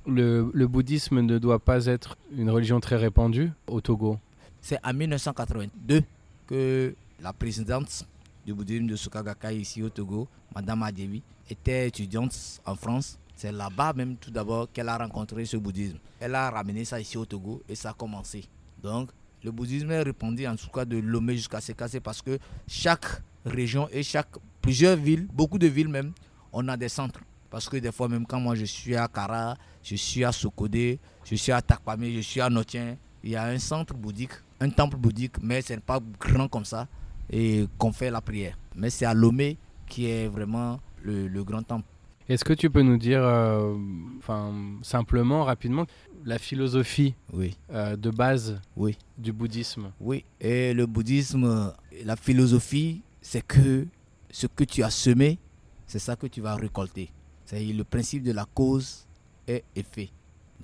Le, 0.07 0.49
le 0.53 0.67
bouddhisme 0.67 1.19
ne 1.19 1.37
doit 1.37 1.59
pas 1.59 1.85
être 1.87 2.17
une 2.31 2.49
religion 2.49 2.79
très 2.79 2.95
répandue 2.95 3.51
au 3.67 3.81
Togo. 3.81 4.17
C'est 4.61 4.79
en 4.85 4.93
1982 4.93 6.03
que 6.47 6.95
la 7.21 7.33
présidente 7.33 8.05
du 8.45 8.53
bouddhisme 8.53 8.87
de 8.87 8.95
Soka 8.95 9.23
Gakkai 9.23 9.57
ici 9.57 9.83
au 9.83 9.89
Togo, 9.89 10.27
Madame 10.55 10.83
Adewi, 10.83 11.21
était 11.49 11.87
étudiante 11.87 12.33
en 12.65 12.75
France. 12.75 13.17
C'est 13.35 13.51
là-bas 13.51 13.93
même 13.93 14.15
tout 14.15 14.31
d'abord 14.31 14.67
qu'elle 14.71 14.89
a 14.89 14.97
rencontré 14.97 15.45
ce 15.45 15.57
bouddhisme. 15.57 15.97
Elle 16.19 16.35
a 16.35 16.49
ramené 16.49 16.85
ça 16.85 16.99
ici 16.99 17.17
au 17.17 17.25
Togo 17.25 17.61
et 17.69 17.75
ça 17.75 17.91
a 17.91 17.93
commencé. 17.93 18.45
Donc 18.81 19.09
le 19.43 19.51
bouddhisme 19.51 19.91
est 19.91 20.01
répandu 20.01 20.47
en 20.47 20.55
tout 20.55 20.69
cas 20.69 20.85
de 20.85 20.97
Lomé 20.97 21.35
jusqu'à 21.35 21.61
Sekase 21.61 21.99
parce 22.03 22.21
que 22.21 22.39
chaque 22.67 23.05
région 23.45 23.87
et 23.91 24.03
chaque 24.03 24.29
plusieurs 24.61 24.97
villes, 24.97 25.27
beaucoup 25.31 25.59
de 25.59 25.67
villes 25.67 25.89
même, 25.89 26.13
on 26.51 26.67
a 26.67 26.77
des 26.77 26.89
centres. 26.89 27.21
Parce 27.49 27.69
que 27.69 27.77
des 27.77 27.91
fois 27.91 28.09
même 28.09 28.25
quand 28.25 28.39
moi 28.39 28.55
je 28.55 28.65
suis 28.65 28.95
à 28.95 29.07
Kara, 29.07 29.55
je 29.83 29.95
suis 29.95 30.23
à 30.25 30.31
Sokodé, 30.31 30.99
je 31.23 31.35
suis 31.35 31.51
à 31.51 31.61
Takpame, 31.61 32.05
je 32.11 32.19
suis 32.19 32.41
à 32.41 32.49
Notien, 32.49 32.97
il 33.23 33.31
y 33.31 33.35
a 33.35 33.45
un 33.45 33.59
centre 33.59 33.93
bouddhique, 33.93 34.31
un 34.59 34.69
temple 34.69 34.97
bouddhique, 34.97 35.41
mais 35.41 35.61
c'est 35.61 35.79
pas 35.79 35.99
grand 36.19 36.47
comme 36.47 36.65
ça 36.65 36.87
et 37.29 37.65
qu'on 37.77 37.91
fait 37.91 38.09
la 38.11 38.21
prière. 38.21 38.57
Mais 38.75 38.89
c'est 38.89 39.05
à 39.05 39.13
Lomé 39.13 39.57
qui 39.87 40.05
est 40.07 40.27
vraiment 40.27 40.79
le, 41.01 41.27
le 41.27 41.43
grand 41.43 41.61
temple. 41.63 41.85
Est-ce 42.29 42.43
que 42.43 42.51
tu 42.53 42.69
peux 42.69 42.81
nous 42.81 42.97
dire, 42.97 43.21
euh, 43.23 43.73
enfin, 44.17 44.53
simplement, 44.81 45.45
rapidement, 45.45 45.85
la 46.25 46.37
philosophie 46.37 47.15
Oui. 47.31 47.57
euh, 47.71 47.95
de 47.95 48.09
base 48.09 48.59
Oui. 48.75 48.97
du 49.17 49.31
bouddhisme? 49.31 49.91
Oui, 50.01 50.25
et 50.41 50.73
le 50.73 50.85
bouddhisme, 50.85 51.73
la 52.03 52.15
philosophie, 52.17 53.01
c'est 53.21 53.41
que 53.45 53.87
ce 54.29 54.45
que 54.47 54.65
tu 54.65 54.83
as 54.83 54.89
semé, 54.89 55.39
c'est 55.85 55.99
ça 55.99 56.17
que 56.17 56.27
tu 56.27 56.41
vas 56.41 56.55
récolter. 56.55 57.09
C'est 57.45 57.63
le 57.63 57.85
principe 57.85 58.23
de 58.23 58.33
la 58.33 58.43
cause 58.53 59.07
et 59.47 59.63
effet. 59.73 60.09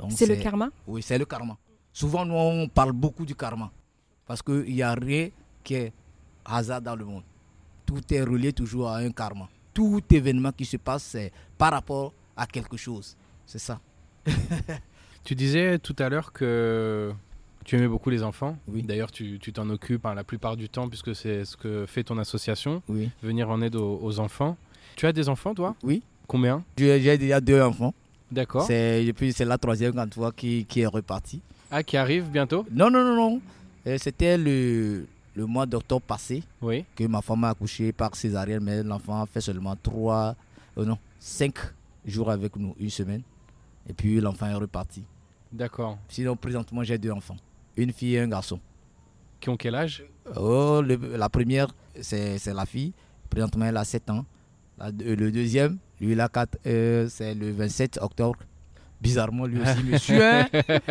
C'est 0.09 0.25
le 0.25 0.35
karma? 0.35 0.69
Oui, 0.85 1.01
c'est 1.01 1.17
le 1.17 1.23
karma. 1.23 1.57
Souvent, 1.93 2.25
nous, 2.25 2.33
on 2.33 2.67
parle 2.67 2.91
beaucoup 2.91 3.25
du 3.25 3.35
karma. 3.35 3.71
Parce 4.27 4.41
qu'il 4.41 4.63
n'y 4.73 4.81
a 4.81 4.93
rien 4.93 5.29
qui 5.63 5.75
est 5.75 5.93
hasard 6.45 6.81
dans 6.81 6.95
le 6.95 7.05
monde. 7.05 7.23
Tout 7.85 8.01
est 8.13 8.21
relié 8.23 8.53
toujours 8.53 8.89
à 8.89 8.97
un 8.97 9.11
karma. 9.11 9.49
Tout 9.73 10.01
événement 10.11 10.51
qui 10.51 10.65
se 10.65 10.77
passe, 10.77 11.03
c'est 11.03 11.31
par 11.57 11.71
rapport 11.71 12.13
à 12.37 12.45
quelque 12.45 12.77
chose. 12.77 13.15
C'est 13.45 13.59
ça. 13.59 13.79
Tu 15.23 15.35
disais 15.35 15.79
tout 15.79 15.95
à 15.99 16.09
l'heure 16.09 16.33
que 16.33 17.13
tu 17.63 17.77
aimais 17.77 17.87
beaucoup 17.87 18.09
les 18.09 18.23
enfants. 18.23 18.57
Oui. 18.67 18.81
D'ailleurs, 18.83 19.09
tu 19.09 19.39
tu 19.39 19.53
t'en 19.53 19.69
occupes 19.69 20.05
hein, 20.05 20.13
la 20.15 20.25
plupart 20.25 20.57
du 20.57 20.67
temps 20.67 20.89
puisque 20.89 21.15
c'est 21.15 21.45
ce 21.45 21.55
que 21.55 21.85
fait 21.85 22.03
ton 22.03 22.17
association, 22.17 22.81
Oui. 22.89 23.09
venir 23.21 23.49
en 23.49 23.61
aide 23.61 23.77
aux, 23.77 23.99
aux 24.03 24.19
enfants. 24.19 24.57
Tu 24.97 25.05
as 25.05 25.13
des 25.13 25.29
enfants, 25.29 25.55
toi? 25.55 25.75
Oui. 25.81 26.03
Combien? 26.27 26.61
J'ai 26.77 26.99
j'ai 27.01 27.17
déjà 27.17 27.39
deux 27.39 27.61
enfants. 27.61 27.93
D'accord. 28.33 28.65
C'est, 28.67 29.05
et 29.05 29.13
puis 29.13 29.31
c'est 29.31 29.45
la 29.45 29.57
troisième 29.57 29.93
quand 29.93 30.07
tu 30.09 30.19
vois 30.19 30.33
qui, 30.33 30.65
qui 30.65 30.81
est 30.81 30.87
repartie. 30.87 31.39
Ah, 31.71 31.83
qui 31.83 31.95
arrive 31.95 32.25
bientôt? 32.29 32.65
Non, 32.69 32.89
non, 32.91 33.03
non, 33.05 33.15
non. 33.15 33.41
Euh, 33.87 33.97
C'était 33.99 34.37
le, 34.37 35.05
le 35.35 35.45
mois 35.45 35.65
d'octobre 35.65 36.01
passé 36.05 36.43
Oui. 36.61 36.85
que 36.95 37.03
ma 37.05 37.21
femme 37.21 37.43
a 37.43 37.49
accouché 37.49 37.91
par 37.91 38.15
césarienne, 38.15 38.63
mais 38.63 38.83
l'enfant 38.83 39.21
a 39.21 39.25
fait 39.25 39.41
seulement 39.41 39.75
trois, 39.75 40.35
euh, 40.77 40.85
non, 40.85 40.97
cinq 41.19 41.55
jours 42.05 42.29
avec 42.31 42.55
nous, 42.55 42.75
une 42.79 42.89
semaine. 42.89 43.21
Et 43.87 43.93
puis 43.93 44.19
l'enfant 44.21 44.47
est 44.47 44.53
reparti. 44.53 45.03
D'accord. 45.51 45.97
Sinon, 46.07 46.35
présentement, 46.35 46.83
j'ai 46.83 46.97
deux 46.97 47.11
enfants, 47.11 47.37
une 47.75 47.91
fille 47.91 48.15
et 48.15 48.19
un 48.21 48.27
garçon. 48.27 48.59
Qui 49.39 49.49
ont 49.49 49.57
quel 49.57 49.75
âge? 49.75 50.03
Oh, 50.37 50.81
le- 50.81 51.17
la 51.17 51.27
première, 51.29 51.67
c'est 51.99 52.37
c'est 52.37 52.53
la 52.53 52.65
fille. 52.65 52.93
Présentement, 53.29 53.65
elle 53.65 53.75
a 53.77 53.83
7 53.83 54.09
ans. 54.09 54.25
La 54.77 54.91
deux- 54.91 55.15
le 55.15 55.31
deuxième, 55.31 55.77
lui, 55.99 56.13
il 56.13 56.21
a 56.21 56.29
4, 56.29 56.57
euh, 56.65 57.07
c'est 57.09 57.35
le 57.35 57.51
27 57.51 57.99
octobre. 58.01 58.39
Bizarrement, 59.03 59.45
lui 59.45 59.59
aussi 59.61 59.83
me 59.91 59.97
suit. 59.97 60.21
hein. 60.21 60.47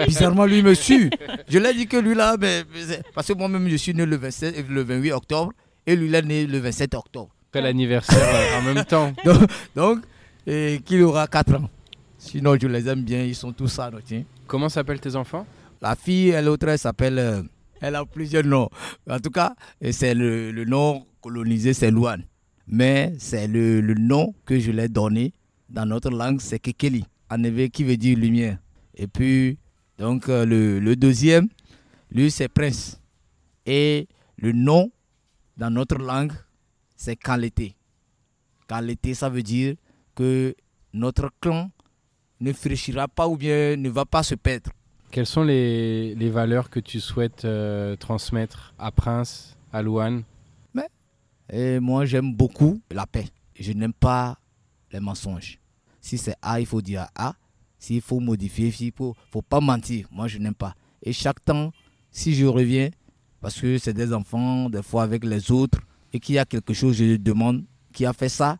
Bizarrement, 0.06 0.44
lui 0.44 0.62
me 0.62 0.74
suit. 0.74 1.08
Je 1.48 1.58
l'ai 1.58 1.72
dit 1.74 1.86
que 1.86 1.96
lui, 1.96 2.14
là, 2.14 2.36
c'est- 2.40 3.02
parce 3.14 3.26
que 3.28 3.32
moi-même, 3.32 3.68
je 3.68 3.76
suis 3.76 3.94
né 3.94 4.04
le, 4.06 4.16
27, 4.16 4.58
euh, 4.58 4.62
le 4.68 4.82
28 4.82 5.12
octobre 5.12 5.52
et 5.86 5.96
lui, 5.96 6.06
il 6.08 6.14
est 6.14 6.22
né 6.22 6.46
le 6.46 6.58
27 6.58 6.94
octobre. 6.94 7.30
Après 7.48 7.62
l'anniversaire 7.62 8.18
euh, 8.34 8.58
en 8.60 8.62
même 8.74 8.84
temps. 8.84 9.12
Donc, 9.76 10.00
et 10.46 10.80
qu'il 10.84 11.02
aura 11.02 11.26
4 11.26 11.54
ans. 11.54 11.70
Sinon, 12.18 12.56
je 12.60 12.66
les 12.68 12.88
aime 12.88 13.02
bien, 13.02 13.22
ils 13.24 13.34
sont 13.34 13.52
tous 13.52 13.68
ça, 13.68 13.90
tiens. 14.04 14.24
Comment 14.46 14.68
s'appellent 14.68 15.00
tes 15.00 15.16
enfants? 15.16 15.46
La 15.80 15.96
fille, 15.96 16.28
elle, 16.30 16.44
l'autre, 16.44 16.68
elle 16.68 16.78
s'appelle. 16.78 17.18
euh, 17.18 17.42
elle 17.80 17.96
a 17.96 18.04
plusieurs 18.04 18.44
noms. 18.44 18.68
En 19.10 19.18
tout 19.18 19.30
cas, 19.30 19.54
c'est 19.90 20.14
le, 20.14 20.52
le 20.52 20.64
nom 20.64 21.04
colonisé, 21.20 21.72
c'est 21.72 21.90
Luan. 21.90 22.22
Mais 22.68 23.12
c'est 23.18 23.48
le, 23.48 23.80
le 23.80 23.94
nom 23.94 24.34
que 24.46 24.58
je 24.60 24.70
l'ai 24.70 24.88
donné 24.88 25.32
dans 25.68 25.84
notre 25.86 26.10
langue, 26.10 26.40
c'est 26.40 26.60
Kekeli. 26.60 27.04
Effet, 27.38 27.70
qui 27.70 27.84
veut 27.84 27.96
dire 27.96 28.18
lumière. 28.18 28.58
Et 28.94 29.06
puis, 29.06 29.58
donc, 29.98 30.28
euh, 30.28 30.44
le, 30.44 30.80
le 30.80 30.96
deuxième, 30.96 31.48
lui, 32.10 32.30
c'est 32.30 32.48
Prince. 32.48 33.00
Et 33.66 34.08
le 34.36 34.52
nom, 34.52 34.90
dans 35.56 35.70
notre 35.70 35.98
langue, 35.98 36.32
c'est 36.96 37.16
Kalete. 37.16 37.74
Kalete, 38.68 39.14
ça 39.14 39.28
veut 39.28 39.42
dire 39.42 39.76
que 40.14 40.54
notre 40.92 41.30
clan 41.40 41.70
ne 42.40 42.52
fléchira 42.52 43.08
pas 43.08 43.28
ou 43.28 43.36
bien 43.36 43.76
ne 43.76 43.88
va 43.88 44.04
pas 44.04 44.22
se 44.22 44.34
perdre. 44.34 44.70
Quelles 45.10 45.26
sont 45.26 45.44
les, 45.44 46.14
les 46.14 46.30
valeurs 46.30 46.70
que 46.70 46.80
tu 46.80 46.98
souhaites 47.00 47.44
euh, 47.44 47.96
transmettre 47.96 48.74
à 48.78 48.90
Prince, 48.90 49.56
à 49.72 49.82
Louane? 49.82 50.24
Et 51.54 51.80
moi, 51.80 52.06
j'aime 52.06 52.34
beaucoup 52.34 52.80
la 52.90 53.06
paix. 53.06 53.26
Je 53.60 53.72
n'aime 53.72 53.92
pas 53.92 54.38
les 54.90 55.00
mensonges. 55.00 55.58
Si 56.02 56.18
c'est 56.18 56.34
A, 56.42 56.60
il 56.60 56.66
faut 56.66 56.82
dire 56.82 57.06
A. 57.14 57.34
S'il 57.78 58.02
faut 58.02 58.20
modifier, 58.20 58.74
il 58.78 58.92
faut, 58.92 59.16
faut 59.30 59.40
pas 59.42 59.60
mentir. 59.60 60.06
Moi, 60.10 60.28
je 60.28 60.38
n'aime 60.38 60.54
pas. 60.54 60.74
Et 61.02 61.12
chaque 61.12 61.42
temps, 61.44 61.72
si 62.10 62.34
je 62.34 62.44
reviens, 62.44 62.90
parce 63.40 63.60
que 63.60 63.78
c'est 63.78 63.94
des 63.94 64.12
enfants, 64.12 64.68
des 64.68 64.82
fois 64.82 65.04
avec 65.04 65.24
les 65.24 65.50
autres, 65.50 65.78
et 66.12 66.20
qu'il 66.20 66.34
y 66.34 66.38
a 66.38 66.44
quelque 66.44 66.74
chose, 66.74 66.96
je 66.96 67.16
demande 67.16 67.64
qui 67.92 68.04
a 68.04 68.12
fait 68.12 68.28
ça? 68.28 68.58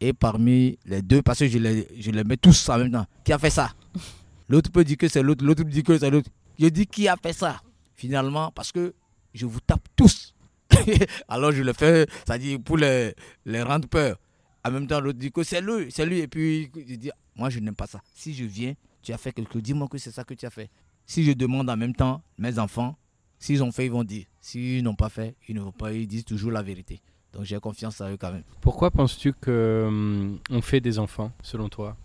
Et 0.00 0.12
parmi 0.12 0.78
les 0.86 1.02
deux, 1.02 1.22
parce 1.22 1.40
que 1.40 1.48
je 1.48 1.58
les, 1.58 1.86
je 1.98 2.10
les 2.10 2.24
mets 2.24 2.36
tous 2.36 2.68
en 2.68 2.78
même 2.78 2.92
temps, 2.92 3.06
qui 3.24 3.32
a 3.32 3.38
fait 3.38 3.50
ça? 3.50 3.70
L'autre 4.48 4.70
peut 4.70 4.84
dire 4.84 4.96
que 4.96 5.08
c'est 5.08 5.22
l'autre, 5.22 5.44
l'autre 5.44 5.62
peut 5.62 5.70
dire 5.70 5.84
que 5.84 5.96
c'est 5.96 6.10
l'autre. 6.10 6.28
Je 6.58 6.66
dis 6.66 6.86
qui 6.86 7.06
a 7.06 7.16
fait 7.16 7.32
ça? 7.32 7.60
Finalement, 7.94 8.50
parce 8.50 8.72
que 8.72 8.94
je 9.32 9.46
vous 9.46 9.60
tape 9.60 9.86
tous. 9.94 10.34
Alors 11.28 11.52
je 11.52 11.62
le 11.62 11.72
fais, 11.72 12.06
ça 12.26 12.36
dit 12.36 12.58
pour 12.58 12.76
les, 12.76 13.14
les 13.44 13.62
rendre 13.62 13.86
peur. 13.88 14.16
En 14.64 14.70
même 14.70 14.86
temps, 14.86 15.00
l'autre 15.00 15.18
dit 15.18 15.32
que 15.32 15.42
c'est 15.42 15.60
lui, 15.60 15.90
c'est 15.90 16.04
lui. 16.04 16.18
Et 16.18 16.28
puis 16.28 16.70
je 16.74 16.94
dis, 16.94 17.10
moi 17.36 17.50
je 17.50 17.60
n'aime 17.60 17.74
pas 17.74 17.86
ça. 17.86 18.00
Si 18.14 18.34
je 18.34 18.44
viens, 18.44 18.74
tu 19.02 19.12
as 19.12 19.18
fait 19.18 19.32
quelque 19.32 19.52
chose, 19.52 19.62
dis-moi 19.62 19.88
que 19.88 19.98
c'est 19.98 20.10
ça 20.10 20.24
que 20.24 20.34
tu 20.34 20.46
as 20.46 20.50
fait. 20.50 20.68
Si 21.06 21.24
je 21.24 21.32
demande 21.32 21.70
en 21.70 21.76
même 21.76 21.94
temps, 21.94 22.22
mes 22.38 22.58
enfants, 22.58 22.96
s'ils 23.38 23.62
ont 23.62 23.72
fait, 23.72 23.86
ils 23.86 23.92
vont 23.92 24.04
dire. 24.04 24.26
S'ils 24.40 24.82
n'ont 24.82 24.94
pas 24.94 25.08
fait, 25.08 25.34
ils 25.48 25.54
ne 25.54 25.60
vont 25.60 25.72
pas, 25.72 25.92
ils 25.92 26.06
disent 26.06 26.24
toujours 26.24 26.52
la 26.52 26.62
vérité. 26.62 27.00
Donc 27.32 27.44
j'ai 27.44 27.58
confiance 27.58 28.00
en 28.00 28.10
eux 28.10 28.16
quand 28.16 28.32
même. 28.32 28.42
Pourquoi 28.60 28.90
penses-tu 28.90 29.32
qu'on 29.32 30.38
on 30.50 30.60
fait 30.60 30.80
des 30.80 30.98
enfants, 30.98 31.32
selon 31.42 31.68
toi? 31.68 31.96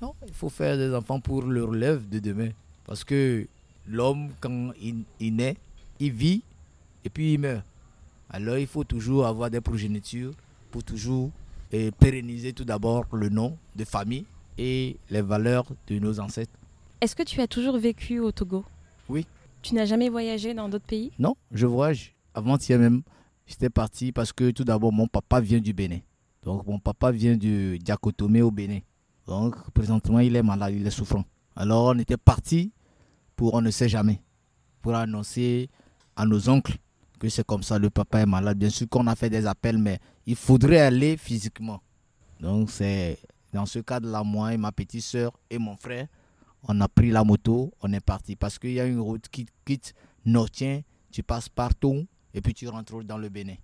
Non, 0.00 0.14
il 0.26 0.32
faut 0.32 0.48
faire 0.48 0.76
des 0.76 0.94
enfants 0.94 1.20
pour 1.20 1.42
le 1.42 1.64
relève 1.64 2.08
de 2.08 2.20
demain. 2.20 2.50
Parce 2.84 3.02
que 3.02 3.46
l'homme, 3.86 4.30
quand 4.40 4.72
il, 4.80 5.02
il 5.18 5.34
naît, 5.34 5.56
il 5.98 6.12
vit 6.12 6.42
et 7.04 7.10
puis 7.10 7.34
il 7.34 7.40
meurt. 7.40 7.64
Alors 8.30 8.58
il 8.58 8.66
faut 8.66 8.84
toujours 8.84 9.26
avoir 9.26 9.50
des 9.50 9.60
progénitures 9.60 10.32
pour 10.70 10.84
toujours 10.84 11.32
eh, 11.72 11.90
pérenniser 11.90 12.52
tout 12.52 12.64
d'abord 12.64 13.04
le 13.12 13.28
nom 13.28 13.56
de 13.76 13.84
famille 13.84 14.24
et 14.56 14.96
les 15.10 15.22
valeurs 15.22 15.66
de 15.86 15.98
nos 15.98 16.20
ancêtres. 16.20 16.52
Est-ce 17.00 17.14
que 17.14 17.22
tu 17.22 17.40
as 17.40 17.46
toujours 17.46 17.78
vécu 17.78 18.18
au 18.18 18.32
Togo? 18.32 18.64
Oui. 19.08 19.26
Tu 19.62 19.74
n'as 19.74 19.84
jamais 19.84 20.08
voyagé 20.08 20.54
dans 20.54 20.68
d'autres 20.68 20.86
pays? 20.86 21.12
Non, 21.18 21.36
je 21.52 21.66
voyage. 21.66 22.14
Avant-hier 22.34 22.78
même, 22.78 23.02
j'étais 23.46 23.70
parti 23.70 24.12
parce 24.12 24.32
que 24.32 24.50
tout 24.50 24.64
d'abord, 24.64 24.92
mon 24.92 25.06
papa 25.06 25.40
vient 25.40 25.60
du 25.60 25.72
Bénin. 25.72 26.00
Donc, 26.42 26.66
mon 26.66 26.78
papa 26.78 27.10
vient 27.10 27.36
du 27.36 27.78
Diakotomé 27.78 28.42
au 28.42 28.50
Bénin. 28.50 28.80
Donc, 29.26 29.56
présentement, 29.72 30.20
il 30.20 30.34
est 30.36 30.42
malade, 30.42 30.74
il 30.74 30.86
est 30.86 30.90
souffrant. 30.90 31.24
Alors, 31.54 31.86
on 31.86 31.98
était 31.98 32.16
parti 32.16 32.72
pour 33.36 33.54
on 33.54 33.60
ne 33.60 33.70
sait 33.70 33.88
jamais, 33.88 34.20
pour 34.82 34.94
annoncer 34.94 35.68
à 36.16 36.24
nos 36.24 36.48
oncles 36.48 36.78
que 37.18 37.28
c'est 37.28 37.44
comme 37.44 37.62
ça, 37.62 37.78
le 37.78 37.90
papa 37.90 38.20
est 38.20 38.26
malade. 38.26 38.58
Bien 38.58 38.70
sûr 38.70 38.88
qu'on 38.88 39.06
a 39.06 39.14
fait 39.14 39.30
des 39.30 39.46
appels, 39.46 39.78
mais 39.78 39.98
il 40.26 40.36
faudrait 40.36 40.80
aller 40.80 41.16
physiquement. 41.16 41.82
Donc, 42.40 42.70
c'est 42.70 43.18
dans 43.52 43.66
ce 43.66 43.80
cadre-là, 43.80 44.22
moi 44.22 44.54
et 44.54 44.56
ma 44.56 44.72
petite 44.72 45.02
soeur 45.02 45.32
et 45.50 45.58
mon 45.58 45.76
frère, 45.76 46.06
on 46.62 46.80
a 46.80 46.88
pris 46.88 47.10
la 47.10 47.24
moto, 47.24 47.72
on 47.82 47.92
est 47.92 48.00
parti. 48.00 48.36
Parce 48.36 48.58
qu'il 48.58 48.72
y 48.72 48.80
a 48.80 48.86
une 48.86 49.00
route 49.00 49.28
qui 49.28 49.46
quitte 49.64 49.94
Notien, 50.24 50.82
tu 51.10 51.22
passes 51.22 51.48
partout 51.48 52.06
et 52.34 52.40
puis 52.40 52.54
tu 52.54 52.68
rentres 52.68 53.02
dans 53.04 53.18
le 53.18 53.28
Bénin. 53.28 53.56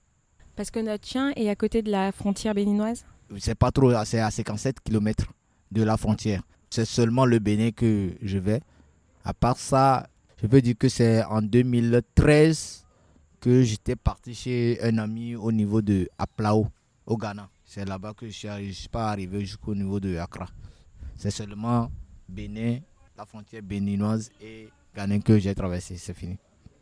Parce 0.57 0.71
que 0.71 0.81
notre 0.81 1.07
chien 1.07 1.33
est 1.37 1.49
à 1.49 1.57
côté 1.57 1.83
de 1.83 1.91
la 1.91 2.13
frontière 2.13 2.55
béninoise? 2.55 3.05
C'est 3.39 3.55
pas 3.55 3.73
trop, 3.73 3.93
c'est 4.05 4.21
à 4.21 4.31
57 4.31 4.81
km 4.81 5.33
de 5.73 5.83
la 5.83 5.97
frontière. 5.97 6.43
C'est 6.71 6.85
seulement 6.85 7.25
le 7.25 7.39
Bénin 7.39 7.71
que 7.71 8.13
je 8.23 8.39
vais. 8.39 8.61
À 9.25 9.35
part 9.35 9.59
ça, 9.59 10.07
je 10.41 10.47
peux 10.47 10.61
dire 10.61 10.77
que 10.79 10.89
c'est 10.89 11.25
en 11.25 11.43
2013 11.43 12.84
que 13.45 13.63
j'étais 13.63 13.95
parti 13.95 14.35
chez 14.35 14.79
un 14.83 14.97
ami 14.97 15.37
au 15.37 15.53
niveau 15.53 15.83
de 15.83 16.09
Aplao, 16.17 16.67
au 17.05 17.19
Ghana. 17.19 17.51
C'est 17.67 17.85
là-bas 17.87 18.15
que 18.15 18.27
je 18.27 18.33
suis, 18.33 18.49
je 18.69 18.73
suis 18.73 18.89
pas 18.89 19.11
arrivé 19.11 19.41
jusqu'au 19.41 19.75
niveau 19.75 20.01
de 20.01 20.17
Accra. 20.17 20.47
C'est 21.15 21.31
seulement 21.31 21.91
Bénin, 22.27 22.79
la 23.19 23.27
frontière 23.27 23.61
béninoise 23.63 24.31
et 24.41 24.71
Ghana 24.97 25.19
que 25.19 25.39
j'ai 25.39 25.55
traversé. 25.55 25.99
C'est 25.99 26.15
fini. 26.15 26.39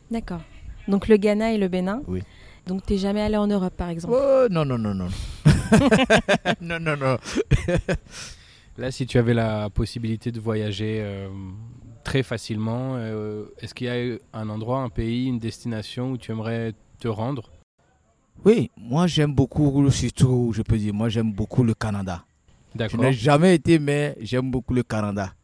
D'accord. 0.09 0.42
Donc 0.87 1.09
le 1.09 1.16
Ghana 1.16 1.53
et 1.53 1.59
le 1.59 1.66
Bénin? 1.66 2.01
Oui. 2.07 2.22
Donc 2.64 2.87
t'es 2.87 2.96
jamais 2.96 3.22
allé 3.22 3.37
en 3.37 3.48
Europe 3.48 3.75
par 3.77 3.88
exemple? 3.88 4.14
Oh, 4.16 4.46
non, 4.48 4.64
non, 4.64 4.79
non, 4.79 4.94
non. 4.94 5.09
non, 6.61 6.79
non, 6.79 6.96
non. 6.96 7.16
Là, 8.79 8.92
si 8.92 9.05
tu 9.05 9.18
avais 9.18 9.35
la 9.35 9.68
possibilité 9.68 10.31
de 10.31 10.38
voyager 10.38 11.01
euh, 11.01 11.29
très 12.03 12.23
facilement, 12.23 12.97
euh, 12.97 13.47
est-ce 13.59 13.75
qu'il 13.75 13.87
y 13.87 13.91
a 13.91 14.19
un 14.33 14.49
endroit, 14.49 14.81
un 14.81 14.88
pays, 14.88 15.27
une 15.27 15.38
destination 15.38 16.12
où 16.12 16.19
tu 16.19 16.31
aimerais 16.33 16.75
te 16.99 17.09
rendre? 17.09 17.51
Oui, 18.45 18.71
moi 18.77 19.07
j'aime 19.07 19.35
beaucoup, 19.35 19.91
surtout, 19.91 20.53
je 20.55 20.62
peux 20.62 20.79
dire, 20.79 20.93
moi 20.93 21.09
j'aime 21.09 21.33
beaucoup 21.33 21.62
le 21.62 21.75
Canada. 21.75 22.25
Je 22.75 22.97
n'ai 22.97 23.12
jamais 23.12 23.55
été, 23.55 23.79
mais 23.79 24.17
j'aime 24.21 24.51
beaucoup 24.51 24.75
le 24.75 24.83
Canada. 24.83 25.35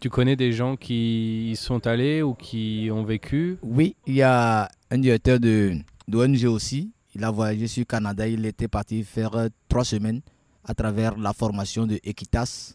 Tu 0.00 0.10
connais 0.10 0.36
des 0.36 0.52
gens 0.52 0.76
qui 0.76 1.50
y 1.52 1.56
sont 1.56 1.86
allés 1.86 2.20
ou 2.22 2.34
qui 2.34 2.90
ont 2.92 3.04
vécu? 3.04 3.56
Oui, 3.62 3.96
il 4.06 4.14
y 4.14 4.22
a 4.22 4.68
un 4.90 4.98
directeur 4.98 5.40
de 5.40 5.76
d'ONG 6.06 6.44
aussi. 6.44 6.92
Il 7.14 7.24
a 7.24 7.30
voyagé 7.30 7.66
sur 7.68 7.80
le 7.80 7.86
Canada. 7.86 8.28
Il 8.28 8.44
était 8.44 8.68
parti 8.68 9.02
faire 9.02 9.34
euh, 9.34 9.48
trois 9.68 9.84
semaines 9.84 10.20
à 10.64 10.74
travers 10.74 11.16
la 11.16 11.32
formation 11.32 11.86
de 11.86 11.98
Equitas. 12.04 12.74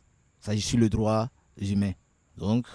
Suis 0.58 0.78
le 0.78 0.90
droit 0.90 1.30
humain. 1.62 1.92
Donc, 2.38 2.66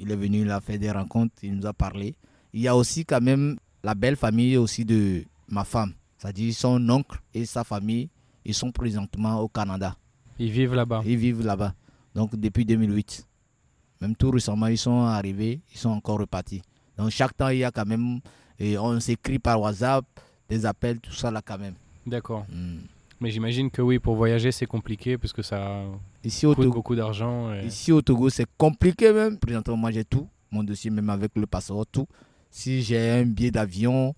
il 0.00 0.10
est 0.10 0.16
venu, 0.16 0.40
il 0.40 0.50
a 0.50 0.60
fait 0.60 0.78
des 0.78 0.90
rencontres, 0.90 1.34
il 1.42 1.54
nous 1.54 1.66
a 1.66 1.72
parlé. 1.72 2.14
Il 2.52 2.60
y 2.60 2.68
a 2.68 2.74
aussi 2.74 3.04
quand 3.04 3.20
même 3.20 3.56
la 3.84 3.94
belle 3.94 4.16
famille 4.16 4.56
aussi 4.56 4.84
de 4.84 5.24
ma 5.48 5.64
femme. 5.64 5.92
C'est-à-dire 6.18 6.54
son 6.54 6.88
oncle 6.88 7.20
et 7.34 7.44
sa 7.44 7.64
famille, 7.64 8.08
ils 8.44 8.54
sont 8.54 8.72
présentement 8.72 9.40
au 9.40 9.48
Canada. 9.48 9.96
Ils 10.38 10.50
vivent 10.50 10.74
là-bas. 10.74 11.02
Ils 11.04 11.16
vivent 11.16 11.44
là-bas. 11.44 11.74
Donc 12.14 12.34
depuis 12.34 12.64
2008. 12.64 13.26
Même 14.00 14.16
tout 14.16 14.30
récemment, 14.30 14.66
ils 14.68 14.78
sont 14.78 15.02
arrivés, 15.02 15.60
ils 15.72 15.78
sont 15.78 15.90
encore 15.90 16.18
repartis. 16.18 16.62
Donc 16.96 17.10
chaque 17.10 17.36
temps, 17.36 17.48
il 17.48 17.58
y 17.58 17.64
a 17.64 17.70
quand 17.70 17.86
même, 17.86 18.20
et 18.58 18.78
on 18.78 18.98
s'écrit 19.00 19.38
par 19.38 19.60
WhatsApp, 19.60 20.04
des 20.48 20.64
appels, 20.64 20.98
tout 20.98 21.12
ça 21.12 21.30
là 21.30 21.42
quand 21.44 21.58
même. 21.58 21.74
D'accord. 22.06 22.46
Hmm. 22.50 22.78
Mais 23.20 23.30
j'imagine 23.30 23.70
que 23.70 23.82
oui, 23.82 23.98
pour 23.98 24.16
voyager, 24.16 24.50
c'est 24.50 24.66
compliqué 24.66 25.18
parce 25.18 25.34
que 25.34 25.42
ça 25.42 25.84
Ici 26.24 26.46
au 26.46 26.54
Togo, 26.54 26.70
beaucoup 26.74 26.94
d'argent. 26.94 27.52
et- 27.54 27.66
ici 27.66 27.92
au 27.92 28.02
Togo, 28.02 28.28
c'est 28.28 28.46
compliqué 28.58 29.12
même. 29.12 29.38
Présentement, 29.38 29.76
moi 29.76 29.90
j'ai 29.90 30.04
tout, 30.04 30.28
mon 30.50 30.62
dossier 30.62 30.90
même 30.90 31.08
avec 31.10 31.32
le 31.36 31.46
passeport, 31.46 31.86
tout. 31.86 32.06
Si 32.50 32.82
j'ai 32.82 33.10
un 33.10 33.24
billet 33.24 33.50
d'avion 33.50 34.14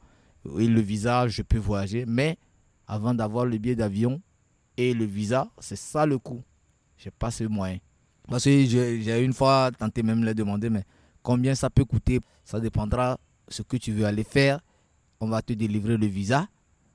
et 0.58 0.66
le 0.66 0.80
visa, 0.80 1.28
je 1.28 1.42
peux 1.42 1.58
voyager. 1.58 2.04
Mais 2.06 2.38
avant 2.88 3.14
d'avoir 3.14 3.44
le 3.46 3.56
billet 3.58 3.76
d'avion 3.76 4.20
et 4.76 4.94
le 4.94 5.04
visa, 5.04 5.48
c'est 5.60 5.76
ça 5.76 6.04
le 6.06 6.18
coût. 6.18 6.42
Je 6.96 7.10
pas 7.10 7.30
ce 7.30 7.44
moyen. 7.44 7.78
Parce 8.28 8.44
que 8.44 8.64
j'ai 8.66 9.24
une 9.24 9.32
fois 9.32 9.70
tenté 9.76 10.02
même 10.02 10.20
de 10.20 10.26
les 10.26 10.34
demander, 10.34 10.70
mais 10.70 10.84
combien 11.22 11.54
ça 11.54 11.68
peut 11.70 11.84
coûter? 11.84 12.20
Ça 12.44 12.58
dépendra 12.60 13.18
ce 13.48 13.62
que 13.62 13.76
tu 13.76 13.92
veux 13.92 14.06
aller 14.06 14.24
faire. 14.24 14.60
On 15.20 15.28
va 15.28 15.42
te 15.42 15.52
délivrer 15.52 15.96
le 15.96 16.06
visa 16.06 16.48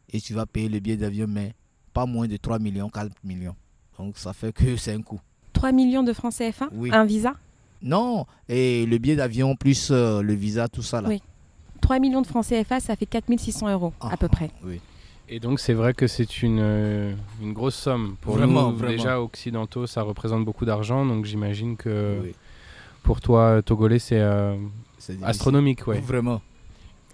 et 0.09 0.19
tu 0.19 0.33
vas 0.33 0.45
payer 0.45 0.67
le 0.69 0.79
billet 0.79 0.97
d'avion, 0.97 1.27
mais 1.29 1.53
pas 1.93 2.05
moins 2.05 2.27
de 2.27 2.35
3 2.37 2.59
millions, 2.59 2.89
4 2.89 3.11
millions. 3.23 3.55
Donc 3.99 4.17
ça 4.17 4.33
fait 4.33 4.51
que 4.53 4.75
c'est 4.75 4.93
un 4.93 5.01
coût. 5.01 5.19
3 5.53 5.71
millions 5.71 6.03
de 6.03 6.13
francs 6.13 6.33
CFA 6.33 6.69
Oui. 6.73 6.89
Un 6.93 7.05
visa? 7.05 7.33
Non, 7.81 8.25
et 8.49 8.85
le 8.85 8.97
billet 8.97 9.15
d'avion 9.15 9.55
plus 9.55 9.89
euh, 9.91 10.21
le 10.21 10.33
visa, 10.33 10.67
tout 10.67 10.81
ça 10.81 11.01
là. 11.01 11.09
Oui. 11.09 11.21
3 11.81 11.99
millions 11.99 12.21
de 12.21 12.27
francs 12.27 12.45
CFA, 12.45 12.79
ça 12.79 12.95
fait 12.95 13.05
4600 13.05 13.71
euros 13.71 13.93
Ah, 14.01 14.09
à 14.13 14.17
peu 14.17 14.27
près. 14.27 14.51
Oui. 14.63 14.81
Et 15.29 15.39
donc, 15.39 15.59
c'est 15.59 15.73
vrai 15.73 15.93
que 15.93 16.07
c'est 16.07 16.41
une, 16.41 16.59
euh, 16.61 17.13
une 17.41 17.53
grosse 17.53 17.75
somme. 17.75 18.15
Pour 18.21 18.35
Vraiment, 18.35 18.71
nous, 18.71 18.77
vraiment. 18.77 18.91
déjà 18.93 19.21
occidentaux, 19.21 19.85
ça 19.85 20.01
représente 20.01 20.45
beaucoup 20.45 20.63
d'argent. 20.65 21.05
Donc, 21.05 21.25
j'imagine 21.25 21.75
que 21.75 22.19
Oui, 22.23 22.33
pour 23.03 23.19
toi, 23.21 23.61
Togolais, 23.61 23.99
c'est 23.99 24.19
euh, 24.21 24.55
astronomique. 25.23 25.85
Ouais. 25.85 25.99
Vraiment. 25.99 26.41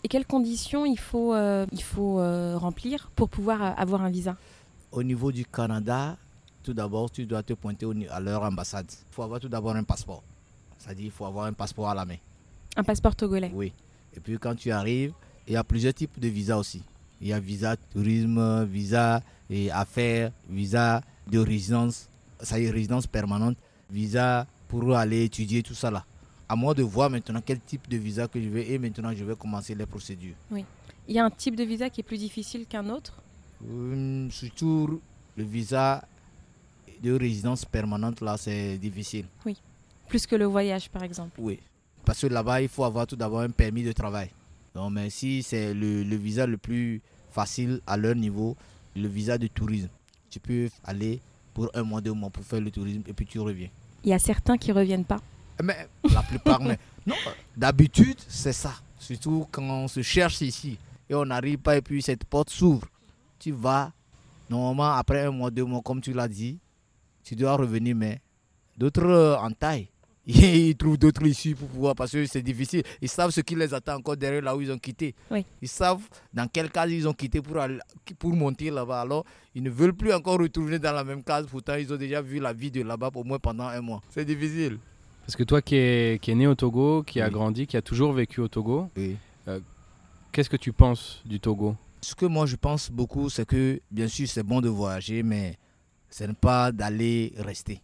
Et 0.03 0.07
quelles 0.07 0.25
conditions 0.27 0.85
il 0.85 0.97
faut, 0.99 1.33
euh, 1.33 1.65
il 1.71 1.81
faut 1.81 2.19
euh, 2.19 2.55
remplir 2.57 3.09
pour 3.15 3.29
pouvoir 3.29 3.73
avoir 3.79 4.01
un 4.03 4.09
visa? 4.09 4.35
Au 4.91 5.01
niveau 5.01 5.31
du 5.31 5.43
Canada, 5.45 6.17
tout 6.63 6.73
d'abord, 6.73 7.11
tu 7.11 7.25
dois 7.25 7.43
te 7.43 7.53
pointer 7.53 7.85
à 8.09 8.19
leur 8.19 8.41
ambassade. 8.43 8.87
Il 8.89 9.13
faut 9.13 9.23
avoir 9.23 9.39
tout 9.39 9.49
d'abord 9.49 9.75
un 9.75 9.83
passeport. 9.83 10.23
C'est-à-dire 10.77 11.05
il 11.05 11.11
faut 11.11 11.25
avoir 11.25 11.45
un 11.45 11.53
passeport 11.53 11.89
à 11.89 11.95
la 11.95 12.05
main. 12.05 12.17
Un 12.75 12.83
passeport 12.83 13.15
togolais 13.15 13.51
Oui. 13.53 13.71
Et 14.15 14.19
puis 14.19 14.37
quand 14.39 14.55
tu 14.55 14.71
arrives, 14.71 15.13
il 15.47 15.53
y 15.53 15.55
a 15.55 15.63
plusieurs 15.63 15.93
types 15.93 16.19
de 16.19 16.27
visas 16.27 16.57
aussi. 16.57 16.81
Il 17.21 17.27
y 17.27 17.33
a 17.33 17.39
visa 17.39 17.75
tourisme, 17.77 18.65
visa 18.65 19.21
et 19.49 19.71
affaires, 19.71 20.31
visa 20.49 21.01
de 21.29 21.39
résidence, 21.39 22.09
ça 22.41 22.59
y 22.59 22.65
est, 22.65 22.71
résidence 22.71 23.07
permanente, 23.07 23.55
visa 23.89 24.45
pour 24.67 24.95
aller 24.95 25.23
étudier, 25.25 25.63
tout 25.63 25.73
ça 25.75 25.91
là. 25.91 26.03
à 26.49 26.55
moi 26.55 26.73
de 26.73 26.83
voir 26.83 27.09
maintenant 27.09 27.41
quel 27.45 27.59
type 27.59 27.87
de 27.89 27.97
visa 27.97 28.27
que 28.27 28.41
je 28.41 28.49
veux 28.49 28.69
et 28.69 28.77
maintenant 28.77 29.13
je 29.15 29.23
vais 29.23 29.35
commencer 29.35 29.75
les 29.75 29.85
procédures. 29.85 30.35
Il 30.51 31.15
y 31.15 31.19
a 31.19 31.25
un 31.25 31.29
type 31.29 31.55
de 31.55 31.63
visa 31.63 31.89
qui 31.89 32.01
est 32.01 32.03
plus 32.03 32.17
difficile 32.17 32.65
qu'un 32.65 32.89
autre? 32.89 33.21
Hum, 33.61 34.29
surtout 34.31 34.99
le 35.37 35.43
visa 35.43 36.03
de 37.03 37.13
résidence 37.13 37.65
permanente, 37.65 38.21
là, 38.21 38.37
c'est 38.37 38.77
difficile. 38.77 39.25
Plus 40.07 40.25
que 40.25 40.35
le 40.35 40.45
voyage, 40.45 40.89
par 40.89 41.03
exemple. 41.03 41.31
Oui. 41.37 41.59
Parce 42.05 42.21
que 42.21 42.27
là-bas, 42.27 42.61
il 42.61 42.69
faut 42.69 42.83
avoir 42.85 43.05
tout 43.05 43.15
d'abord 43.15 43.41
un 43.41 43.49
permis 43.49 43.83
de 43.83 43.91
travail. 43.91 44.29
Donc, 44.73 44.91
mais 44.93 45.09
si 45.09 45.43
c'est 45.43 45.73
le, 45.73 46.03
le 46.03 46.15
visa 46.15 46.47
le 46.47 46.57
plus 46.57 47.01
facile 47.31 47.81
à 47.85 47.97
leur 47.97 48.15
niveau, 48.15 48.55
le 48.95 49.07
visa 49.07 49.37
de 49.37 49.47
tourisme, 49.47 49.89
tu 50.29 50.39
peux 50.39 50.69
aller 50.83 51.19
pour 51.53 51.69
un 51.73 51.83
mois, 51.83 52.01
deux 52.01 52.13
mois 52.13 52.29
pour 52.29 52.43
faire 52.43 52.61
le 52.61 52.71
tourisme 52.71 53.03
et 53.05 53.13
puis 53.13 53.25
tu 53.25 53.39
reviens. 53.39 53.69
Il 54.03 54.09
y 54.09 54.13
a 54.13 54.19
certains 54.19 54.57
qui 54.57 54.71
reviennent 54.71 55.05
pas. 55.05 55.19
Mais 55.61 55.87
la 56.11 56.23
plupart, 56.23 56.61
mais 56.61 56.79
non, 57.05 57.15
d'habitude, 57.55 58.17
c'est 58.27 58.53
ça. 58.53 58.73
Surtout 58.97 59.45
quand 59.51 59.63
on 59.63 59.87
se 59.87 60.01
cherche 60.01 60.41
ici 60.41 60.77
et 61.09 61.13
on 61.15 61.25
n'arrive 61.25 61.57
pas 61.59 61.77
et 61.77 61.81
puis 61.81 62.01
cette 62.01 62.23
porte 62.23 62.49
s'ouvre. 62.49 62.87
Tu 63.39 63.51
vas, 63.51 63.91
normalement, 64.49 64.93
après 64.93 65.25
un 65.25 65.31
mois, 65.31 65.51
deux 65.51 65.65
mois, 65.65 65.81
comme 65.81 66.01
tu 66.01 66.13
l'as 66.13 66.27
dit, 66.27 66.57
tu 67.23 67.35
dois 67.35 67.55
revenir, 67.55 67.95
mais 67.95 68.19
d'autres 68.77 69.05
euh, 69.05 69.35
en 69.37 69.51
taille. 69.51 69.87
Ils 70.25 70.75
trouvent 70.77 70.97
d'autres 70.97 71.25
issues 71.27 71.53
pour 71.53 71.67
pouvoir, 71.67 71.95
parce 71.95 72.11
que 72.13 72.25
c'est 72.25 72.41
difficile. 72.41 72.81
Ils 73.01 73.09
savent 73.09 73.31
ce 73.31 73.41
qui 73.41 73.55
les 73.55 73.73
attend 73.73 73.95
encore 73.97 74.15
derrière 74.15 74.41
là 74.41 74.55
où 74.55 74.61
ils 74.61 74.71
ont 74.71 74.77
quitté. 74.77 75.13
Oui. 75.29 75.45
Ils 75.61 75.67
savent 75.67 76.07
dans 76.33 76.47
quelle 76.47 76.69
case 76.71 76.91
ils 76.93 77.05
ont 77.07 77.13
quitté 77.13 77.41
pour, 77.41 77.57
aller- 77.57 77.79
pour 78.17 78.33
monter 78.33 78.69
là-bas. 78.71 79.01
Alors, 79.01 79.25
ils 79.53 79.61
ne 79.61 79.69
veulent 79.69 79.93
plus 79.93 80.13
encore 80.13 80.39
retourner 80.39 80.79
dans 80.79 80.93
la 80.93 81.03
même 81.03 81.23
case. 81.23 81.45
Pourtant, 81.51 81.75
ils 81.75 81.91
ont 81.91 81.97
déjà 81.97 82.21
vu 82.21 82.39
la 82.39 82.53
vie 82.53 82.71
de 82.71 82.81
là-bas 82.83 83.09
au 83.13 83.23
moins 83.25 83.37
pendant 83.37 83.67
un 83.67 83.81
mois. 83.81 84.01
C'est 84.11 84.23
difficile. 84.23 84.77
Parce 85.25 85.35
que 85.35 85.43
toi 85.43 85.61
qui 85.61 85.75
es, 85.75 86.19
qui 86.21 86.31
est 86.31 86.35
né 86.35 86.47
au 86.47 86.55
Togo, 86.55 87.03
qui 87.03 87.19
a 87.19 87.25
Oui. 87.27 87.31
grandi, 87.33 87.67
qui 87.67 87.75
a 87.75 87.81
toujours 87.81 88.13
vécu 88.13 88.39
au 88.39 88.47
Togo, 88.47 88.89
Oui. 88.95 89.17
qu'est-ce 90.31 90.49
que 90.49 90.57
tu 90.57 90.71
penses 90.73 91.21
du 91.25 91.39
Togo? 91.39 91.75
Ce 92.01 92.15
que 92.15 92.25
moi 92.25 92.45
je 92.45 92.55
pense 92.55 92.89
beaucoup, 92.91 93.29
c'est 93.29 93.45
que 93.45 93.79
bien 93.91 94.07
sûr 94.07 94.27
c'est 94.27 94.43
bon 94.43 94.59
de 94.61 94.67
voyager, 94.69 95.23
mais 95.23 95.57
ce 96.13 96.25
n'est 96.25 96.33
pas 96.33 96.71
d'aller 96.71 97.33
rester. 97.39 97.81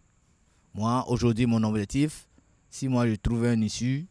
Moi, 0.76 1.04
aujourd'hui, 1.08 1.48
mon 1.48 1.64
objectif, 1.64 2.30
si 2.70 2.88
moi 2.88 3.10
je 3.10 3.16
trouve 3.16 3.46
un 3.46 3.60
issue, 3.60 4.06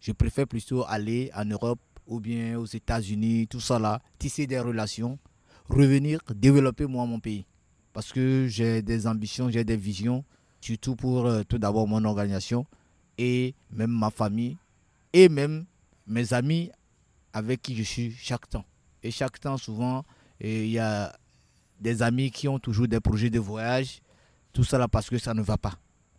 je 0.00 0.10
préfère 0.10 0.48
plutôt 0.48 0.84
aller 0.88 1.30
en 1.36 1.44
Europe 1.44 1.78
ou 2.04 2.18
bien 2.18 2.58
aux 2.58 2.64
États-Unis, 2.66 3.46
tout 3.46 3.60
ça 3.60 3.78
là, 3.78 4.00
tisser 4.18 4.48
des 4.48 4.58
relations, 4.58 5.20
revenir, 5.68 6.18
développer 6.34 6.86
moi 6.86 7.06
mon 7.06 7.20
pays. 7.20 7.46
Parce 7.92 8.12
que 8.12 8.46
j'ai 8.48 8.82
des 8.82 9.06
ambitions, 9.06 9.48
j'ai 9.48 9.62
des 9.62 9.76
visions, 9.76 10.24
surtout 10.60 10.96
pour 10.96 11.26
euh, 11.26 11.44
tout 11.44 11.58
d'abord 11.58 11.86
mon 11.86 12.04
organisation 12.04 12.66
et 13.18 13.54
même 13.70 13.92
ma 13.92 14.10
famille 14.10 14.56
et 15.12 15.28
même 15.28 15.64
mes 16.08 16.32
amis 16.32 16.72
avec 17.32 17.62
qui 17.62 17.76
je 17.76 17.84
suis 17.84 18.10
chaque 18.16 18.48
temps. 18.48 18.64
Et 19.04 19.12
chaque 19.12 19.38
temps, 19.38 19.58
souvent, 19.58 20.04
il 20.40 20.66
y 20.70 20.78
a 20.80 21.16
des 21.80 22.02
amis 22.02 22.30
qui 22.30 22.48
ont 22.48 22.58
toujours 22.58 22.88
des 22.88 23.00
projets 23.00 23.30
de 23.30 23.38
voyage. 23.38 24.00
Tout 24.52 24.64
ça 24.64 24.86
parce 24.88 25.08
que 25.08 25.18
ça 25.18 25.32
ne 25.34 25.42
va 25.42 25.56
pas. 25.56 25.74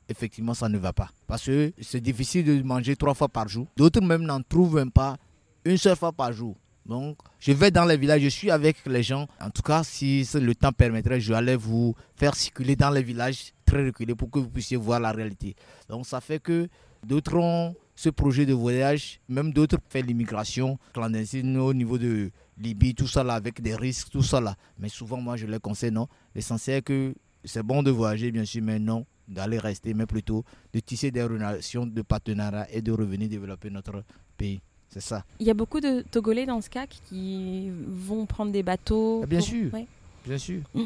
Effectivement, 0.10 0.54
ça 0.54 0.68
ne 0.68 0.78
va 0.78 0.94
pas. 0.94 1.10
Parce 1.28 1.46
que 1.46 1.74
c'est 1.82 2.02
difficile 2.02 2.46
de 2.46 2.62
manger 2.62 2.96
trois 2.96 3.14
fois 3.14 3.30
par 3.30 3.48
jour. 3.48 3.68
D'autres 3.78 4.02
même 4.02 4.24
n'en 4.24 4.42
trouvent 4.42 4.76
même 4.76 4.92
pas 4.92 5.18
une 5.64 5.78
seule 5.78 5.96
fois 5.96 6.12
par 6.12 6.34
jour. 6.34 6.56
Donc, 6.86 7.18
je 7.40 7.52
vais 7.52 7.72
dans 7.72 7.86
les 7.86 7.96
villages, 7.98 8.22
je 8.22 8.30
suis 8.30 8.50
avec 8.50 8.78
les 8.86 9.04
gens. 9.04 9.28
En 9.40 9.50
tout 9.50 9.62
cas, 9.62 9.84
si 9.84 10.28
le 10.34 10.56
temps 10.56 10.72
permettrait, 10.72 11.22
je 11.22 11.34
vais 11.34 11.56
vous 11.56 11.96
faire 12.16 12.36
circuler 12.36 12.76
dans 12.76 12.90
les 12.90 13.04
villages 13.04 13.54
très 13.66 13.86
reculés 13.86 14.16
pour 14.16 14.32
que 14.32 14.40
vous 14.40 14.50
puissiez 14.50 14.78
voir 14.78 15.00
la 15.00 15.12
réalité. 15.12 15.56
Donc, 15.88 16.06
ça 16.08 16.20
fait 16.20 16.40
que 16.40 16.68
d'autres 17.06 17.36
ont 17.36 17.76
ce 17.96 18.10
projet 18.10 18.46
de 18.46 18.54
voyage, 18.54 19.20
même 19.30 19.54
d'autres 19.54 19.78
font 19.90 20.02
l'immigration 20.02 20.80
clandestine 20.94 21.56
au 21.58 21.74
niveau 21.74 22.00
de 22.00 22.32
Libye, 22.62 22.94
tout 22.96 23.08
ça 23.08 23.24
là, 23.24 23.34
avec 23.36 23.62
des 23.62 23.76
risques, 23.76 24.10
tout 24.12 24.24
ça 24.24 24.40
là. 24.40 24.56
Mais 24.78 24.90
souvent, 24.90 25.18
moi, 25.20 25.36
je 25.38 25.46
les 25.48 25.60
conseille, 25.60 25.92
non. 25.92 26.08
L'essentiel 26.36 26.78
est 26.78 26.82
que 26.82 27.14
c'est 27.44 27.64
bon 27.64 27.82
de 27.84 27.92
voyager, 27.92 28.32
bien 28.32 28.46
sûr, 28.46 28.62
mais 28.64 28.80
non 28.80 29.06
d'aller 29.28 29.60
rester, 29.60 29.94
mais 29.94 30.06
plutôt 30.06 30.44
de 30.74 30.80
tisser 30.82 31.10
des 31.10 31.24
relations 31.24 31.86
de 31.86 32.02
partenariat 32.02 32.68
et 32.72 32.82
de 32.82 32.92
revenir 32.92 33.30
développer 33.30 33.70
notre 33.70 34.04
pays. 34.38 34.62
C'est 34.90 35.00
ça. 35.02 35.24
Il 35.40 35.48
y 35.48 35.50
a 35.50 35.54
beaucoup 35.54 35.80
de 35.80 36.02
Togolais 36.12 36.46
dans 36.46 36.60
ce 36.60 36.70
cas 36.70 36.86
qui 36.86 37.72
vont 37.88 38.26
prendre 38.26 38.52
des 38.52 38.62
bateaux. 38.64 39.22
Ah, 39.24 39.26
bien 39.26 39.40
pour- 39.40 39.48
sûr. 39.48 39.74
Ouais. 39.74 39.88
Bien 40.26 40.38
sûr. 40.38 40.62
Mm. 40.74 40.82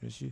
Bien 0.00 0.10
sûr. 0.10 0.30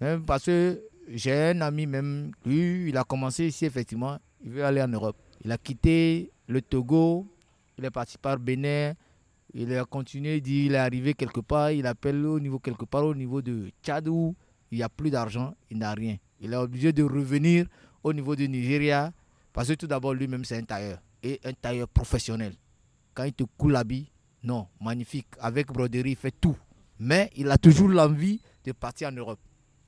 Même 0.00 0.22
parce 0.22 0.44
que 0.44 0.80
j'ai 1.12 1.32
un 1.50 1.60
ami 1.60 1.86
même, 1.86 2.30
lui, 2.46 2.88
il 2.90 2.96
a 2.96 3.02
commencé 3.02 3.48
ici, 3.48 3.64
effectivement, 3.64 4.16
il 4.44 4.50
veut 4.52 4.64
aller 4.64 4.80
en 4.80 4.86
Europe. 4.88 5.16
Il 5.44 5.50
a 5.50 5.58
quitté 5.58 6.30
le 6.46 6.62
Togo, 6.62 7.26
il 7.76 7.84
est 7.84 7.90
parti 7.90 8.16
par 8.16 8.38
Bénin, 8.38 8.92
il 9.62 9.74
a 9.76 9.84
continué, 9.84 10.36
il 10.36 10.42
dit, 10.42 10.66
est 10.68 10.76
arrivé 10.76 11.14
quelque 11.14 11.40
part, 11.40 11.70
il 11.70 11.86
appelle 11.86 12.24
au 12.26 12.38
niveau 12.38 12.58
quelque 12.58 12.84
part, 12.84 13.04
au 13.04 13.14
niveau 13.14 13.42
de 13.42 13.70
Tchad 13.82 14.08
où 14.08 14.34
il 14.70 14.78
n'y 14.78 14.84
a 14.84 14.88
plus 14.88 15.10
d'argent, 15.10 15.54
il 15.70 15.78
n'a 15.78 15.92
rien. 15.92 16.16
Il 16.40 16.52
est 16.52 16.56
obligé 16.56 16.92
de 16.92 17.02
revenir 17.02 17.66
au 18.02 18.12
niveau 18.12 18.36
du 18.36 18.48
Nigeria, 18.48 19.12
parce 19.52 19.68
que 19.68 19.74
tout 19.74 19.86
d'abord, 19.86 20.14
lui-même, 20.14 20.44
c'est 20.44 20.56
un 20.56 20.62
tailleur, 20.62 20.98
et 21.22 21.40
un 21.44 21.52
tailleur 21.52 21.88
professionnel. 21.88 22.54
Quand 23.14 23.24
il 23.24 23.32
te 23.32 23.44
coule 23.56 23.72
l'habit, 23.72 24.10
non, 24.44 24.68
magnifique, 24.80 25.26
avec 25.40 25.66
broderie, 25.68 26.10
il 26.10 26.16
fait 26.16 26.34
tout 26.40 26.56
mais 26.98 27.30
il 27.36 27.50
a 27.50 27.58
toujours 27.58 27.88
l'envie 27.88 28.40
de 28.64 28.72
partir 28.72 29.08
en 29.08 29.12
Europe. 29.12 29.38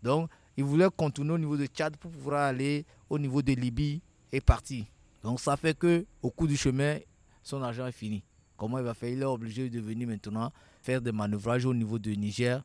Donc, 0.03 0.31
il 0.57 0.65
voulait 0.65 0.89
contourner 0.97 1.33
au 1.33 1.39
niveau 1.39 1.57
de 1.57 1.67
Tchad 1.67 1.97
pour 1.97 2.11
pouvoir 2.11 2.47
aller 2.47 2.85
au 3.09 3.19
niveau 3.19 3.43
de 3.43 3.53
Libye 3.53 4.01
et 4.33 4.41
partir. 4.41 4.85
Donc, 5.23 5.41
ça 5.41 5.57
fait 5.57 5.77
que 5.77 6.07
au 6.23 6.31
cours 6.31 6.47
du 6.47 6.57
chemin, 6.57 6.99
son 7.43 7.63
argent 7.63 7.87
est 7.87 7.93
fini. 7.93 8.23
Comment 8.61 8.77
il 8.79 8.85
va 8.85 8.93
faire 8.93 9.09
Il 9.09 9.23
est 9.23 9.25
obligé 9.25 9.71
de 9.71 9.81
venir 9.81 10.07
maintenant 10.07 10.53
faire 10.83 11.01
des 11.01 11.13
manœuvrages 11.13 11.65
au 11.65 11.73
niveau 11.73 11.99
de 11.99 12.11
Niger. 12.11 12.63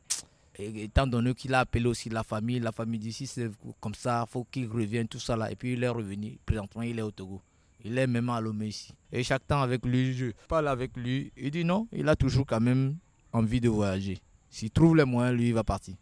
Et 0.58 0.84
étant 0.84 1.06
donné 1.06 1.32
qu'il 1.32 1.54
a 1.54 1.60
appelé 1.60 1.86
aussi 1.86 2.10
la 2.10 2.22
famille, 2.22 2.60
la 2.60 2.70
famille 2.70 3.00
dit 3.00 3.14
si 3.14 3.26
c'est 3.26 3.50
comme 3.80 3.94
ça, 3.94 4.26
il 4.28 4.30
faut 4.30 4.44
qu'il 4.50 4.68
revienne, 4.68 5.08
tout 5.08 5.18
ça 5.18 5.36
là. 5.36 5.50
Et 5.50 5.56
puis 5.56 5.72
il 5.72 5.82
est 5.82 5.88
revenu. 5.88 6.36
Présentement, 6.44 6.82
il 6.82 6.98
est 6.98 7.02
au 7.02 7.10
Togo. 7.10 7.40
Il 7.82 7.96
est 7.96 8.06
même 8.06 8.28
à 8.28 8.42
Lomé 8.42 8.66
ici. 8.66 8.92
Et 9.10 9.22
chaque 9.22 9.46
temps 9.46 9.62
avec 9.62 9.86
lui, 9.86 10.12
je 10.12 10.26
parle 10.48 10.68
avec 10.68 10.94
lui. 10.98 11.32
Il 11.34 11.50
dit 11.50 11.64
non, 11.64 11.88
il 11.92 12.06
a 12.10 12.14
toujours 12.14 12.44
quand 12.44 12.60
même 12.60 12.96
envie 13.32 13.62
de 13.62 13.70
voyager. 13.70 14.18
S'il 14.50 14.70
trouve 14.70 14.96
les 14.96 15.04
moyens, 15.06 15.34
lui, 15.34 15.48
il 15.48 15.54
va 15.54 15.64
partir. 15.64 15.94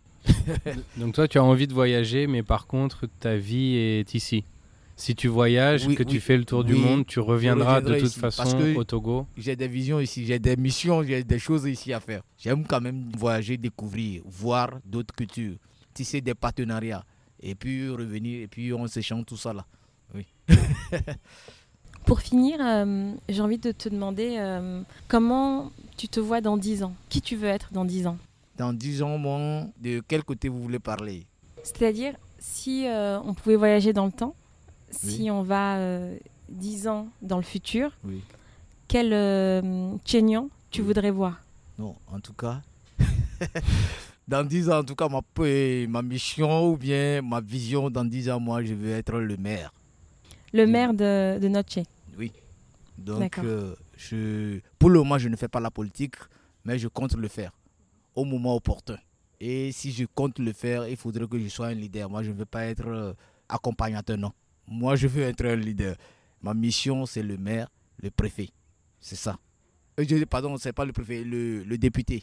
Donc 0.97 1.15
toi, 1.15 1.29
tu 1.29 1.39
as 1.39 1.45
envie 1.45 1.69
de 1.69 1.73
voyager, 1.73 2.27
mais 2.27 2.43
par 2.43 2.67
contre, 2.67 3.07
ta 3.21 3.37
vie 3.37 3.77
est 3.77 4.13
ici. 4.15 4.45
Si 4.97 5.15
tu 5.17 5.27
voyages, 5.29 5.87
Oui, 5.87 5.97
que 5.97 6.05
tu 6.05 6.21
fais 6.21 6.37
le 6.37 6.45
tour 6.45 6.63
du 6.63 6.75
Oui, 6.75 6.81
monde, 6.81 7.05
tu 7.07 7.19
reviendras 7.19 7.81
de 7.81 7.95
toute 7.99 8.09
ici, 8.11 8.21
façon 8.21 8.43
parce 8.43 8.55
que- 8.55 8.77
au 8.77 8.85
Togo. 8.85 9.27
J'ai 9.37 9.57
des 9.57 9.67
visions 9.67 9.99
ici, 9.99 10.25
j'ai 10.25 10.39
des 10.39 10.57
missions, 10.57 11.03
j'ai 11.03 11.25
des 11.25 11.39
choses 11.39 11.65
ici 11.67 11.93
à 11.93 11.99
faire. 12.01 12.23
J'aime 12.39 12.65
quand 12.65 12.81
même 12.81 13.11
voyager, 13.19 13.57
découvrir, 13.57 14.23
voir 14.25 14.79
d'autres 14.85 15.15
cultures, 15.15 15.57
tisser 15.93 16.21
des 16.21 16.35
partenariats, 16.35 17.05
et 17.43 17.55
puis 17.57 17.89
revenir, 17.91 18.43
et 18.43 18.47
puis 18.47 18.73
on 18.73 18.87
s'échange 18.87 19.25
tout 19.27 19.37
ça 19.37 19.53
là. 19.53 19.65
Pour 22.07 22.21
finir, 22.21 22.59
euh, 22.61 23.13
j'ai 23.31 23.41
envie 23.41 23.57
de 23.59 23.73
te 23.73 23.89
demander 23.89 24.37
euh, 24.39 24.83
comment 25.09 25.73
tu 25.97 26.07
te 26.07 26.21
vois 26.21 26.41
dans 26.43 26.57
10 26.59 26.83
ans? 26.83 26.95
Qui 27.09 27.23
tu 27.23 27.35
veux 27.35 27.49
être 27.49 27.73
dans 27.73 27.85
10 27.87 28.07
ans? 28.07 28.19
Dans 28.59 28.73
10 28.75 29.03
ans, 29.03 29.17
moi, 29.17 29.67
de 29.83 30.03
quel 30.07 30.23
côté 30.23 30.49
vous 30.51 30.63
voulez 30.63 30.79
parler? 30.79 31.27
C'est-à-dire, 31.63 32.15
si 32.39 32.87
euh, 32.87 33.19
on 33.25 33.33
pouvait 33.33 33.57
voyager 33.57 33.95
dans 33.95 34.05
le 34.05 34.13
temps, 34.13 34.35
si 34.95 35.31
on 35.31 35.43
va 35.43 35.77
euh, 35.77 36.17
10 36.49 36.89
ans 36.89 37.09
dans 37.23 37.37
le 37.37 37.43
futur, 37.43 37.91
Oui. 38.05 38.23
quel 38.89 39.13
euh, 39.13 39.93
tu 40.05 40.21
Oui. 40.23 40.87
voudrais 40.87 41.11
voir? 41.11 41.41
Non, 41.79 41.97
en 42.11 42.21
tout 42.21 42.33
cas, 42.35 42.61
dans 44.29 44.47
10 44.47 44.71
ans, 44.71 44.79
en 44.79 44.85
tout 44.85 44.95
cas, 44.95 45.09
ma, 45.09 45.21
ma 45.89 46.03
mission 46.03 46.71
ou 46.71 46.77
bien 46.77 47.21
ma 47.23 47.41
vision 47.41 47.91
dans 47.91 48.05
10 48.05 48.31
ans, 48.31 48.41
moi, 48.41 48.63
je 48.63 48.75
veux 48.75 48.93
être 48.93 49.19
le 49.19 49.37
maire. 49.37 49.73
Le 50.53 50.67
maire 50.67 50.95
de, 50.95 51.39
de 51.41 51.49
Noche. 51.49 51.85
Oui. 52.17 52.31
Donc, 52.97 53.39
euh, 53.39 53.75
je, 53.97 54.61
pour 54.79 54.91
le 54.91 55.01
moment, 55.01 55.19
je 55.19 55.29
ne 55.29 55.37
fais 55.37 55.49
pas 55.49 55.59
la 55.61 55.71
politique, 55.71 56.15
mais 56.65 56.79
je 56.79 56.87
compte 56.89 57.15
le 57.17 57.29
faire 57.29 57.53
au 58.15 58.25
moment 58.25 58.55
opportun. 58.55 58.97
Et 59.41 59.73
si 59.73 59.91
je 59.91 60.05
compte 60.15 60.39
le 60.39 60.53
faire, 60.53 60.87
il 60.87 60.97
faudrait 60.97 61.27
que 61.27 61.39
je 61.39 61.49
sois 61.49 61.67
un 61.67 61.75
leader. 61.75 62.09
Moi, 62.09 62.23
je 62.23 62.31
ne 62.31 62.37
veux 62.37 62.45
pas 62.45 62.67
être 62.67 62.87
euh, 62.87 63.13
accompagnateur, 63.49 64.17
non. 64.17 64.33
Moi, 64.67 64.97
je 64.97 65.07
veux 65.07 65.23
être 65.23 65.45
un 65.45 65.57
leader. 65.57 65.97
Ma 66.43 66.55
mission, 66.55 67.07
c'est 67.07 67.23
le 67.23 67.37
maire, 67.37 67.69
le 68.03 68.11
préfet. 68.11 68.49
C'est 69.01 69.17
ça. 69.17 69.39
Euh, 69.99 70.05
je- 70.09 70.25
pardon, 70.25 70.57
c'est 70.57 70.73
pas 70.73 70.85
le 70.85 70.93
préfet, 70.93 71.23
le, 71.25 71.77
député. 71.79 72.23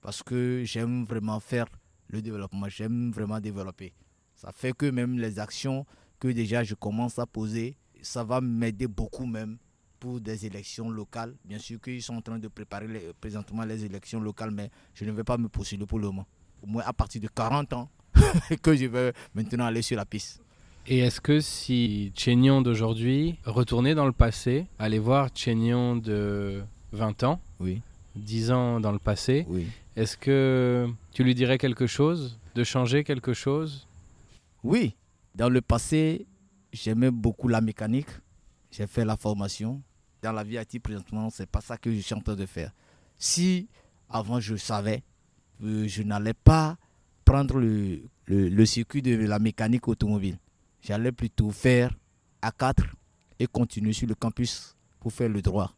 Parce 0.00 0.22
que 0.22 0.62
j'aime 0.64 1.04
vraiment 1.04 1.40
faire 1.40 1.66
le 2.08 2.22
développement. 2.22 2.68
J'aime 2.68 3.10
vraiment 3.12 3.40
développer. 3.40 3.92
Ça 4.34 4.52
fait 4.52 4.72
que 4.72 4.86
même 4.86 5.18
les 5.18 5.38
actions 5.38 5.86
que 6.20 6.28
déjà 6.28 6.62
je 6.64 6.74
commence 6.74 7.18
à 7.18 7.26
poser, 7.26 7.76
ça 8.02 8.22
va 8.24 8.40
m'aider 8.40 8.86
beaucoup 8.86 9.26
même 9.26 9.58
pour 9.98 10.20
des 10.20 10.46
élections 10.46 10.90
locales. 10.90 11.34
Bien 11.44 11.58
sûr 11.58 11.80
qu'ils 11.80 12.02
sont 12.02 12.14
en 12.16 12.20
train 12.22 12.38
de 12.38 12.48
préparer 12.48 12.86
présentement 13.20 13.64
les 13.64 13.84
élections 13.84 14.20
locales, 14.20 14.50
mais 14.50 14.70
je 14.94 15.04
ne 15.04 15.12
vais 15.12 15.24
pas 15.24 15.38
me 15.38 15.48
poursuivre 15.48 15.86
pour 15.86 15.98
le 15.98 16.06
moment. 16.08 16.26
Au 16.62 16.66
moins 16.66 16.82
à 16.86 16.92
partir 16.92 17.20
de 17.20 17.28
40 17.28 17.72
ans 17.72 17.90
que 18.62 18.74
je 18.76 18.86
vais 18.86 19.12
maintenant 19.34 19.66
aller 19.66 19.82
sur 19.82 19.96
la 19.96 20.04
piste. 20.06 20.40
Et 20.88 20.98
est-ce 20.98 21.20
que 21.20 21.40
si 21.40 22.12
Chénion 22.14 22.62
d'aujourd'hui 22.62 23.38
retournait 23.44 23.94
dans 23.94 24.06
le 24.06 24.12
passé, 24.12 24.66
aller 24.78 24.98
voir 25.00 25.30
Chénion 25.34 25.96
de 25.96 26.62
20 26.92 27.24
ans, 27.24 27.40
Oui, 27.58 27.82
10 28.14 28.50
ans 28.52 28.80
dans 28.80 28.92
le 28.92 28.98
passé, 29.00 29.46
oui. 29.48 29.66
est-ce 29.96 30.16
que 30.16 30.88
tu 31.12 31.24
lui 31.24 31.34
dirais 31.34 31.58
quelque 31.58 31.86
chose 31.88 32.38
De 32.54 32.62
changer 32.62 33.02
quelque 33.02 33.34
chose? 33.34 33.88
Oui, 34.62 34.94
dans 35.34 35.48
le 35.48 35.60
passé, 35.60 36.24
j'aimais 36.72 37.10
beaucoup 37.10 37.48
la 37.48 37.60
mécanique. 37.60 38.08
J'ai 38.70 38.86
fait 38.86 39.04
la 39.04 39.16
formation. 39.16 39.82
Dans 40.22 40.32
la 40.32 40.44
vie 40.44 40.58
active 40.58 40.80
présentement, 40.80 41.30
c'est 41.30 41.48
pas 41.48 41.60
ça 41.60 41.76
que 41.76 41.92
je 41.92 41.98
suis 42.00 42.14
en 42.14 42.20
train 42.20 42.34
de 42.36 42.46
faire. 42.46 42.70
Si 43.18 43.66
avant 44.08 44.38
je 44.38 44.54
savais, 44.56 45.02
euh, 45.64 45.86
je 45.88 46.02
n'allais 46.02 46.32
pas 46.34 46.76
prendre 47.24 47.58
le, 47.58 48.02
le, 48.26 48.48
le 48.48 48.66
circuit 48.66 49.02
de 49.02 49.14
la 49.16 49.38
mécanique 49.40 49.88
automobile. 49.88 50.38
J'allais 50.86 51.10
plutôt 51.10 51.50
faire 51.50 51.90
A4 52.42 52.84
et 53.40 53.48
continuer 53.48 53.92
sur 53.92 54.06
le 54.06 54.14
campus 54.14 54.76
pour 55.00 55.12
faire 55.12 55.28
le 55.28 55.42
droit. 55.42 55.72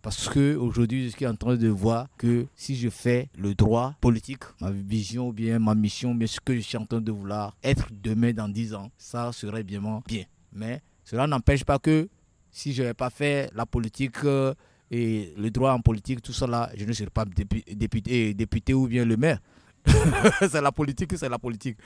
Parce 0.00 0.28
que 0.28 0.54
aujourd'hui, 0.54 1.06
je 1.06 1.16
suis 1.16 1.26
en 1.26 1.34
train 1.34 1.56
de 1.56 1.66
voir 1.66 2.06
que 2.16 2.46
si 2.54 2.76
je 2.76 2.88
fais 2.88 3.28
le 3.36 3.56
droit 3.56 3.96
politique, 4.00 4.44
ma 4.60 4.70
vision 4.70 5.28
ou 5.30 5.32
bien 5.32 5.58
ma 5.58 5.74
mission, 5.74 6.14
mais 6.14 6.28
ce 6.28 6.38
que 6.40 6.54
je 6.54 6.60
suis 6.60 6.76
en 6.76 6.86
train 6.86 7.00
de 7.00 7.10
vouloir 7.10 7.56
être 7.64 7.88
demain 7.90 8.32
dans 8.32 8.48
10 8.48 8.74
ans, 8.74 8.92
ça 8.96 9.32
serait 9.32 9.64
bien 9.64 9.82
bien. 10.06 10.24
Mais 10.52 10.82
cela 11.02 11.26
n'empêche 11.26 11.64
pas 11.64 11.80
que 11.80 12.08
si 12.52 12.72
je 12.72 12.82
n'avais 12.82 12.94
pas 12.94 13.10
fait 13.10 13.50
la 13.56 13.66
politique 13.66 14.22
euh, 14.24 14.54
et 14.88 15.34
le 15.36 15.50
droit 15.50 15.72
en 15.72 15.80
politique, 15.80 16.22
tout 16.22 16.32
là, 16.46 16.70
je 16.76 16.84
ne 16.84 16.92
serais 16.92 17.10
pas 17.10 17.24
dépu- 17.24 17.64
député, 17.74 18.34
député 18.34 18.72
ou 18.72 18.86
bien 18.86 19.04
le 19.04 19.16
maire. 19.16 19.40
c'est 20.40 20.60
la 20.60 20.70
politique, 20.70 21.16
c'est 21.18 21.28
la 21.28 21.38
politique. 21.38 21.76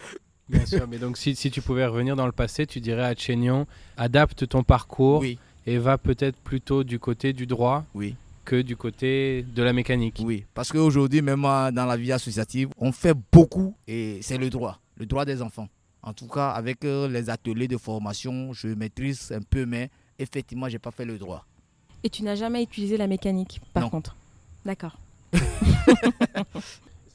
Bien 0.48 0.64
sûr, 0.66 0.86
mais 0.88 0.98
donc 0.98 1.16
si, 1.18 1.34
si 1.36 1.50
tu 1.50 1.60
pouvais 1.60 1.86
revenir 1.86 2.16
dans 2.16 2.26
le 2.26 2.32
passé, 2.32 2.66
tu 2.66 2.80
dirais 2.80 3.04
à 3.04 3.14
Chénion, 3.14 3.66
adapte 3.96 4.46
ton 4.48 4.62
parcours 4.62 5.20
Oui, 5.20 5.38
et 5.66 5.78
va 5.78 5.98
peut-être 5.98 6.36
plutôt 6.38 6.84
du 6.84 6.98
côté 6.98 7.32
du 7.34 7.46
droit 7.46 7.84
oui. 7.94 8.14
que 8.46 8.62
du 8.62 8.76
côté 8.76 9.42
de 9.54 9.62
la 9.62 9.72
mécanique. 9.74 10.20
Oui, 10.24 10.44
parce 10.54 10.72
qu'aujourd'hui, 10.72 11.20
même 11.20 11.42
dans 11.42 11.86
la 11.86 11.96
vie 11.96 12.12
associative, 12.12 12.70
on 12.78 12.92
fait 12.92 13.14
beaucoup 13.32 13.74
et 13.86 14.20
c'est 14.22 14.38
le 14.38 14.48
droit, 14.48 14.80
le 14.96 15.04
droit 15.06 15.24
des 15.26 15.42
enfants. 15.42 15.68
En 16.02 16.12
tout 16.14 16.28
cas, 16.28 16.50
avec 16.50 16.84
euh, 16.84 17.08
les 17.08 17.28
ateliers 17.28 17.68
de 17.68 17.76
formation, 17.76 18.52
je 18.54 18.68
maîtrise 18.68 19.32
un 19.32 19.42
peu, 19.42 19.66
mais 19.66 19.90
effectivement, 20.18 20.66
je 20.68 20.74
n'ai 20.74 20.78
pas 20.78 20.92
fait 20.92 21.04
le 21.04 21.18
droit. 21.18 21.44
Et 22.04 22.08
tu 22.08 22.22
n'as 22.22 22.36
jamais 22.36 22.62
utilisé 22.62 22.96
la 22.96 23.06
mécanique, 23.08 23.60
par 23.74 23.82
Non. 23.82 23.90
contre? 23.90 24.16
D'accord. 24.64 24.96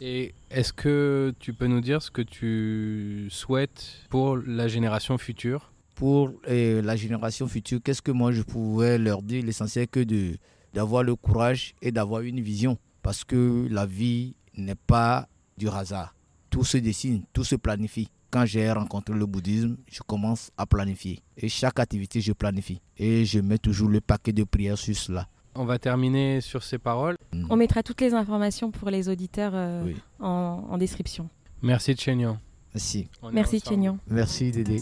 Et 0.05 0.35
est-ce 0.51 0.73
que 0.73 1.33
tu 1.39 1.53
peux 1.53 1.67
nous 1.67 1.79
dire 1.79 2.01
ce 2.01 2.11
que 2.11 2.21
tu 2.21 3.29
souhaites 3.29 4.01
pour 4.09 4.35
la 4.35 4.67
génération 4.67 5.17
future 5.17 5.71
Pour 5.95 6.33
euh, 6.49 6.81
la 6.81 6.97
génération 6.97 7.47
future, 7.47 7.79
qu'est-ce 7.81 8.01
que 8.01 8.11
moi 8.11 8.33
je 8.33 8.41
pourrais 8.41 8.97
leur 8.97 9.21
dire? 9.21 9.45
L'essentiel 9.45 9.87
que 9.87 10.01
de 10.01 10.35
d'avoir 10.73 11.03
le 11.03 11.15
courage 11.15 11.73
et 11.81 11.93
d'avoir 11.93 12.19
une 12.19 12.41
vision. 12.41 12.77
Parce 13.01 13.23
que 13.23 13.65
la 13.71 13.85
vie 13.85 14.35
n'est 14.57 14.75
pas 14.75 15.29
du 15.57 15.69
hasard. 15.69 16.13
Tout 16.49 16.65
se 16.65 16.79
dessine, 16.79 17.23
tout 17.31 17.45
se 17.45 17.55
planifie. 17.55 18.09
Quand 18.29 18.45
j'ai 18.45 18.69
rencontré 18.73 19.15
le 19.15 19.25
bouddhisme, 19.25 19.77
je 19.89 20.01
commence 20.01 20.51
à 20.57 20.65
planifier. 20.65 21.21
Et 21.37 21.47
chaque 21.47 21.79
activité, 21.79 22.19
je 22.19 22.33
planifie. 22.33 22.81
Et 22.97 23.23
je 23.23 23.39
mets 23.39 23.57
toujours 23.57 23.87
le 23.87 24.01
paquet 24.01 24.33
de 24.33 24.43
prières 24.43 24.77
sur 24.77 24.97
cela. 24.97 25.29
On 25.55 25.65
va 25.65 25.77
terminer 25.79 26.41
sur 26.41 26.63
ces 26.63 26.77
paroles. 26.79 27.15
On 27.49 27.55
mettra 27.55 27.83
toutes 27.83 28.01
les 28.01 28.13
informations 28.13 28.71
pour 28.71 28.89
les 28.89 29.09
auditeurs 29.09 29.51
euh, 29.55 29.83
Oui. 29.85 29.95
en, 30.19 30.63
en 30.69 30.77
description. 30.77 31.29
Merci 31.61 31.95
Chénion. 31.95 32.37
Merci. 32.73 33.07
Merci. 33.31 33.63
Merci 34.07 34.51
Dédé. 34.51 34.81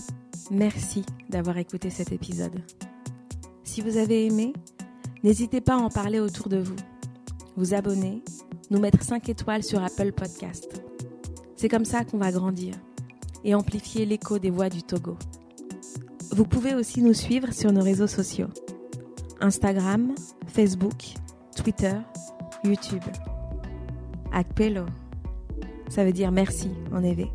Merci 0.50 1.04
d'avoir 1.30 1.58
écouté 1.58 1.90
cet 1.90 2.12
épisode. 2.14 2.62
Si 3.64 3.82
vous 3.82 3.98
avez 3.98 4.26
aimé, 4.28 4.54
n'hésitez 5.24 5.60
pas 5.62 5.74
à 5.76 5.78
en 5.78 5.90
parler 5.90 6.20
autour 6.20 6.48
de 6.48 6.58
vous. 6.58 6.76
Vous 7.58 7.74
abonner, 7.74 8.24
nous 8.70 8.80
mettre 8.80 9.04
5 9.04 9.28
étoiles 9.28 9.64
sur 9.64 9.84
Apple 9.84 10.14
Podcast. 10.14 10.82
C'est 11.58 11.68
comme 11.70 11.86
ça 11.86 12.06
qu'on 12.06 12.18
va 12.18 12.32
grandir 12.32 12.76
et 13.44 13.54
amplifier 13.56 14.06
l'écho 14.06 14.40
des 14.40 14.50
voix 14.50 14.70
du 14.70 14.84
Togo. 14.84 15.18
Vous 16.32 16.46
pouvez 16.46 16.76
aussi 16.76 17.02
nous 17.02 17.14
suivre 17.14 17.52
sur 17.54 17.74
nos 17.74 17.84
réseaux 17.84 18.08
sociaux. 18.08 18.48
Instagram, 19.42 20.14
Facebook, 20.48 21.16
Twitter, 21.56 21.94
YouTube. 22.64 23.04
Akpelo. 24.32 24.86
Ça 25.90 26.06
veut 26.06 26.14
dire 26.14 26.32
merci 26.32 26.70
en 26.94 27.04
évé. 27.04 27.30